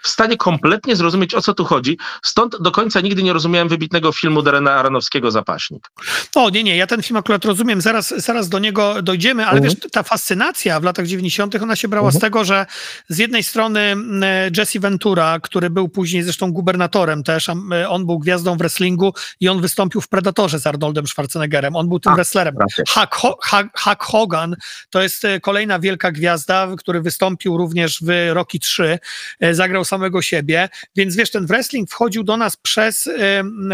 w 0.02 0.08
stanie 0.08 0.36
kompletnie 0.36 0.96
zrozumieć, 0.96 1.34
o 1.34 1.42
co 1.42 1.54
tu 1.54 1.64
chodzi. 1.64 1.98
Stąd 2.22 2.56
do 2.60 2.70
końca 2.70 3.00
nigdy 3.00 3.22
nie 3.22 3.32
rozumiałem 3.32 3.68
wybitnego 3.68 4.12
filmu 4.12 4.42
Darena 4.42 4.72
Aronowskiego 4.72 5.30
Zapaśnik. 5.30 5.90
O, 6.34 6.50
nie, 6.50 6.64
nie, 6.64 6.76
ja 6.76 6.86
ten 6.86 7.02
film 7.02 7.16
akurat 7.16 7.44
rozumiem, 7.44 7.80
zaraz, 7.80 8.08
zaraz 8.08 8.48
do 8.48 8.58
niego 8.58 9.02
dojdziemy, 9.02 9.46
ale 9.46 9.58
mhm. 9.58 9.74
wiesz, 9.74 9.90
ta 9.92 10.02
fascynacja 10.02 10.80
w 10.80 10.84
latach 10.84 11.06
90. 11.06 11.54
ona 11.62 11.76
się 11.76 11.88
brała 11.88 12.08
mhm. 12.08 12.18
z 12.18 12.22
tego, 12.22 12.44
że 12.44 12.66
z 13.08 13.18
jednej 13.18 13.42
strony 13.42 13.80
mm, 13.80 14.22
Jesse 14.56 14.80
Ventura, 14.80 15.40
który 15.40 15.70
był 15.70 15.88
później 15.88 16.22
zresztą 16.22 16.52
gubernatorem 16.52 17.22
też, 17.22 17.48
e, 17.48 17.88
on 17.88 18.06
był 18.06 18.18
gwiazdą 18.18 18.54
w 18.54 18.58
wrestlingu 18.58 19.14
i 19.40 19.48
on 19.48 19.60
wystąpił 19.60 20.00
w 20.00 20.08
Predatorze 20.08 20.58
z 20.58 20.66
Arnoldem 20.66 21.06
Schwarzeneggerem, 21.06 21.76
on 21.76 21.88
był 21.88 22.00
tym 22.00 22.12
A, 22.12 22.14
wrestlerem. 22.16 22.54
Hulk, 22.88 23.40
Hulk 23.78 24.02
Hogan 24.02 24.56
to 24.90 25.02
jest 25.02 25.24
e, 25.24 25.40
kolejna 25.40 25.78
wielka 25.78 26.12
gwiazda, 26.12 26.68
który 26.78 27.00
wystąpił 27.00 27.56
również 27.56 27.98
w 28.02 28.30
Rocky 28.32 28.58
3, 28.58 28.98
e, 29.40 29.54
zagrał 29.54 29.84
samego 29.90 30.22
siebie, 30.22 30.68
więc 30.96 31.16
wiesz, 31.16 31.30
ten 31.30 31.46
wrestling 31.46 31.90
wchodził 31.90 32.22
do 32.22 32.36
nas 32.36 32.56
przez, 32.56 33.08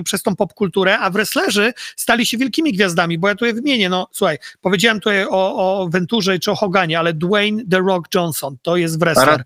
przez 0.04 0.22
tą 0.22 0.36
popkulturę, 0.36 0.98
a 0.98 1.10
wrestlerzy 1.10 1.72
stali 1.96 2.26
się 2.26 2.38
wielkimi 2.38 2.72
gwiazdami, 2.72 3.18
bo 3.18 3.28
ja 3.28 3.34
tutaj 3.34 3.54
wymienię, 3.54 3.88
no 3.88 4.08
słuchaj, 4.12 4.38
powiedziałem 4.60 5.00
tutaj 5.00 5.24
o, 5.24 5.80
o 5.80 5.88
Venturze 5.88 6.38
czy 6.38 6.50
o 6.50 6.54
Hoganie, 6.54 6.98
ale 6.98 7.14
Dwayne 7.14 7.62
The 7.70 7.78
Rock 7.78 8.14
Johnson 8.14 8.56
to 8.62 8.76
jest 8.76 9.00
wrestler. 9.00 9.42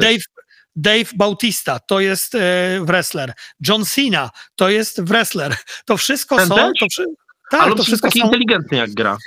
Dave, 0.00 0.24
Dave 0.76 1.14
Bautista 1.16 1.78
to 1.78 2.00
jest 2.00 2.34
e, 2.34 2.38
wrestler. 2.84 3.32
John 3.68 3.84
Cena 3.84 4.30
to 4.56 4.70
jest 4.70 5.02
wrestler. 5.02 5.56
To 5.84 5.96
wszystko 5.96 6.36
Ten 6.36 6.48
są... 6.48 6.56
To, 6.56 6.86
tak, 7.50 7.60
Ale 7.60 7.74
to 7.74 7.82
wszystko 7.82 8.08
taki 8.08 8.20
są, 8.20 8.26
inteligentny 8.26 8.78
jak 8.78 8.90
gra. 8.90 9.18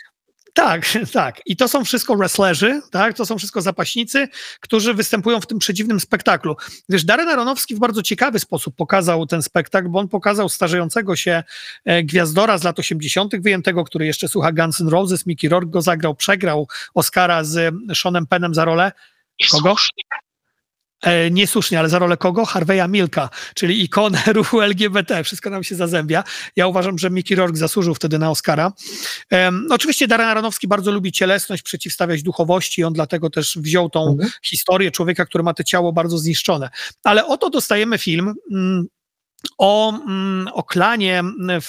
Tak, 0.54 0.86
tak. 1.14 1.42
I 1.46 1.56
to 1.56 1.68
są 1.68 1.86
wszystko 1.86 2.16
wrestlerzy, 2.16 2.82
tak? 2.92 3.18
To 3.18 3.26
są 3.26 3.38
wszystko 3.38 3.62
zapaśnicy, 3.62 4.28
którzy 4.60 4.94
występują 4.94 5.42
w 5.42 5.48
tym 5.48 5.60
przedziwnym 5.60 6.00
spektaklu. 6.00 6.56
Wiesz, 6.90 7.06
Darren 7.06 7.30
Aronowski 7.30 7.76
w 7.76 7.80
bardzo 7.80 8.04
ciekawy 8.04 8.40
sposób 8.40 8.76
pokazał 8.76 9.26
ten 9.26 9.44
spektakl, 9.44 9.90
bo 9.90 10.00
on 10.00 10.08
pokazał 10.08 10.50
starzejącego 10.50 11.16
się 11.16 11.44
e, 11.86 12.04
gwiazdora 12.04 12.58
z 12.58 12.64
lat 12.64 12.80
80., 12.80 13.36
wyjętego, 13.36 13.84
który 13.84 14.06
jeszcze 14.06 14.28
słucha 14.28 14.52
Guns 14.52 14.82
N' 14.82 14.88
Roses, 14.88 15.26
Mickey 15.26 15.50
Rourke 15.50 15.72
go 15.72 15.82
zagrał, 15.82 16.16
przegrał 16.16 16.68
Oscara 16.94 17.44
z 17.44 17.76
Seanem 17.96 18.28
Pennem 18.28 18.54
za 18.54 18.66
rolę. 18.66 18.92
Kogo? 19.52 19.76
E, 21.04 21.32
niesłusznie, 21.32 21.80
ale 21.80 21.90
za 21.90 22.00
rolę 22.00 22.18
kogo? 22.18 22.46
Harveya 22.46 22.90
Milka, 22.90 23.30
czyli 23.56 23.84
ikonę 23.84 24.24
ruchu 24.34 24.62
LGBT. 24.62 25.24
Wszystko 25.24 25.50
nam 25.50 25.64
się 25.64 25.76
zazębia. 25.76 26.24
Ja 26.56 26.68
uważam, 26.68 27.00
że 27.00 27.10
Mickey 27.10 27.36
Rourke 27.36 27.58
zasłużył 27.58 27.96
wtedy 27.96 28.20
na 28.20 28.32
Oscara. 28.32 28.74
E, 29.34 29.52
oczywiście 29.70 30.08
Darren 30.08 30.28
Aronowski 30.28 30.68
bardzo 30.68 30.92
lubi 30.92 31.12
cielesność, 31.12 31.64
przeciwstawiać 31.64 32.24
duchowości. 32.24 32.84
On 32.84 32.94
dlatego 32.94 33.30
też 33.30 33.58
wziął 33.58 33.90
tą 33.90 34.12
mhm. 34.12 34.30
historię 34.44 34.92
człowieka, 34.92 35.26
który 35.26 35.44
ma 35.44 35.54
to 35.54 35.64
ciało 35.64 35.94
bardzo 35.94 36.18
zniszczone. 36.18 36.70
Ale 37.04 37.28
oto 37.28 37.50
dostajemy 37.50 37.98
film. 37.98 38.34
Mm, 38.52 38.86
o, 39.58 40.00
mm, 40.08 40.48
o 40.54 40.64
klanie 40.64 41.20
mm, 41.20 41.62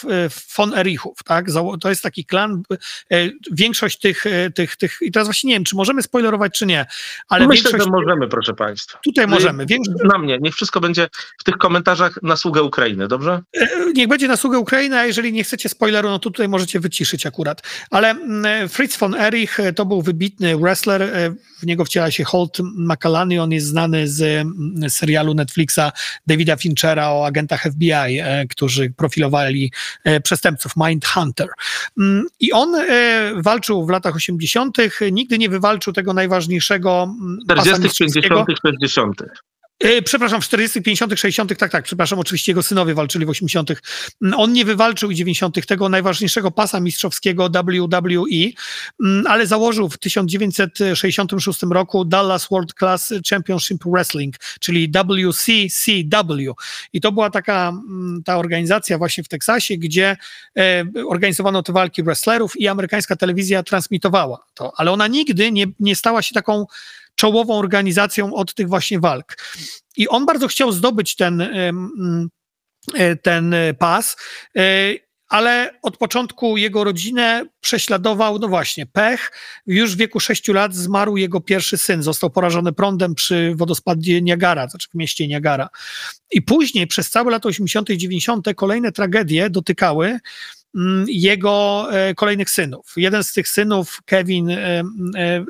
von 0.57 0.75
Erichów, 0.75 1.19
tak? 1.25 1.47
To 1.81 1.89
jest 1.89 2.03
taki 2.03 2.25
klan, 2.25 2.63
e, 3.11 3.17
większość 3.53 3.99
tych, 3.99 4.27
e, 4.27 4.51
tych, 4.51 4.77
tych, 4.77 4.99
i 5.01 5.13
teraz 5.13 5.29
właśnie 5.29 5.49
nie 5.49 5.57
wiem, 5.57 5.65
czy 5.65 5.77
możemy 5.77 6.03
spoilerować, 6.03 6.59
czy 6.59 6.67
nie, 6.67 6.87
ale 7.29 7.47
Myślę, 7.47 7.71
że 7.71 7.91
możemy, 7.91 8.29
proszę 8.29 8.55
Państwa. 8.55 8.99
Tutaj 9.05 9.27
możemy. 9.27 9.67
Na 10.05 10.19
mnie, 10.19 10.39
niech 10.41 10.55
wszystko 10.55 10.81
będzie 10.81 11.09
w 11.39 11.45
tych 11.45 11.57
komentarzach 11.57 12.19
na 12.23 12.37
sługę 12.37 12.63
Ukrainy, 12.63 13.09
dobrze? 13.09 13.43
E, 13.57 13.69
niech 13.95 14.09
będzie 14.09 14.29
na 14.29 14.37
sługę 14.37 14.59
Ukrainy, 14.59 14.99
a 14.99 15.05
jeżeli 15.05 15.33
nie 15.33 15.45
chcecie 15.45 15.69
spoileru, 15.69 16.09
no 16.09 16.19
to 16.19 16.31
tutaj 16.31 16.49
możecie 16.49 16.81
wyciszyć 16.81 17.27
akurat. 17.27 17.63
Ale 17.91 18.11
mm, 18.11 18.69
Fritz 18.69 18.99
von 18.99 19.15
Erich 19.15 19.59
to 19.77 19.87
był 19.87 20.03
wybitny 20.03 20.57
wrestler, 20.57 21.13
w 21.59 21.67
niego 21.67 21.85
wciela 21.85 22.11
się 22.11 22.25
Holt 22.25 22.59
McCallany, 22.61 23.43
on 23.43 23.53
jest 23.53 23.67
znany 23.67 24.09
z 24.09 24.47
serialu 24.89 25.35
Netflixa 25.35 25.93
Davida 26.27 26.57
Finchera 26.57 27.11
o 27.11 27.27
agentach 27.27 27.64
FBI, 27.71 28.21
e, 28.21 28.47
którzy 28.47 28.91
profilowali 28.91 29.73
e, 30.05 30.21
przestępców, 30.21 30.73
Mindhunter. 30.77 31.49
Mm, 31.99 32.27
I 32.41 32.53
on 32.53 32.75
e, 32.75 33.33
walczył 33.37 33.87
w 33.87 33.91
latach 33.91 34.17
80., 34.17 34.77
nigdy 35.13 35.39
nie 35.39 35.49
wywalczył 35.49 35.93
tego 35.93 36.13
najważniejszego 36.13 37.15
40., 37.45 38.05
50., 38.05 38.47
60. 38.63 39.23
E, 39.85 40.03
przepraszam, 40.03 40.41
w 40.41 40.45
40., 40.45 40.83
50., 40.83 41.21
60., 41.21 41.59
tak, 41.59 41.73
tak, 41.73 41.85
przepraszam, 41.85 42.19
oczywiście 42.19 42.53
jego 42.53 42.63
synowie 42.63 42.95
walczyli 42.95 43.27
w 43.27 43.29
80. 43.29 43.71
Mm, 43.71 44.35
on 44.41 44.53
nie 44.53 44.65
wywalczył 44.65 45.09
w 45.09 45.15
90. 45.15 45.67
tego 45.67 45.89
najważniejszego 45.89 46.51
pasa 46.51 46.81
mistrzowskiego 46.81 47.49
WWE, 47.49 48.51
mm, 49.01 49.27
ale 49.27 49.47
założył 49.47 49.89
w 49.89 49.99
1966 49.99 51.63
roku 51.71 52.05
Dallas 52.05 52.49
World 52.51 52.75
Class 52.79 53.15
Championship 53.31 53.85
Wrestling, 53.85 54.35
czyli 54.61 54.93
WCCW. 54.93 56.55
I 56.93 57.01
to 57.01 57.13
była 57.13 57.31
taka 57.31 57.69
mm, 57.69 58.23
ta 58.25 58.39
organizacja 58.39 58.99
właśnie 58.99 59.25
w 59.25 59.29
Teksasie, 59.29 59.77
gdzie 59.77 60.17
e, 60.59 60.85
organizowano 61.09 61.63
te 61.63 61.73
walki 61.73 62.03
wrestlerów 62.03 62.57
i 62.57 62.69
amerykańska 62.69 63.17
telewizja 63.17 63.63
transmitowała 63.63 64.45
to, 64.55 64.73
ale 64.77 64.93
ona 64.93 65.07
nigdy 65.07 65.53
nie, 65.53 65.67
nie 65.81 65.97
stała 65.97 66.23
się 66.23 66.35
taką 66.35 66.67
czołową 67.15 67.59
organizacją 67.59 68.35
od 68.35 68.55
tych 68.55 68.69
właśnie 68.69 69.01
walk. 69.01 69.37
I 69.97 70.09
on 70.09 70.27
bardzo 70.27 70.49
chciał 70.49 70.73
zdobyć 70.73 71.17
ten, 71.17 71.41
e, 72.95 73.17
ten 73.17 73.55
pas, 73.79 74.17
e, 74.57 74.95
ale 75.29 75.79
od 75.83 75.97
początku 75.97 76.57
jego 76.57 76.85
rodzinę 76.85 77.47
prześladował, 77.61 78.39
no 78.39 78.49
właśnie, 78.49 78.87
pech. 78.87 79.33
Już 79.67 79.95
w 79.95 79.99
wieku 79.99 80.21
6 80.21 80.49
lat 80.49 80.75
zmarł 80.75 81.17
jego 81.17 81.41
pierwszy 81.41 81.79
syn, 81.79 82.03
został 82.03 82.31
porażony 82.31 82.73
prądem 82.73 83.15
przy 83.15 83.55
wodospadzie 83.57 84.23
Niagara, 84.23 84.69
znaczy 84.69 84.89
w 84.91 84.95
mieście 84.95 85.29
Niagara. 85.29 85.69
I 86.31 86.43
później 86.43 86.87
przez 86.87 87.11
całe 87.11 87.31
lata 87.31 87.49
80. 87.49 87.91
i 87.91 87.99
90. 87.99 88.47
kolejne 88.57 88.93
tragedie 88.93 89.51
dotykały 89.51 90.07
mm, 90.07 90.21
jego 91.07 91.87
e, 91.93 92.15
kolejnych 92.15 92.51
synów. 92.51 92.93
Jeden 92.97 93.25
z 93.25 93.33
tych 93.33 93.49
synów, 93.49 94.01
Kevin, 94.05 94.51
e, 94.51 94.57
e, 94.59 94.83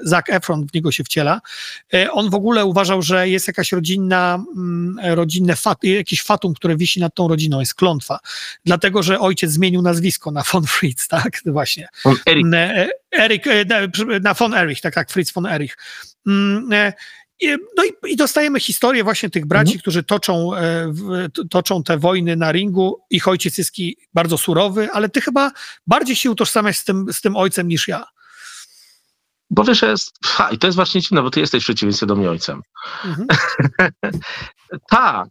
Zac 0.03 0.25
Efron 0.29 0.67
w 0.67 0.75
niego 0.75 0.93
się 0.93 1.05
wciela, 1.05 1.41
on 2.11 2.31
w 2.31 2.35
ogóle 2.35 2.65
uważał, 2.65 3.03
że 3.03 3.29
jest 3.29 3.47
jakaś 3.47 3.73
rodzinna, 3.73 4.45
mm, 4.57 4.99
rodzinne 5.15 5.57
fat, 5.57 5.85
jakiś 5.85 6.23
fatum, 6.23 6.55
które 6.55 6.77
wisi 6.77 7.01
nad 7.01 7.15
tą 7.15 7.29
rodziną, 7.29 7.61
jest 7.61 7.75
klątwa. 7.75 8.19
Dlatego, 8.65 9.03
że 9.03 9.21
ojciec 9.21 9.51
zmienił 9.51 9.83
nazwisko 9.83 10.31
na 10.31 10.43
von 10.53 10.67
Fritz, 10.67 11.09
tak? 11.09 11.41
Właśnie. 11.47 11.89
Von 12.05 12.17
Erich. 12.27 12.47
Erich, 13.19 13.43
na 14.23 14.35
von 14.35 14.55
Erich, 14.55 14.81
tak, 14.81 14.95
tak, 14.95 15.11
Fritz 15.11 15.33
von 15.33 15.47
Erich. 15.47 15.77
No 17.77 17.85
i, 17.85 18.13
i, 18.13 18.17
dostajemy 18.17 18.61
historię 18.61 19.05
właśnie 19.05 19.31
tych 19.31 19.47
braci, 19.47 19.73
mhm. 19.73 19.81
którzy 19.81 20.03
toczą, 20.03 20.57
e, 20.57 20.93
toczą 21.51 21.83
te 21.83 21.99
wojny 21.99 22.37
na 22.37 22.53
ringu. 22.53 23.01
Ich 23.11 23.29
ojciec 23.29 23.59
jest 23.59 23.75
bardzo 24.15 24.39
surowy, 24.39 24.89
ale 24.93 25.09
ty 25.09 25.21
chyba 25.21 25.51
bardziej 25.87 26.17
się 26.17 26.31
utożsamiasz 26.31 26.77
z 26.77 26.85
tym, 26.85 27.07
z 27.13 27.21
tym 27.21 27.37
ojcem 27.37 27.69
niż 27.69 27.89
ja. 27.89 28.05
Bo 29.51 29.65
wiesz, 29.65 29.83
jest, 29.83 30.19
ha, 30.25 30.51
i 30.51 30.59
to 30.59 30.67
jest 30.67 30.77
właśnie 30.77 31.01
dziwne, 31.01 31.23
bo 31.23 31.31
ty 31.31 31.41
jesteś 31.41 31.63
w 31.63 31.67
przeciwieństwie 31.67 32.07
do 32.07 32.17
mnie 32.17 32.31
ojcem. 32.31 32.63
Mhm. 33.05 33.27
tak. 34.91 35.29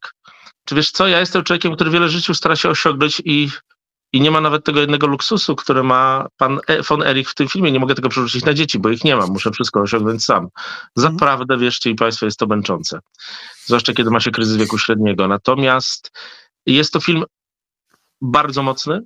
Czy 0.65 0.75
wiesz 0.75 0.91
co, 0.91 1.07
ja 1.07 1.19
jestem 1.19 1.43
człowiekiem, 1.43 1.75
który 1.75 1.91
wiele 1.91 2.09
życiu 2.09 2.33
stara 2.33 2.55
się 2.55 2.69
osiągnąć 2.69 3.21
i 3.25 3.49
i 4.13 4.21
nie 4.21 4.31
ma 4.31 4.41
nawet 4.41 4.65
tego 4.65 4.79
jednego 4.79 5.07
luksusu, 5.07 5.55
który 5.55 5.83
ma 5.83 6.27
pan 6.37 6.59
e, 6.67 6.81
von 6.81 7.03
Erich 7.03 7.29
w 7.29 7.35
tym 7.35 7.47
filmie. 7.47 7.71
Nie 7.71 7.79
mogę 7.79 7.95
tego 7.95 8.09
przerzucić 8.09 8.45
na 8.45 8.53
dzieci, 8.53 8.79
bo 8.79 8.89
ich 8.89 9.03
nie 9.03 9.15
mam. 9.15 9.29
Muszę 9.29 9.51
wszystko 9.51 9.81
osiągnąć 9.81 10.23
sam. 10.23 10.47
Zaprawdę, 10.95 11.57
wierzcie 11.57 11.89
i 11.89 11.95
Państwo, 11.95 12.25
jest 12.25 12.39
to 12.39 12.47
męczące. 12.47 12.99
Zwłaszcza 13.65 13.93
kiedy 13.93 14.09
ma 14.09 14.19
się 14.19 14.31
kryzys 14.31 14.57
wieku 14.57 14.77
średniego. 14.77 15.27
Natomiast 15.27 16.11
jest 16.65 16.93
to 16.93 16.99
film 16.99 17.23
bardzo 18.21 18.63
mocny, 18.63 19.01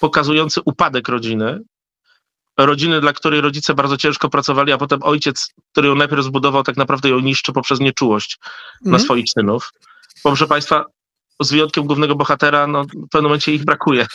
pokazujący 0.00 0.60
upadek 0.64 1.08
rodziny. 1.08 1.60
Rodziny, 2.58 3.00
dla 3.00 3.12
której 3.12 3.40
rodzice 3.40 3.74
bardzo 3.74 3.96
ciężko 3.96 4.28
pracowali, 4.28 4.72
a 4.72 4.78
potem 4.78 5.02
ojciec, 5.02 5.54
który 5.72 5.88
ją 5.88 5.94
najpierw 5.94 6.24
zbudował, 6.24 6.62
tak 6.62 6.76
naprawdę 6.76 7.08
ją 7.08 7.20
niszczy 7.20 7.52
poprzez 7.52 7.80
nieczułość 7.80 8.38
na 8.80 8.90
mhm. 8.90 9.04
swoich 9.04 9.30
synów. 9.30 9.72
Bo 10.24 10.30
proszę 10.30 10.46
Państwa, 10.46 10.84
z 11.40 11.50
wyjątkiem 11.50 11.86
głównego 11.86 12.14
bohatera, 12.14 12.66
no, 12.66 12.84
w 12.84 13.08
pewnym 13.10 13.22
momencie 13.22 13.54
ich 13.54 13.64
brakuje 13.64 14.06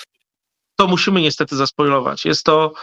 to 0.78 0.88
musimy 0.88 1.21
niestety 1.21 1.55
zaspoilować. 1.55 2.25
Jest 2.25 2.43
to 2.43 2.73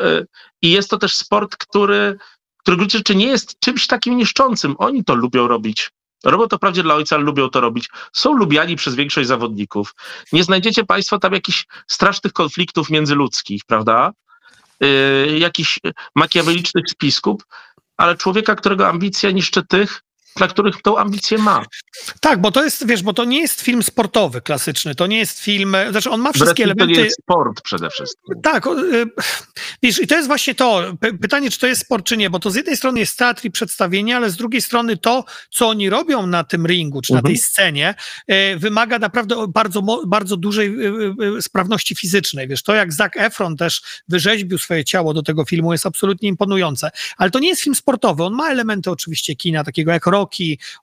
yy, 0.00 0.26
i 0.62 0.70
jest 0.70 0.90
to 0.90 0.98
też 0.98 1.14
sport, 1.14 1.56
który, 1.56 2.18
który 2.58 2.76
gruncie 2.76 2.98
rzeczy 2.98 3.14
nie 3.16 3.26
jest 3.26 3.60
czymś 3.60 3.86
takim 3.86 4.16
niszczącym. 4.16 4.74
Oni 4.78 5.04
to 5.04 5.14
lubią 5.14 5.48
robić. 5.48 5.90
Robią 6.24 6.48
to 6.48 6.56
wprawdzie 6.56 6.82
dla 6.82 6.94
ojca, 6.94 7.16
lubią 7.16 7.48
to 7.48 7.60
robić. 7.60 7.88
Są 8.12 8.32
lubiani 8.32 8.76
przez 8.76 8.94
większość 8.94 9.28
zawodników. 9.28 9.94
Nie 10.32 10.44
znajdziecie 10.44 10.84
Państwo 10.84 11.18
tam 11.18 11.32
jakichś 11.32 11.66
strasznych 11.86 12.32
konfliktów 12.32 12.90
międzyludzkich, 12.90 13.62
prawda? 13.66 14.12
Yy, 14.80 15.38
jakichś 15.38 15.80
makiawelicznych 16.14 16.84
spisków, 16.88 17.42
ale 17.96 18.16
człowieka, 18.16 18.54
którego 18.54 18.88
ambicja 18.88 19.30
niszczy 19.30 19.66
tych, 19.66 20.02
dla 20.36 20.48
których 20.48 20.82
tą 20.82 20.98
ambicję 20.98 21.38
ma. 21.38 21.64
Tak, 22.20 22.40
bo 22.40 22.50
to 22.50 22.64
jest, 22.64 22.86
wiesz, 22.86 23.02
bo 23.02 23.12
to 23.12 23.24
nie 23.24 23.40
jest 23.40 23.60
film 23.60 23.82
sportowy 23.82 24.40
klasyczny, 24.40 24.94
to 24.94 25.06
nie 25.06 25.18
jest 25.18 25.40
film, 25.40 25.76
znaczy 25.90 26.10
on 26.10 26.20
ma 26.20 26.32
wszystkie 26.32 26.64
Wreszcie 26.64 26.64
elementy... 26.64 26.94
To 26.94 27.00
jest 27.00 27.20
sport 27.22 27.60
przede 27.62 27.90
wszystkim. 27.90 28.40
Tak, 28.42 28.66
y, 28.66 29.06
wiesz, 29.82 30.02
i 30.02 30.06
to 30.06 30.14
jest 30.14 30.28
właśnie 30.28 30.54
to, 30.54 30.82
pytanie, 31.20 31.50
czy 31.50 31.58
to 31.58 31.66
jest 31.66 31.80
sport, 31.80 32.06
czy 32.06 32.16
nie, 32.16 32.30
bo 32.30 32.38
to 32.38 32.50
z 32.50 32.54
jednej 32.54 32.76
strony 32.76 33.00
jest 33.00 33.18
teatr 33.18 33.44
i 33.44 33.50
przedstawienie, 33.50 34.16
ale 34.16 34.30
z 34.30 34.36
drugiej 34.36 34.62
strony 34.62 34.96
to, 34.96 35.24
co 35.50 35.68
oni 35.68 35.90
robią 35.90 36.26
na 36.26 36.44
tym 36.44 36.66
ringu, 36.66 37.00
czy 37.02 37.12
na 37.12 37.22
tej 37.22 37.34
mhm. 37.34 37.48
scenie, 37.48 37.94
y, 38.30 38.58
wymaga 38.58 38.98
naprawdę 38.98 39.48
bardzo, 39.48 39.82
bardzo 40.06 40.36
dużej 40.36 40.76
y, 41.38 41.42
sprawności 41.42 41.96
fizycznej, 41.96 42.48
wiesz, 42.48 42.62
to 42.62 42.74
jak 42.74 42.92
Zac 42.92 43.12
Efron 43.16 43.56
też 43.56 43.82
wyrzeźbił 44.08 44.58
swoje 44.58 44.84
ciało 44.84 45.14
do 45.14 45.22
tego 45.22 45.44
filmu 45.44 45.72
jest 45.72 45.86
absolutnie 45.86 46.28
imponujące, 46.28 46.90
ale 47.16 47.30
to 47.30 47.38
nie 47.38 47.48
jest 47.48 47.62
film 47.62 47.74
sportowy, 47.74 48.24
on 48.24 48.34
ma 48.34 48.48
elementy 48.48 48.90
oczywiście 48.90 49.36
kina, 49.36 49.64
takiego 49.64 49.92
jak 49.92 50.06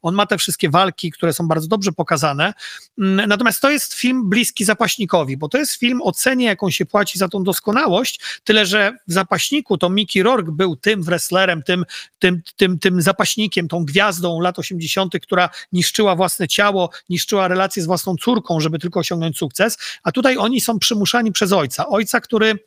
on 0.01 0.15
ma 0.15 0.25
te 0.25 0.37
wszystkie 0.37 0.69
walki, 0.69 1.11
które 1.11 1.33
są 1.33 1.47
bardzo 1.47 1.67
dobrze 1.67 1.91
pokazane. 1.91 2.53
Mm, 2.97 3.29
natomiast 3.29 3.61
to 3.61 3.71
jest 3.71 3.93
film 3.93 4.29
bliski 4.29 4.65
zapaśnikowi, 4.65 5.37
bo 5.37 5.49
to 5.49 5.57
jest 5.57 5.73
film 5.75 6.01
o 6.01 6.11
cenie, 6.11 6.45
jaką 6.45 6.69
się 6.69 6.85
płaci 6.85 7.19
za 7.19 7.29
tą 7.29 7.43
doskonałość, 7.43 8.19
tyle 8.43 8.65
że 8.65 8.97
w 9.07 9.13
zapaśniku 9.13 9.77
to 9.77 9.89
Mickey 9.89 10.23
Rourke 10.23 10.51
był 10.51 10.75
tym 10.75 11.03
wrestlerem, 11.03 11.63
tym, 11.63 11.85
tym, 12.19 12.41
tym, 12.55 12.79
tym 12.79 13.01
zapaśnikiem, 13.01 13.67
tą 13.67 13.85
gwiazdą 13.85 14.39
lat 14.39 14.59
80., 14.59 15.13
która 15.21 15.49
niszczyła 15.71 16.15
własne 16.15 16.47
ciało, 16.47 16.89
niszczyła 17.09 17.47
relacje 17.47 17.83
z 17.83 17.85
własną 17.85 18.15
córką, 18.15 18.59
żeby 18.59 18.79
tylko 18.79 18.99
osiągnąć 18.99 19.37
sukces, 19.37 19.77
a 20.03 20.11
tutaj 20.11 20.37
oni 20.37 20.61
są 20.61 20.79
przymuszani 20.79 21.31
przez 21.31 21.51
ojca. 21.51 21.87
Ojca, 21.87 22.21
który, 22.21 22.59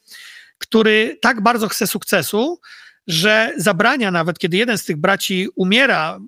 który 0.58 1.18
tak 1.22 1.42
bardzo 1.42 1.68
chce 1.68 1.86
sukcesu, 1.86 2.60
że 3.06 3.52
zabrania 3.56 4.10
nawet, 4.10 4.38
kiedy 4.38 4.56
jeden 4.56 4.78
z 4.78 4.84
tych 4.84 4.96
braci 4.96 5.48
umiera 5.56 6.20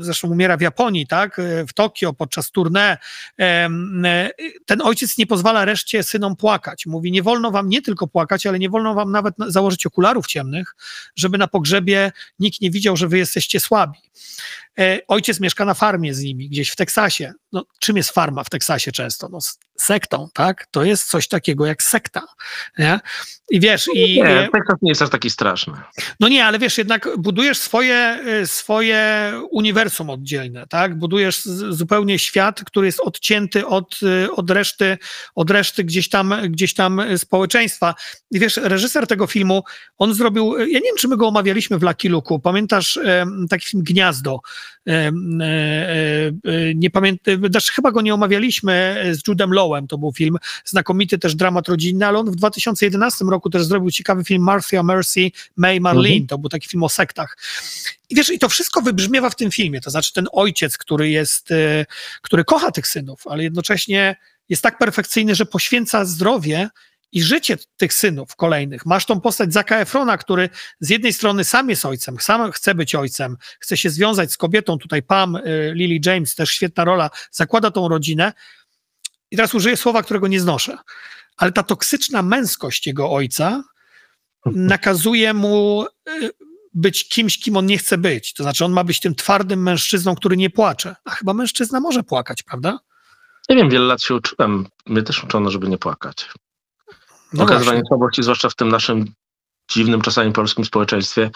zresztą 0.00 0.28
umiera 0.28 0.56
w 0.56 0.60
Japonii, 0.60 1.06
tak, 1.06 1.40
w 1.68 1.72
Tokio 1.72 2.12
podczas 2.12 2.52
tournée, 2.52 2.96
ten 4.66 4.82
ojciec 4.82 5.18
nie 5.18 5.26
pozwala 5.26 5.64
reszcie 5.64 6.02
synom 6.02 6.36
płakać. 6.36 6.86
Mówi, 6.86 7.12
nie 7.12 7.22
wolno 7.22 7.50
wam 7.50 7.68
nie 7.68 7.82
tylko 7.82 8.06
płakać, 8.06 8.46
ale 8.46 8.58
nie 8.58 8.70
wolno 8.70 8.94
wam 8.94 9.12
nawet 9.12 9.34
założyć 9.46 9.86
okularów 9.86 10.26
ciemnych, 10.26 10.76
żeby 11.16 11.38
na 11.38 11.48
pogrzebie 11.48 12.12
nikt 12.38 12.60
nie 12.60 12.70
widział, 12.70 12.96
że 12.96 13.08
wy 13.08 13.18
jesteście 13.18 13.60
słabi. 13.60 13.98
E, 14.78 15.00
ojciec 15.08 15.40
mieszka 15.40 15.64
na 15.64 15.74
farmie 15.74 16.14
z 16.14 16.22
nimi, 16.22 16.48
gdzieś 16.48 16.70
w 16.70 16.76
Teksasie. 16.76 17.32
No, 17.52 17.64
czym 17.78 17.96
jest 17.96 18.10
farma 18.10 18.44
w 18.44 18.50
Teksasie 18.50 18.92
często? 18.92 19.28
No, 19.28 19.38
sektą, 19.78 20.28
tak? 20.34 20.66
To 20.70 20.84
jest 20.84 21.10
coś 21.10 21.28
takiego 21.28 21.66
jak 21.66 21.82
sekta. 21.82 22.22
Nie? 22.78 23.00
I 23.50 23.60
wiesz, 23.60 23.88
i. 23.94 24.22
Nie, 24.22 24.48
Teksas 24.52 24.76
nie 24.82 24.90
jest 24.90 25.02
aż 25.02 25.10
taki 25.10 25.30
straszny. 25.30 25.72
No 26.20 26.28
nie, 26.28 26.44
ale 26.44 26.58
wiesz, 26.58 26.78
jednak 26.78 27.08
budujesz 27.18 27.58
swoje, 27.58 27.94
e, 27.94 28.46
swoje 28.46 29.32
uniwersum 29.68 30.10
oddzielne, 30.10 30.66
tak? 30.66 30.98
Budujesz 30.98 31.42
zupełnie 31.70 32.18
świat, 32.18 32.64
który 32.64 32.86
jest 32.86 33.00
odcięty 33.00 33.66
od, 33.66 34.00
e, 34.24 34.30
od, 34.32 34.50
reszty, 34.50 34.98
od 35.34 35.50
reszty 35.50 35.84
gdzieś 35.84 36.08
tam, 36.08 36.34
gdzieś 36.48 36.74
tam 36.74 37.02
społeczeństwa. 37.16 37.94
I 38.30 38.40
wiesz, 38.40 38.56
reżyser 38.56 39.06
tego 39.06 39.26
filmu, 39.26 39.62
on 39.98 40.14
zrobił, 40.14 40.58
ja 40.58 40.64
nie 40.64 40.80
wiem, 40.80 40.96
czy 40.98 41.08
my 41.08 41.16
go 41.16 41.28
omawialiśmy 41.28 41.78
w 41.78 41.82
Lucky 41.82 42.10
pamiętasz 42.42 42.98
taki 43.50 43.66
film 43.66 43.82
Gniazdo? 43.82 44.40
E, 44.88 45.12
nie 46.74 46.90
pamiętam, 46.90 47.34
znaczy 47.50 47.72
chyba 47.72 47.90
go 47.90 48.00
nie 48.00 48.14
omawialiśmy 48.14 49.04
z 49.12 49.28
Judem 49.28 49.52
Lowem, 49.52 49.86
to 49.86 49.98
był 49.98 50.12
film, 50.12 50.36
znakomity 50.64 51.18
też 51.18 51.34
dramat 51.34 51.68
rodzinny, 51.68 52.06
ale 52.06 52.18
on 52.18 52.30
w 52.30 52.36
2011 52.36 53.24
roku 53.24 53.50
też 53.50 53.64
zrobił 53.64 53.90
ciekawy 53.90 54.24
film 54.24 54.42
Martha 54.42 54.82
Mercy, 54.82 55.30
May 55.56 55.80
Marlene, 55.80 56.12
mhm. 56.12 56.26
to 56.26 56.38
był 56.38 56.48
taki 56.48 56.68
film 56.68 56.82
o 56.82 56.88
sektach. 56.88 57.36
I 58.10 58.14
wiesz, 58.14 58.30
i 58.30 58.38
to 58.38 58.48
wszystko 58.48 58.82
wybrzmiewa 58.82 59.30
w 59.30 59.36
tym 59.36 59.50
filmie, 59.50 59.80
to 59.80 59.90
znaczy 59.90 60.12
ten 60.12 60.26
ojciec, 60.32 60.78
który 60.78 61.10
jest, 61.10 61.50
e, 61.50 61.86
który 62.22 62.44
kocha 62.44 62.70
tych 62.70 62.86
synów, 62.86 63.26
ale 63.26 63.42
jednocześnie 63.42 64.16
jest 64.48 64.62
tak 64.62 64.78
perfekcyjny, 64.78 65.34
że 65.34 65.46
poświęca 65.46 66.04
zdrowie 66.04 66.68
i 67.12 67.22
życie 67.22 67.56
tych 67.76 67.92
synów 67.92 68.36
kolejnych. 68.36 68.86
Masz 68.86 69.06
tą 69.06 69.20
postać 69.20 69.52
Zaka 69.52 69.76
Efrona, 69.76 70.18
który 70.18 70.48
z 70.80 70.90
jednej 70.90 71.12
strony 71.12 71.44
sam 71.44 71.70
jest 71.70 71.86
ojcem, 71.86 72.16
sam 72.20 72.52
chce 72.52 72.74
być 72.74 72.94
ojcem, 72.94 73.36
chce 73.60 73.76
się 73.76 73.90
związać 73.90 74.32
z 74.32 74.36
kobietą, 74.36 74.78
tutaj 74.78 75.02
Pam, 75.02 75.36
y, 75.36 75.72
Lily 75.74 76.00
James, 76.06 76.34
też 76.34 76.50
świetna 76.50 76.84
rola, 76.84 77.10
zakłada 77.30 77.70
tą 77.70 77.88
rodzinę. 77.88 78.32
I 79.30 79.36
teraz 79.36 79.54
użyję 79.54 79.76
słowa, 79.76 80.02
którego 80.02 80.28
nie 80.28 80.40
znoszę, 80.40 80.78
ale 81.36 81.52
ta 81.52 81.62
toksyczna 81.62 82.22
męskość 82.22 82.86
jego 82.86 83.10
ojca 83.10 83.62
nakazuje 84.46 85.34
mu 85.34 85.84
y, 86.08 86.30
być 86.74 87.08
kimś, 87.08 87.38
kim 87.38 87.56
on 87.56 87.66
nie 87.66 87.78
chce 87.78 87.98
być. 87.98 88.32
To 88.32 88.42
znaczy, 88.42 88.64
on 88.64 88.72
ma 88.72 88.84
być 88.84 89.00
tym 89.00 89.14
twardym 89.14 89.62
mężczyzną, 89.62 90.14
który 90.14 90.36
nie 90.36 90.50
płacze. 90.50 90.96
A 91.04 91.10
chyba 91.10 91.34
mężczyzna 91.34 91.80
może 91.80 92.02
płakać, 92.02 92.42
prawda? 92.42 92.78
Nie 93.48 93.56
wiem, 93.56 93.70
wiele 93.70 93.84
lat 93.84 94.02
się 94.02 94.14
uczyłem. 94.14 94.66
Mnie 94.86 95.02
też 95.02 95.24
uczono, 95.24 95.50
żeby 95.50 95.68
nie 95.68 95.78
płakać. 95.78 96.28
No 97.32 97.44
Okazywanie 97.44 97.82
słabości, 97.88 98.22
zwłaszcza 98.22 98.48
w 98.48 98.54
tym 98.54 98.68
naszym 98.68 99.04
dziwnym 99.70 100.00
czasami 100.00 100.32
polskim 100.32 100.64
społeczeństwie, 100.64 101.30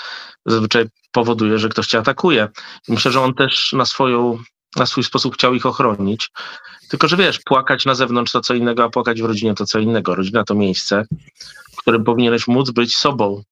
zazwyczaj 0.47 0.87
powoduje, 1.13 1.59
że 1.59 1.69
ktoś 1.69 1.87
cię 1.87 1.99
atakuje. 1.99 2.49
I 2.89 2.93
myślę, 2.93 3.11
że 3.11 3.21
on 3.21 3.35
też 3.35 3.73
na 3.73 3.85
swoją 3.85 4.39
na 4.77 4.87
swój 4.87 5.05
sposób 5.05 5.35
chciał 5.35 5.55
ich 5.55 5.67
ochronić. 5.67 6.31
Tylko, 6.89 7.09
że 7.09 7.17
wiesz, 7.17 7.41
płakać 7.45 7.85
na 7.85 7.95
zewnątrz 7.95 8.33
to 8.33 8.41
co 8.41 8.55
innego, 8.55 8.85
a 8.85 8.89
płakać 8.89 9.23
w 9.23 9.25
rodzinie 9.25 9.55
to 9.55 9.67
co 9.67 9.79
innego. 9.79 10.15
Rodzina 10.15 10.45
to 10.45 10.55
miejsce, 10.55 11.05
w 11.73 11.77
którym 11.77 12.05
powinieneś 12.05 12.49
móc 12.49 12.71
być 12.71 12.97
sobą. 12.97 13.43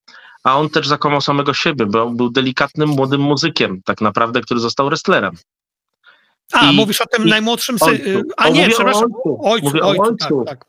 A 0.45 0.57
on 0.57 0.71
też 0.71 0.89
zakłamał 0.89 1.21
samego 1.21 1.55
siebie, 1.55 1.87
bo 1.87 2.11
był 2.11 2.31
delikatnym, 2.31 2.89
młodym 2.89 3.21
muzykiem, 3.21 3.81
tak 3.85 4.01
naprawdę, 4.01 4.41
który 4.41 4.61
został 4.61 4.89
wrestlerem. 4.89 5.35
A, 6.53 6.71
I, 6.71 6.77
mówisz 6.77 7.01
o 7.01 7.07
tym 7.07 7.29
najmłodszym 7.29 7.79
synu. 7.79 8.23
A 8.37 8.49
nie, 8.49 8.69
przepraszam, 8.69 9.09
ojcu, 9.25 9.39
ojcu, 9.43 9.87
ojcu, 9.87 10.03
ojcu. 10.03 10.45
Tak, 10.47 10.65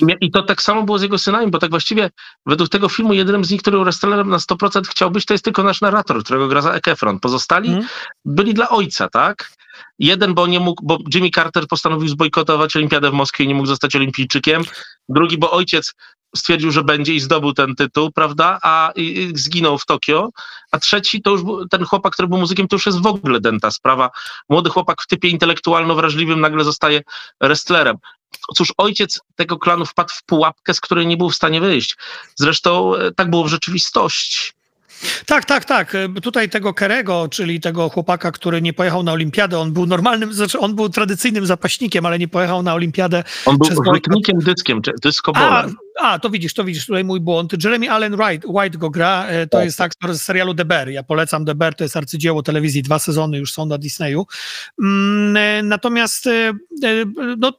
tak. 0.00 0.16
I 0.20 0.30
to 0.30 0.42
tak 0.42 0.62
samo 0.62 0.82
było 0.82 0.98
z 0.98 1.02
jego 1.02 1.18
synami, 1.18 1.50
bo 1.50 1.58
tak 1.58 1.70
właściwie 1.70 2.10
według 2.46 2.68
tego 2.70 2.88
filmu 2.88 3.12
jedynym 3.12 3.44
z 3.44 3.50
nich, 3.50 3.62
który 3.62 3.78
wrestlerem 3.78 4.30
na 4.30 4.36
100% 4.36 4.86
chciał 4.88 5.10
być, 5.10 5.24
to 5.24 5.34
jest 5.34 5.44
tylko 5.44 5.62
nasz 5.62 5.80
narrator, 5.80 6.24
którego 6.24 6.48
gra 6.48 6.62
za 6.62 6.72
Ekefron. 6.72 7.20
Pozostali 7.20 7.68
hmm. 7.68 7.86
byli 8.24 8.54
dla 8.54 8.68
ojca, 8.68 9.08
tak? 9.08 9.50
Jeden, 9.98 10.34
bo 10.34 10.46
nie 10.46 10.60
mógł, 10.60 10.86
bo 10.86 10.98
Jimmy 11.14 11.30
Carter 11.30 11.66
postanowił 11.66 12.08
zbojkotować 12.08 12.76
olimpiadę 12.76 13.10
w 13.10 13.14
Moskwie 13.14 13.44
i 13.44 13.48
nie 13.48 13.54
mógł 13.54 13.66
zostać 13.66 13.96
olimpijczykiem. 13.96 14.62
Drugi, 15.08 15.38
bo 15.38 15.50
ojciec 15.50 15.94
stwierdził, 16.36 16.70
że 16.70 16.84
będzie 16.84 17.14
i 17.14 17.20
zdobył 17.20 17.52
ten 17.52 17.74
tytuł, 17.74 18.12
prawda, 18.12 18.58
a 18.62 18.92
i, 18.96 19.32
zginął 19.34 19.78
w 19.78 19.86
Tokio, 19.86 20.30
a 20.70 20.78
trzeci 20.78 21.22
to 21.22 21.30
już 21.30 21.42
był, 21.42 21.68
ten 21.68 21.84
chłopak, 21.84 22.12
który 22.12 22.28
był 22.28 22.38
muzykiem, 22.38 22.68
to 22.68 22.76
już 22.76 22.86
jest 22.86 23.02
w 23.02 23.06
ogóle 23.06 23.40
dęta 23.40 23.70
sprawa. 23.70 24.10
Młody 24.48 24.70
chłopak 24.70 25.02
w 25.02 25.06
typie 25.06 25.28
intelektualno-wrażliwym 25.28 26.40
nagle 26.40 26.64
zostaje 26.64 27.02
wrestlerem. 27.40 27.96
Cóż, 28.54 28.72
ojciec 28.76 29.20
tego 29.36 29.58
klanu 29.58 29.86
wpadł 29.86 30.10
w 30.14 30.22
pułapkę, 30.22 30.74
z 30.74 30.80
której 30.80 31.06
nie 31.06 31.16
był 31.16 31.30
w 31.30 31.34
stanie 31.34 31.60
wyjść. 31.60 31.96
Zresztą 32.34 32.96
e, 32.96 33.12
tak 33.12 33.30
było 33.30 33.44
w 33.44 33.48
rzeczywistości. 33.48 34.52
Tak, 35.26 35.44
tak, 35.44 35.64
tak. 35.64 35.96
Tutaj 36.22 36.50
tego 36.50 36.74
Kerego, 36.74 37.28
czyli 37.30 37.60
tego 37.60 37.88
chłopaka, 37.88 38.32
który 38.32 38.62
nie 38.62 38.72
pojechał 38.72 39.02
na 39.02 39.12
olimpiadę, 39.12 39.58
on 39.58 39.72
był 39.72 39.86
normalnym, 39.86 40.32
znaczy 40.32 40.58
on 40.58 40.74
był 40.74 40.88
tradycyjnym 40.88 41.46
zapaśnikiem, 41.46 42.06
ale 42.06 42.18
nie 42.18 42.28
pojechał 42.28 42.62
na 42.62 42.74
olimpiadę. 42.74 43.24
On 43.46 43.58
był 43.58 43.84
rzutnikiem 43.84 44.38
dyskiem, 44.38 44.80
dyskobolem. 45.02 45.76
A, 46.02 46.18
to 46.18 46.30
widzisz, 46.30 46.54
to 46.54 46.64
widzisz, 46.64 46.86
tutaj 46.86 47.04
mój 47.04 47.20
błąd. 47.20 47.64
Jeremy 47.64 47.90
Allen 47.90 48.14
White, 48.14 48.48
White 48.48 48.78
go 48.78 48.90
gra, 48.90 49.26
e, 49.26 49.46
to 49.46 49.58
tak. 49.58 49.64
jest 49.64 49.80
aktor 49.80 50.14
z 50.14 50.22
serialu 50.22 50.54
The 50.54 50.64
Bear. 50.64 50.88
Ja 50.88 51.02
polecam 51.02 51.44
The 51.44 51.54
Bear, 51.54 51.74
to 51.74 51.84
jest 51.84 51.96
arcydzieło 51.96 52.42
telewizji, 52.42 52.82
dwa 52.82 52.98
sezony 52.98 53.38
już 53.38 53.52
są 53.52 53.66
na 53.66 53.78
Disneyu. 53.78 54.26
Mm, 54.82 55.36
e, 55.36 55.62
natomiast 55.62 56.28
no, 57.38 57.52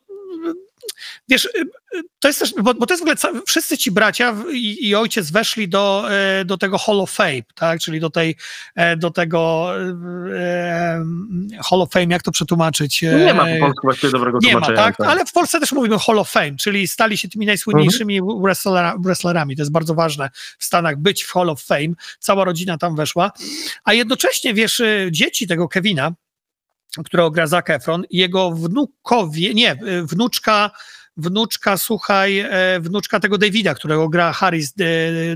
wiesz, 1.29 1.45
y, 1.45 1.49
y, 1.97 2.01
to 2.19 2.27
jest 2.27 2.39
też, 2.39 2.53
bo, 2.61 2.73
bo 2.73 2.85
to 2.85 2.93
jest 2.93 3.05
w 3.05 3.07
ogóle, 3.07 3.43
wszyscy 3.47 3.77
ci 3.77 3.91
bracia 3.91 4.35
i, 4.51 4.87
i, 4.89 4.95
ojciec 4.95 5.31
weszli 5.31 5.69
do, 5.69 6.05
e, 6.11 6.45
do 6.45 6.57
tego 6.57 6.77
Hall 6.77 7.01
of 7.01 7.11
Fame, 7.11 7.41
tak, 7.55 7.79
czyli 7.79 7.99
do 7.99 8.09
tej, 8.09 8.35
e, 8.75 8.97
do 8.97 9.11
tego 9.11 9.69
e, 10.35 11.05
Hall 11.69 11.81
of 11.81 11.91
Fame, 11.91 12.05
jak 12.05 12.23
to 12.23 12.31
przetłumaczyć? 12.31 13.01
Nie 13.01 13.33
ma 13.33 13.45
w 13.45 13.59
Polsce 13.59 13.81
właściwie 13.83 14.11
dobrego 14.11 14.39
Nie 14.41 14.57
ma, 14.57 14.67
tak, 14.75 15.01
ale 15.01 15.25
w 15.25 15.31
Polsce 15.31 15.59
też 15.59 15.71
mówimy 15.71 15.99
Hall 15.99 16.19
of 16.19 16.29
Fame, 16.29 16.55
czyli 16.55 16.87
stali 16.87 17.17
się 17.17 17.29
tymi 17.29 17.45
najsłynniejszymi 17.45 18.17
mhm. 18.17 19.01
wrestlerami, 19.03 19.55
to 19.55 19.61
jest 19.61 19.71
bardzo 19.71 19.93
ważne 19.93 20.29
w 20.59 20.65
Stanach, 20.65 20.97
być 20.97 21.23
w 21.23 21.31
Hall 21.31 21.49
of 21.49 21.61
Fame, 21.61 21.93
cała 22.19 22.45
rodzina 22.45 22.77
tam 22.77 22.95
weszła, 22.95 23.31
a 23.83 23.93
jednocześnie, 23.93 24.53
wiesz, 24.53 24.81
dzieci 25.11 25.47
tego 25.47 25.67
Kevina, 25.67 26.11
którego 27.05 27.31
gra 27.31 27.47
Zac 27.47 27.69
Efron, 27.69 28.03
jego 28.11 28.51
wnukowie, 28.51 29.53
nie, 29.53 29.79
wnuczka, 30.03 30.71
wnuczka, 31.17 31.77
słuchaj, 31.77 32.39
e, 32.39 32.79
wnuczka 32.79 33.19
tego 33.19 33.37
Davida, 33.37 33.75
którego 33.75 34.09
gra 34.09 34.33
Harris 34.33 34.73
e, 34.79 34.83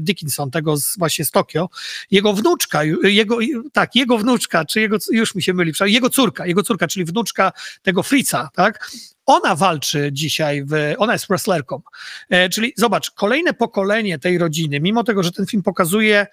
Dickinson, 0.02 0.52
tego 0.52 0.78
z, 0.78 0.98
właśnie 0.98 1.26
z 1.26 1.32
Tokio, 1.32 1.70
jego 2.12 2.34
wnuczka, 2.34 2.84
jego, 3.04 3.38
tak, 3.74 3.96
jego 3.96 4.18
wnuczka, 4.18 4.66
czy 4.66 4.82
jego, 4.82 4.98
już 5.12 5.36
mi 5.36 5.44
się 5.44 5.54
myli, 5.54 5.74
jego 5.86 6.10
córka, 6.10 6.46
jego 6.46 6.64
córka, 6.64 6.88
czyli 6.88 7.06
wnuczka 7.06 7.52
tego 7.82 8.04
Fritza, 8.04 8.50
tak, 8.54 8.92
ona 9.26 9.56
walczy 9.56 10.10
dzisiaj, 10.12 10.66
w, 10.66 10.94
ona 10.98 11.14
jest 11.14 11.28
wrestlerką. 11.28 11.82
E, 12.30 12.50
czyli 12.50 12.74
zobacz, 12.78 13.12
kolejne 13.12 13.54
pokolenie 13.54 14.20
tej 14.20 14.38
rodziny, 14.38 14.80
mimo 14.80 15.04
tego, 15.04 15.24
że 15.24 15.32
ten 15.32 15.46
film 15.46 15.64
pokazuje 15.64 16.28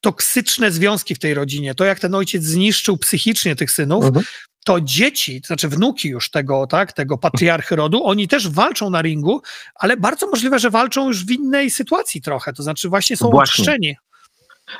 toksyczne 0.00 0.70
związki 0.70 1.14
w 1.14 1.18
tej 1.18 1.34
rodzinie, 1.34 1.74
to 1.74 1.84
jak 1.84 2.00
ten 2.00 2.14
ojciec 2.14 2.44
zniszczył 2.44 2.96
psychicznie 2.96 3.56
tych 3.56 3.70
synów, 3.70 4.04
mhm. 4.04 4.24
To 4.66 4.80
dzieci, 4.80 5.40
to 5.40 5.46
znaczy 5.46 5.68
wnuki 5.68 6.08
już 6.08 6.30
tego, 6.30 6.66
tak, 6.66 6.92
tego 6.92 7.18
patriarchy 7.18 7.76
rodu, 7.76 8.04
oni 8.04 8.28
też 8.28 8.48
walczą 8.48 8.90
na 8.90 9.02
ringu, 9.02 9.42
ale 9.74 9.96
bardzo 9.96 10.26
możliwe, 10.26 10.58
że 10.58 10.70
walczą 10.70 11.08
już 11.08 11.24
w 11.24 11.30
innej 11.30 11.70
sytuacji 11.70 12.22
trochę, 12.22 12.52
to 12.52 12.62
znaczy 12.62 12.88
właśnie 12.88 13.16
są 13.16 13.30
właśnie. 13.30 13.62
ochrzczeni. 13.62 13.96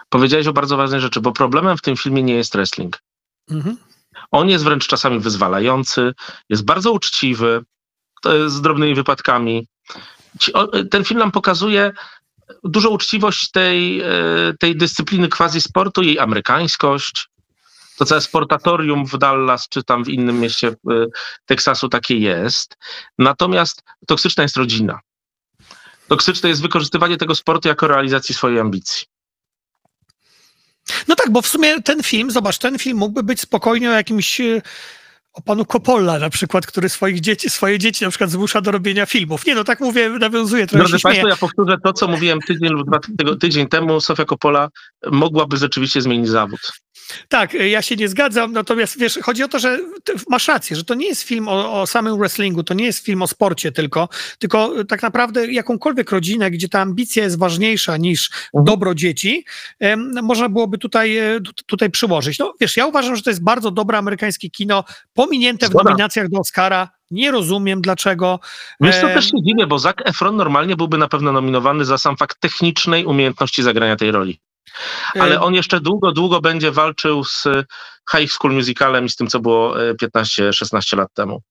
Powiedziałeś 0.08 0.46
o 0.46 0.52
bardzo 0.52 0.76
ważnej 0.76 1.00
rzeczy, 1.00 1.20
bo 1.20 1.32
problemem 1.32 1.76
w 1.76 1.82
tym 1.82 1.96
filmie 1.96 2.22
nie 2.22 2.34
jest 2.34 2.52
wrestling. 2.52 3.02
Mhm. 3.50 3.76
On 4.30 4.48
jest 4.48 4.64
wręcz 4.64 4.86
czasami 4.86 5.20
wyzwalający, 5.20 6.12
jest 6.48 6.64
bardzo 6.64 6.92
uczciwy, 6.92 7.64
z 8.46 8.60
drobnymi 8.60 8.94
wypadkami. 8.94 9.66
Ten 10.90 11.04
film 11.04 11.20
nam 11.20 11.32
pokazuje, 11.32 11.92
dużą 12.64 12.88
uczciwość 12.88 13.50
tej, 13.50 14.00
e, 14.00 14.06
tej 14.60 14.76
dyscypliny 14.76 15.28
quasi 15.28 15.60
sportu, 15.60 16.02
jej 16.02 16.18
amerykańskość. 16.18 17.28
To 17.98 18.04
całe 18.04 18.20
sportatorium 18.20 19.06
w 19.06 19.18
Dallas 19.18 19.68
czy 19.68 19.84
tam 19.84 20.04
w 20.04 20.08
innym 20.08 20.40
mieście 20.40 20.68
e, 20.68 20.74
Teksasu 21.46 21.88
takie 21.88 22.18
jest. 22.18 22.76
Natomiast 23.18 23.82
toksyczna 24.06 24.42
jest 24.42 24.56
rodzina. 24.56 25.00
Toksyczne 26.08 26.48
jest 26.48 26.62
wykorzystywanie 26.62 27.16
tego 27.16 27.34
sportu 27.34 27.68
jako 27.68 27.86
realizacji 27.86 28.34
swojej 28.34 28.60
ambicji. 28.60 29.06
No 31.08 31.14
tak, 31.14 31.30
bo 31.30 31.42
w 31.42 31.46
sumie 31.46 31.82
ten 31.82 32.02
film, 32.02 32.30
zobacz, 32.30 32.58
ten 32.58 32.78
film 32.78 32.98
mógłby 32.98 33.22
być 33.22 33.40
spokojnie 33.40 33.90
o 33.90 33.94
jakimś 33.94 34.40
e, 34.40 34.62
o 35.36 35.42
panu 35.42 35.64
Coppola 35.64 36.18
na 36.18 36.30
przykład, 36.30 36.66
który 36.66 36.88
swoich 36.88 37.20
dzieci, 37.20 37.50
swoje 37.50 37.78
dzieci 37.78 38.04
na 38.04 38.10
przykład 38.10 38.30
zmusza 38.30 38.60
do 38.60 38.70
robienia 38.70 39.06
filmów. 39.06 39.46
Nie 39.46 39.54
no, 39.54 39.64
tak 39.64 39.80
mówię, 39.80 40.10
nawiązuję 40.10 40.66
trochę 40.66 40.84
Drodzy 40.84 41.02
Państwo, 41.02 41.28
ja 41.28 41.36
powtórzę 41.36 41.76
to, 41.84 41.92
co 41.92 42.08
mówiłem 42.08 42.40
tydzień 42.40 42.68
lub 42.68 42.88
dwa 42.88 42.98
tydzień 43.40 43.68
temu. 43.68 44.00
Sofia 44.00 44.24
Coppola 44.24 44.68
mogłaby 45.10 45.56
rzeczywiście 45.56 46.02
zmienić 46.02 46.28
zawód. 46.28 46.60
Tak, 47.28 47.54
ja 47.54 47.82
się 47.82 47.96
nie 47.96 48.08
zgadzam, 48.08 48.52
natomiast 48.52 48.98
wiesz, 48.98 49.18
chodzi 49.22 49.42
o 49.42 49.48
to, 49.48 49.58
że 49.58 49.78
masz 50.28 50.48
rację, 50.48 50.76
że 50.76 50.84
to 50.84 50.94
nie 50.94 51.06
jest 51.06 51.22
film 51.22 51.48
o, 51.48 51.80
o, 51.80 51.86
samym 51.86 52.18
wrestlingu, 52.18 52.62
to 52.62 52.74
nie 52.74 52.84
jest 52.84 53.04
film 53.04 53.22
o 53.22 53.26
sporcie 53.26 53.72
tylko, 53.72 54.08
tylko 54.38 54.84
tak 54.84 55.02
naprawdę 55.02 55.52
jakąkolwiek 55.52 56.10
rodzinę, 56.10 56.50
gdzie 56.50 56.68
ta 56.68 56.80
ambicja 56.80 57.22
jest 57.22 57.38
ważniejsza 57.38 57.96
niż 57.96 58.30
mhm. 58.30 58.64
dobro 58.64 58.94
dzieci, 58.94 59.44
można 60.22 60.48
byłoby 60.48 60.78
tutaj, 60.78 61.16
e, 61.16 61.40
tutaj 61.66 61.90
przyłożyć. 61.90 62.38
No 62.38 62.54
wiesz, 62.60 62.76
ja 62.76 62.86
uważam, 62.86 63.16
że 63.16 63.22
to 63.22 63.30
jest 63.30 63.42
bardzo 63.42 63.70
dobre 63.70 63.98
amerykańskie 63.98 64.50
kino, 64.50 64.84
pominięte 65.14 65.66
Zgoda. 65.66 65.82
w 65.82 65.84
nominacjach 65.84 66.28
do 66.28 66.40
Oscara, 66.40 66.88
nie 67.10 67.30
rozumiem 67.30 67.80
dlaczego. 67.80 68.40
Wiesz, 68.80 69.00
to 69.00 69.06
też 69.06 69.24
się 69.24 69.42
dziwię, 69.42 69.66
bo 69.66 69.78
Zac 69.78 69.96
Efron 70.04 70.36
normalnie 70.36 70.76
byłby 70.76 70.98
na 70.98 71.08
pewno 71.08 71.32
nominowany 71.32 71.84
za 71.84 71.98
sam 71.98 72.16
fakt 72.16 72.40
technicznej 72.40 73.04
umiejętności 73.04 73.62
zagrania 73.62 73.96
tej 73.96 74.10
roli. 74.10 74.40
Ale 75.14 75.40
on 75.40 75.54
jeszcze 75.54 75.80
długo, 75.80 76.12
długo 76.12 76.40
będzie 76.40 76.72
walczył 76.72 77.24
z 77.24 77.44
High 78.12 78.30
School 78.30 78.54
Musicalem 78.54 79.04
i 79.04 79.08
z 79.08 79.16
tym, 79.16 79.26
co 79.26 79.40
było 79.40 79.74
15-16 80.02 80.94
e, 80.94 80.96
lat 80.96 81.08
temu. 81.14 81.42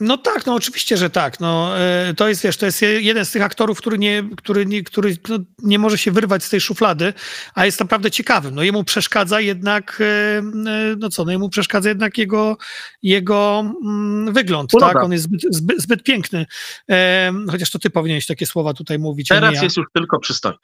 No 0.00 0.18
tak, 0.18 0.46
no 0.46 0.54
oczywiście, 0.54 0.96
że 0.96 1.10
tak. 1.10 1.40
No, 1.40 1.78
e, 1.78 2.14
to 2.14 2.28
jest, 2.28 2.42
wiesz, 2.42 2.56
to 2.56 2.66
jest 2.66 2.82
jeden 2.82 3.24
z 3.24 3.30
tych 3.30 3.42
aktorów, 3.42 3.78
który 3.78 3.98
nie, 3.98 4.24
który 4.36 4.66
nie, 4.66 4.82
który 4.82 5.16
no, 5.28 5.38
nie 5.62 5.78
może 5.78 5.98
się 5.98 6.10
wyrwać 6.10 6.44
z 6.44 6.50
tej 6.50 6.60
szuflady, 6.60 7.14
a 7.54 7.66
jest 7.66 7.80
naprawdę 7.80 8.10
ciekawym. 8.10 8.54
No 8.54 8.62
jemu 8.62 8.84
przeszkadza 8.84 9.40
jednak, 9.40 9.98
e, 10.00 10.42
no 10.98 11.08
co, 11.08 11.24
no 11.24 11.32
jemu 11.32 11.48
przeszkadza 11.48 11.88
jednak 11.88 12.18
jego, 12.18 12.56
jego 13.02 13.64
mm, 13.84 14.32
wygląd, 14.32 14.70
tak? 14.80 14.96
On 14.96 15.12
jest 15.12 15.24
zbyt, 15.24 15.42
zbyt, 15.50 15.82
zbyt 15.82 16.02
piękny. 16.02 16.46
Chociaż 17.50 17.70
to 17.70 17.78
ty 17.78 17.90
powinieneś 17.90 18.26
takie 18.26 18.46
słowa 18.46 18.74
tutaj 18.74 18.98
mówić. 18.98 19.28
Teraz 19.28 19.62
jest 19.62 19.76
już 19.76 19.86
tylko 19.94 20.18
przystojny. 20.18 20.58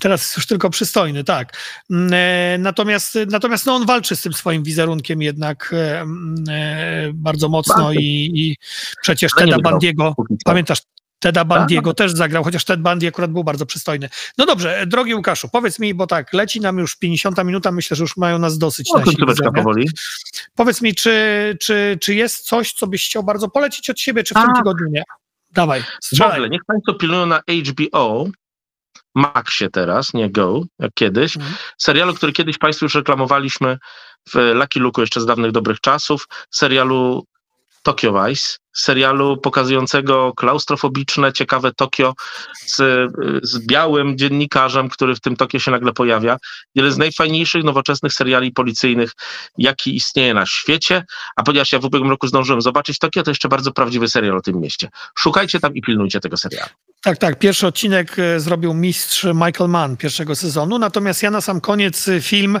Teraz 0.00 0.20
jest 0.20 0.36
już 0.36 0.46
tylko 0.46 0.70
przystojny, 0.70 1.24
tak. 1.24 1.56
Mm, 1.90 2.10
e, 2.12 2.58
natomiast, 2.58 3.18
natomiast 3.28 3.66
no 3.66 3.74
on 3.74 3.86
walczy 3.86 4.16
z 4.16 4.22
tym 4.22 4.32
swoim 4.32 4.62
wizerunkiem 4.62 5.22
jednak 5.22 5.70
e, 5.72 6.00
mm, 6.00 6.44
e, 6.50 7.10
bardzo 7.14 7.48
mocno 7.48 7.92
i, 7.92 8.30
i, 8.34 8.56
przecież 9.02 9.32
Teda 9.36 9.58
Bandiego, 9.58 10.14
pamiętasz, 10.44 10.78
Teda 11.18 11.44
Bandiego 11.44 11.90
tak. 11.90 11.98
też 11.98 12.12
zagrał, 12.12 12.44
chociaż 12.44 12.64
Ted 12.64 12.82
Bundy 12.82 13.08
akurat 13.08 13.30
był 13.30 13.44
bardzo 13.44 13.66
przystojny. 13.66 14.08
No 14.38 14.46
dobrze, 14.46 14.84
drogi 14.86 15.14
Łukaszu, 15.14 15.48
powiedz 15.48 15.78
mi, 15.78 15.94
bo 15.94 16.06
tak, 16.06 16.32
leci 16.32 16.60
nam 16.60 16.78
już 16.78 16.96
50 16.96 17.44
minuta, 17.44 17.72
myślę, 17.72 17.96
że 17.96 18.04
już 18.04 18.16
mają 18.16 18.38
nas 18.38 18.58
dosyć. 18.58 18.90
No, 18.94 19.00
końcóweczka 19.00 19.52
powoli. 19.52 19.90
Powiedz 20.54 20.82
mi, 20.82 20.94
czy, 20.94 21.56
czy, 21.60 21.98
czy 22.00 22.14
jest 22.14 22.46
coś, 22.46 22.72
co 22.72 22.86
byś 22.86 23.06
chciał 23.06 23.22
bardzo 23.22 23.48
polecić 23.48 23.90
od 23.90 24.00
siebie, 24.00 24.22
czy 24.22 24.34
w 24.34 24.38
tym 24.38 24.46
tak. 24.46 24.56
tygodniu 24.56 24.86
nie? 24.90 25.02
Dawaj, 25.52 25.84
strzelaj. 26.02 26.50
Niech 26.50 26.64
Państwo 26.66 26.94
pilnują 26.94 27.26
na 27.26 27.40
HBO 27.70 28.26
Maxie 29.14 29.70
teraz, 29.70 30.14
nie 30.14 30.30
Go, 30.30 30.62
jak 30.78 30.94
kiedyś. 30.94 31.36
Mhm. 31.36 31.54
Serialu, 31.78 32.14
który 32.14 32.32
kiedyś 32.32 32.58
Państwu 32.58 32.84
już 32.84 32.94
reklamowaliśmy 32.94 33.78
w 34.28 34.34
Lucky 34.34 34.80
Luke 34.80 35.02
jeszcze 35.02 35.20
z 35.20 35.26
dawnych 35.26 35.52
dobrych 35.52 35.80
czasów. 35.80 36.28
Serialu 36.50 37.24
Tokyo 37.82 38.24
Vice, 38.24 38.56
serialu 38.72 39.36
pokazującego 39.36 40.32
klaustrofobiczne, 40.32 41.32
ciekawe 41.32 41.72
Tokio 41.72 42.14
z, 42.66 42.76
z 43.42 43.66
białym 43.66 44.18
dziennikarzem, 44.18 44.88
który 44.88 45.14
w 45.14 45.20
tym 45.20 45.36
Tokio 45.36 45.60
się 45.60 45.70
nagle 45.70 45.92
pojawia. 45.92 46.36
Jeden 46.74 46.92
z 46.92 46.98
najfajniejszych, 46.98 47.64
nowoczesnych 47.64 48.12
seriali 48.12 48.52
policyjnych, 48.52 49.12
jaki 49.58 49.96
istnieje 49.96 50.34
na 50.34 50.46
świecie, 50.46 51.04
a 51.36 51.42
ponieważ 51.42 51.72
ja 51.72 51.78
w 51.78 51.84
ubiegłym 51.84 52.10
roku 52.10 52.26
zdążyłem 52.26 52.62
zobaczyć 52.62 52.98
Tokio, 52.98 53.22
to 53.22 53.30
jeszcze 53.30 53.48
bardzo 53.48 53.72
prawdziwy 53.72 54.08
serial 54.08 54.36
o 54.36 54.40
tym 54.40 54.60
mieście. 54.60 54.88
Szukajcie 55.18 55.60
tam 55.60 55.74
i 55.74 55.82
pilnujcie 55.82 56.20
tego 56.20 56.36
serialu. 56.36 56.70
Tak, 57.02 57.18
tak. 57.18 57.38
Pierwszy 57.38 57.66
odcinek 57.66 58.18
e, 58.18 58.40
zrobił 58.40 58.74
mistrz 58.74 59.24
Michael 59.24 59.70
Mann 59.70 59.96
pierwszego 59.96 60.36
sezonu, 60.36 60.78
natomiast 60.78 61.22
ja 61.22 61.30
na 61.30 61.40
sam 61.40 61.60
koniec 61.60 62.08
e, 62.08 62.20
film, 62.20 62.60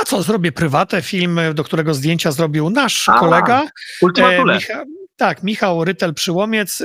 a 0.00 0.04
co, 0.04 0.22
zrobię 0.22 0.52
prywatę, 0.52 1.02
film, 1.02 1.40
do 1.54 1.64
którego 1.64 1.94
zdjęcia 1.94 2.32
zrobił 2.32 2.70
nasz 2.70 3.08
a, 3.08 3.18
kolega. 3.18 3.62
Ultima 4.02 4.36
Thule. 4.36 4.54
Micha 4.54 4.84
Tak, 5.18 5.42
Michał 5.42 5.84
Rytel-Przyłomiec, 5.84 6.82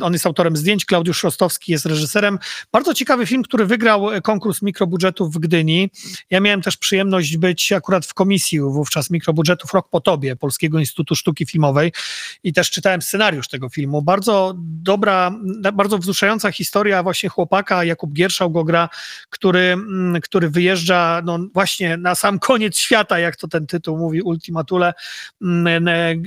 on 0.00 0.12
jest 0.12 0.26
autorem 0.26 0.56
zdjęć, 0.56 0.84
Klaudiusz 0.84 1.22
Rostowski 1.22 1.72
jest 1.72 1.86
reżyserem. 1.86 2.38
Bardzo 2.72 2.94
ciekawy 2.94 3.26
film, 3.26 3.42
który 3.42 3.66
wygrał 3.66 4.06
konkurs 4.22 4.62
mikrobudżetów 4.62 5.34
w 5.34 5.38
Gdyni. 5.38 5.90
Ja 6.30 6.40
miałem 6.40 6.62
też 6.62 6.76
przyjemność 6.76 7.36
być 7.36 7.72
akurat 7.72 8.06
w 8.06 8.14
komisji 8.14 8.60
wówczas 8.60 9.10
mikrobudżetów 9.10 9.72
Rok 9.72 9.90
po 9.90 10.00
Tobie, 10.00 10.36
Polskiego 10.36 10.78
Instytutu 10.78 11.14
Sztuki 11.14 11.46
Filmowej 11.46 11.92
i 12.44 12.52
też 12.52 12.70
czytałem 12.70 13.02
scenariusz 13.02 13.48
tego 13.48 13.68
filmu. 13.68 14.02
Bardzo 14.02 14.54
dobra, 14.58 15.32
bardzo 15.72 15.98
wzruszająca 15.98 16.52
historia 16.52 17.02
właśnie 17.02 17.28
chłopaka, 17.28 17.84
Jakub 17.84 18.12
Gierszał 18.12 18.50
go 18.50 18.64
gra, 18.64 18.88
który, 19.30 19.60
mm, 19.60 20.20
który 20.20 20.50
wyjeżdża 20.50 21.22
no 21.24 21.38
właśnie 21.54 21.96
na 21.96 22.14
sam 22.14 22.38
koniec 22.38 22.78
świata, 22.78 23.18
jak 23.18 23.36
to 23.36 23.48
ten 23.48 23.66
tytuł 23.66 23.98
mówi, 23.98 24.22
Ultimatule, 24.22 24.94
mm, 25.42 25.84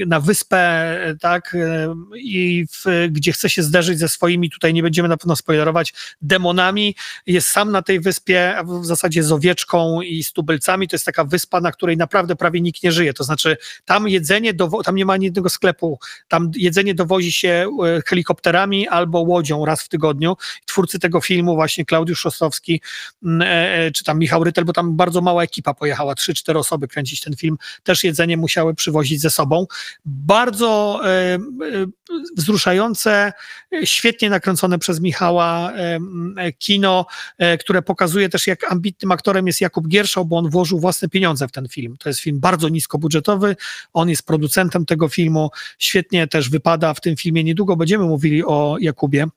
na 0.07 0.19
wyspę 0.19 0.97
tak, 1.21 1.55
e, 1.55 1.95
i 2.15 2.65
w, 2.71 3.07
gdzie 3.11 3.31
chce 3.31 3.49
się 3.49 3.63
zderzyć 3.63 3.99
ze 3.99 4.09
swoimi, 4.09 4.49
tutaj 4.49 4.73
nie 4.73 4.83
będziemy 4.83 5.09
na 5.09 5.17
pewno 5.17 5.35
spoilerować, 5.35 5.93
demonami. 6.21 6.95
Jest 7.27 7.47
sam 7.47 7.71
na 7.71 7.81
tej 7.81 7.99
wyspie, 7.99 8.55
w 8.81 8.85
zasadzie 8.85 9.23
z 9.23 9.31
owieczką 9.31 10.01
i 10.01 10.23
z 10.23 10.33
tubylcami. 10.33 10.87
To 10.87 10.95
jest 10.95 11.05
taka 11.05 11.23
wyspa, 11.23 11.61
na 11.61 11.71
której 11.71 11.97
naprawdę 11.97 12.35
prawie 12.35 12.61
nikt 12.61 12.83
nie 12.83 12.91
żyje. 12.91 13.13
To 13.13 13.23
znaczy, 13.23 13.57
tam 13.85 14.07
jedzenie, 14.07 14.53
tam 14.83 14.95
nie 14.95 15.05
ma 15.05 15.13
ani 15.13 15.25
jednego 15.25 15.49
sklepu. 15.49 15.99
Tam 16.27 16.51
jedzenie 16.55 16.95
dowozi 16.95 17.31
się 17.31 17.67
e, 17.85 18.01
helikopterami 18.07 18.87
albo 18.87 19.19
łodzią 19.19 19.65
raz 19.65 19.81
w 19.81 19.89
tygodniu. 19.89 20.37
Twórcy 20.65 20.99
tego 20.99 21.21
filmu, 21.21 21.55
właśnie 21.55 21.85
Klaudiusz 21.85 22.19
Szostowski, 22.19 22.81
e, 23.41 23.91
czy 23.91 24.03
tam 24.03 24.19
Michał 24.19 24.43
Rytel, 24.43 24.65
bo 24.65 24.73
tam 24.73 24.95
bardzo 24.95 25.21
mała 25.21 25.43
ekipa 25.43 25.73
pojechała, 25.73 26.15
trzy, 26.15 26.33
cztery 26.33 26.59
osoby 26.59 26.87
kręcić 26.87 27.21
ten 27.21 27.35
film, 27.35 27.57
też 27.83 28.03
jedzenie 28.03 28.37
musiały 28.37 28.75
przywozić 28.75 29.21
ze 29.21 29.29
sobą. 29.29 29.67
Bardzo 30.05 31.01
wzruszające, 32.37 33.33
świetnie 33.83 34.29
nakręcone 34.29 34.79
przez 34.79 35.01
Michała 35.01 35.71
e, 35.73 36.51
kino, 36.51 37.05
które 37.59 37.81
pokazuje 37.81 38.29
też, 38.29 38.47
jak 38.47 38.71
ambitnym 38.71 39.11
aktorem 39.11 39.47
jest 39.47 39.61
Jakub 39.61 39.87
Gierszał, 39.87 40.25
bo 40.25 40.37
on 40.37 40.49
włożył 40.49 40.79
własne 40.79 41.09
pieniądze 41.09 41.47
w 41.47 41.51
ten 41.51 41.67
film. 41.67 41.97
To 41.99 42.09
jest 42.09 42.19
film 42.19 42.39
bardzo 42.39 42.69
niskobudżetowy, 42.69 43.55
on 43.93 44.09
jest 44.09 44.25
producentem 44.25 44.85
tego 44.85 45.07
filmu, 45.07 45.49
świetnie 45.79 46.27
też 46.27 46.49
wypada 46.49 46.93
w 46.93 47.01
tym 47.01 47.15
filmie. 47.15 47.43
Niedługo 47.43 47.75
będziemy 47.75 48.03
mówili 48.03 48.43
o 48.45 48.75
Jakubie, 48.79 49.27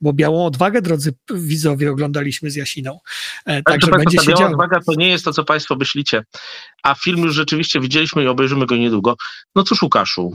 bo 0.00 0.12
Białą 0.12 0.46
Odwagę, 0.46 0.82
drodzy 0.82 1.14
widzowie, 1.34 1.90
oglądaliśmy 1.90 2.50
z 2.50 2.56
Jasiną. 2.56 2.98
Także 3.64 3.90
będzie 3.90 4.18
się 4.18 4.32
Biała 4.32 4.50
Odwaga 4.50 4.80
to 4.80 4.94
nie 4.94 5.08
jest 5.08 5.24
to, 5.24 5.32
co 5.32 5.44
Państwo 5.44 5.76
myślicie, 5.76 6.24
a 6.82 6.94
film 6.94 7.18
już 7.18 7.34
rzeczywiście 7.34 7.80
widzieliśmy 7.80 8.24
i 8.24 8.28
obejrzymy 8.28 8.66
go 8.66 8.76
niedługo. 8.76 9.16
No 9.54 9.62
cóż, 9.62 9.82
Łukaszu, 9.82 10.32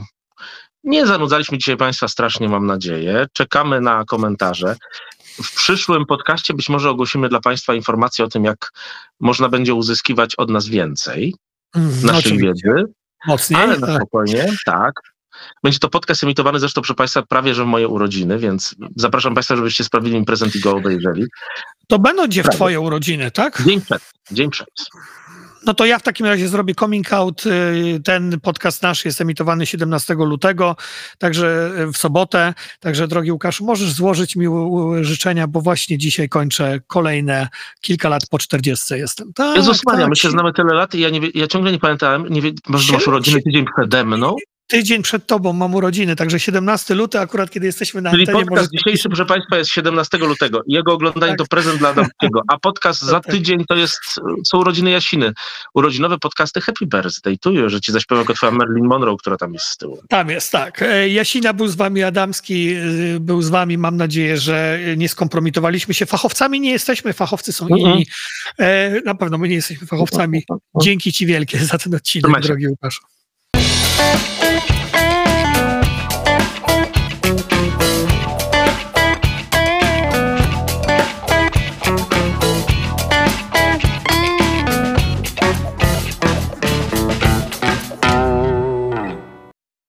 nie 0.88 1.06
zanudzaliśmy 1.06 1.58
dzisiaj 1.58 1.76
Państwa 1.76 2.08
strasznie, 2.08 2.48
mam 2.48 2.66
nadzieję. 2.66 3.26
Czekamy 3.32 3.80
na 3.80 4.04
komentarze. 4.04 4.76
W 5.42 5.54
przyszłym 5.54 6.06
podcaście 6.06 6.54
być 6.54 6.68
może 6.68 6.90
ogłosimy 6.90 7.28
dla 7.28 7.40
Państwa 7.40 7.74
informację 7.74 8.24
o 8.24 8.28
tym, 8.28 8.44
jak 8.44 8.72
można 9.20 9.48
będzie 9.48 9.74
uzyskiwać 9.74 10.34
od 10.34 10.50
nas 10.50 10.68
więcej 10.68 11.34
mm, 11.76 12.02
naszej 12.02 12.18
oczywiście. 12.18 12.48
wiedzy. 12.48 12.92
Mocniej, 13.26 13.62
ale 13.62 13.78
na 13.78 13.86
tak. 13.86 13.96
spokojnie, 13.96 14.52
tak. 14.66 14.92
Będzie 15.62 15.78
to 15.78 15.88
podcast 15.88 16.24
emitowany 16.24 16.60
zresztą, 16.60 16.80
proszę 16.80 16.94
Państwa, 16.94 17.22
prawie 17.22 17.54
że 17.54 17.64
w 17.64 17.66
moje 17.66 17.88
urodziny, 17.88 18.38
więc 18.38 18.74
zapraszam 18.96 19.34
Państwa, 19.34 19.56
żebyście 19.56 19.84
sprawili 19.84 20.18
mi 20.18 20.24
prezent 20.24 20.56
i 20.56 20.60
go 20.60 20.76
obejrzeli. 20.76 21.26
To 21.88 21.98
będą 21.98 22.26
gdzie 22.26 22.42
w 22.42 22.48
Twoje 22.48 22.80
urodziny, 22.80 23.30
tak? 23.30 23.62
Dzień 23.66 23.80
przed. 23.80 24.02
Dzień 24.30 24.50
przed. 24.50 24.68
No 25.66 25.74
to 25.74 25.86
ja 25.86 25.98
w 25.98 26.02
takim 26.02 26.26
razie 26.26 26.48
zrobię 26.48 26.74
coming 26.74 27.12
out. 27.12 27.46
Y, 27.46 28.00
ten 28.04 28.40
podcast 28.40 28.82
nasz 28.82 29.04
jest 29.04 29.20
emitowany 29.20 29.66
17 29.66 30.14
lutego, 30.14 30.76
także 31.18 31.70
y, 31.78 31.92
w 31.92 31.96
sobotę. 31.96 32.54
Także 32.80 33.08
drogi 33.08 33.32
Łukaszu, 33.32 33.64
możesz 33.64 33.92
złożyć 33.92 34.36
mi 34.36 34.46
życzenia, 35.00 35.46
bo 35.46 35.60
właśnie 35.60 35.98
dzisiaj 35.98 36.28
kończę 36.28 36.80
kolejne 36.86 37.48
kilka 37.80 38.08
lat 38.08 38.22
po 38.30 38.38
40 38.38 38.94
jestem. 38.94 39.32
Tak, 39.32 39.56
Maria, 39.86 40.00
tak. 40.00 40.08
my 40.08 40.16
się 40.16 40.30
znamy 40.30 40.52
tyle 40.52 40.74
lat 40.74 40.94
i 40.94 41.00
ja, 41.00 41.10
nie, 41.10 41.20
ja 41.34 41.46
ciągle 41.46 41.72
nie 41.72 41.78
pamiętałem, 41.78 42.28
nie 42.28 42.42
wie, 42.42 42.52
może 42.68 42.92
masz 42.92 43.06
urodziny 43.06 43.42
tydzień 43.42 43.64
przede 43.76 44.04
mną? 44.04 44.36
Tydzień 44.68 45.02
przed 45.02 45.26
tobą 45.26 45.52
mam 45.52 45.74
urodziny, 45.74 46.16
także 46.16 46.40
17 46.40 46.94
luty, 46.94 47.20
akurat 47.20 47.50
kiedy 47.50 47.66
jesteśmy 47.66 48.02
na 48.02 48.10
Czyli 48.10 48.22
antenie. 48.22 48.38
Czyli 48.38 48.48
podcast 48.48 48.70
dzisiejszy, 48.72 49.08
proszę 49.08 49.26
Państwa, 49.26 49.58
jest 49.58 49.70
17 49.70 50.18
lutego. 50.18 50.60
Jego 50.66 50.92
oglądanie 50.92 51.32
tak. 51.32 51.38
to 51.38 51.46
prezent 51.46 51.78
dla 51.78 51.88
Adamskiego, 51.88 52.42
a 52.48 52.58
podcast 52.58 53.00
za 53.00 53.20
tak. 53.20 53.32
tydzień 53.32 53.64
to 53.68 53.74
jest, 53.74 54.00
są 54.46 54.58
urodziny 54.58 54.90
Jasiny. 54.90 55.32
Urodzinowe 55.74 56.18
podcasty 56.18 56.60
Happy 56.60 56.86
Birthday 56.86 57.38
to 57.38 57.50
you, 57.50 57.68
że 57.68 57.80
ci 57.80 57.92
zaśpiewa 57.92 58.20
jako 58.20 58.34
twoja 58.34 58.52
Marilyn 58.52 58.84
Monroe, 58.84 59.16
która 59.16 59.36
tam 59.36 59.54
jest 59.54 59.66
z 59.66 59.76
tyłu. 59.76 60.02
Tam 60.08 60.30
jest, 60.30 60.52
tak. 60.52 60.82
E, 60.82 61.08
Jasina 61.08 61.52
był 61.52 61.68
z 61.68 61.74
wami, 61.74 62.02
Adamski 62.02 62.74
e, 62.74 63.20
był 63.20 63.42
z 63.42 63.48
wami. 63.48 63.78
Mam 63.78 63.96
nadzieję, 63.96 64.36
że 64.36 64.80
nie 64.96 65.08
skompromitowaliśmy 65.08 65.94
się. 65.94 66.06
Fachowcami 66.06 66.60
nie 66.60 66.70
jesteśmy, 66.70 67.12
fachowcy 67.12 67.52
są 67.52 67.66
mm 67.66 67.78
-hmm. 67.78 67.92
inni. 67.92 68.06
E, 68.58 69.00
na 69.00 69.14
pewno 69.14 69.38
my 69.38 69.48
nie 69.48 69.54
jesteśmy 69.54 69.86
fachowcami. 69.86 70.42
Dzięki 70.82 71.12
ci 71.12 71.26
wielkie 71.26 71.58
za 71.58 71.78
ten 71.78 71.94
odcinek, 71.94 72.40
drogi 72.40 72.68
Łukaszu. 72.68 73.00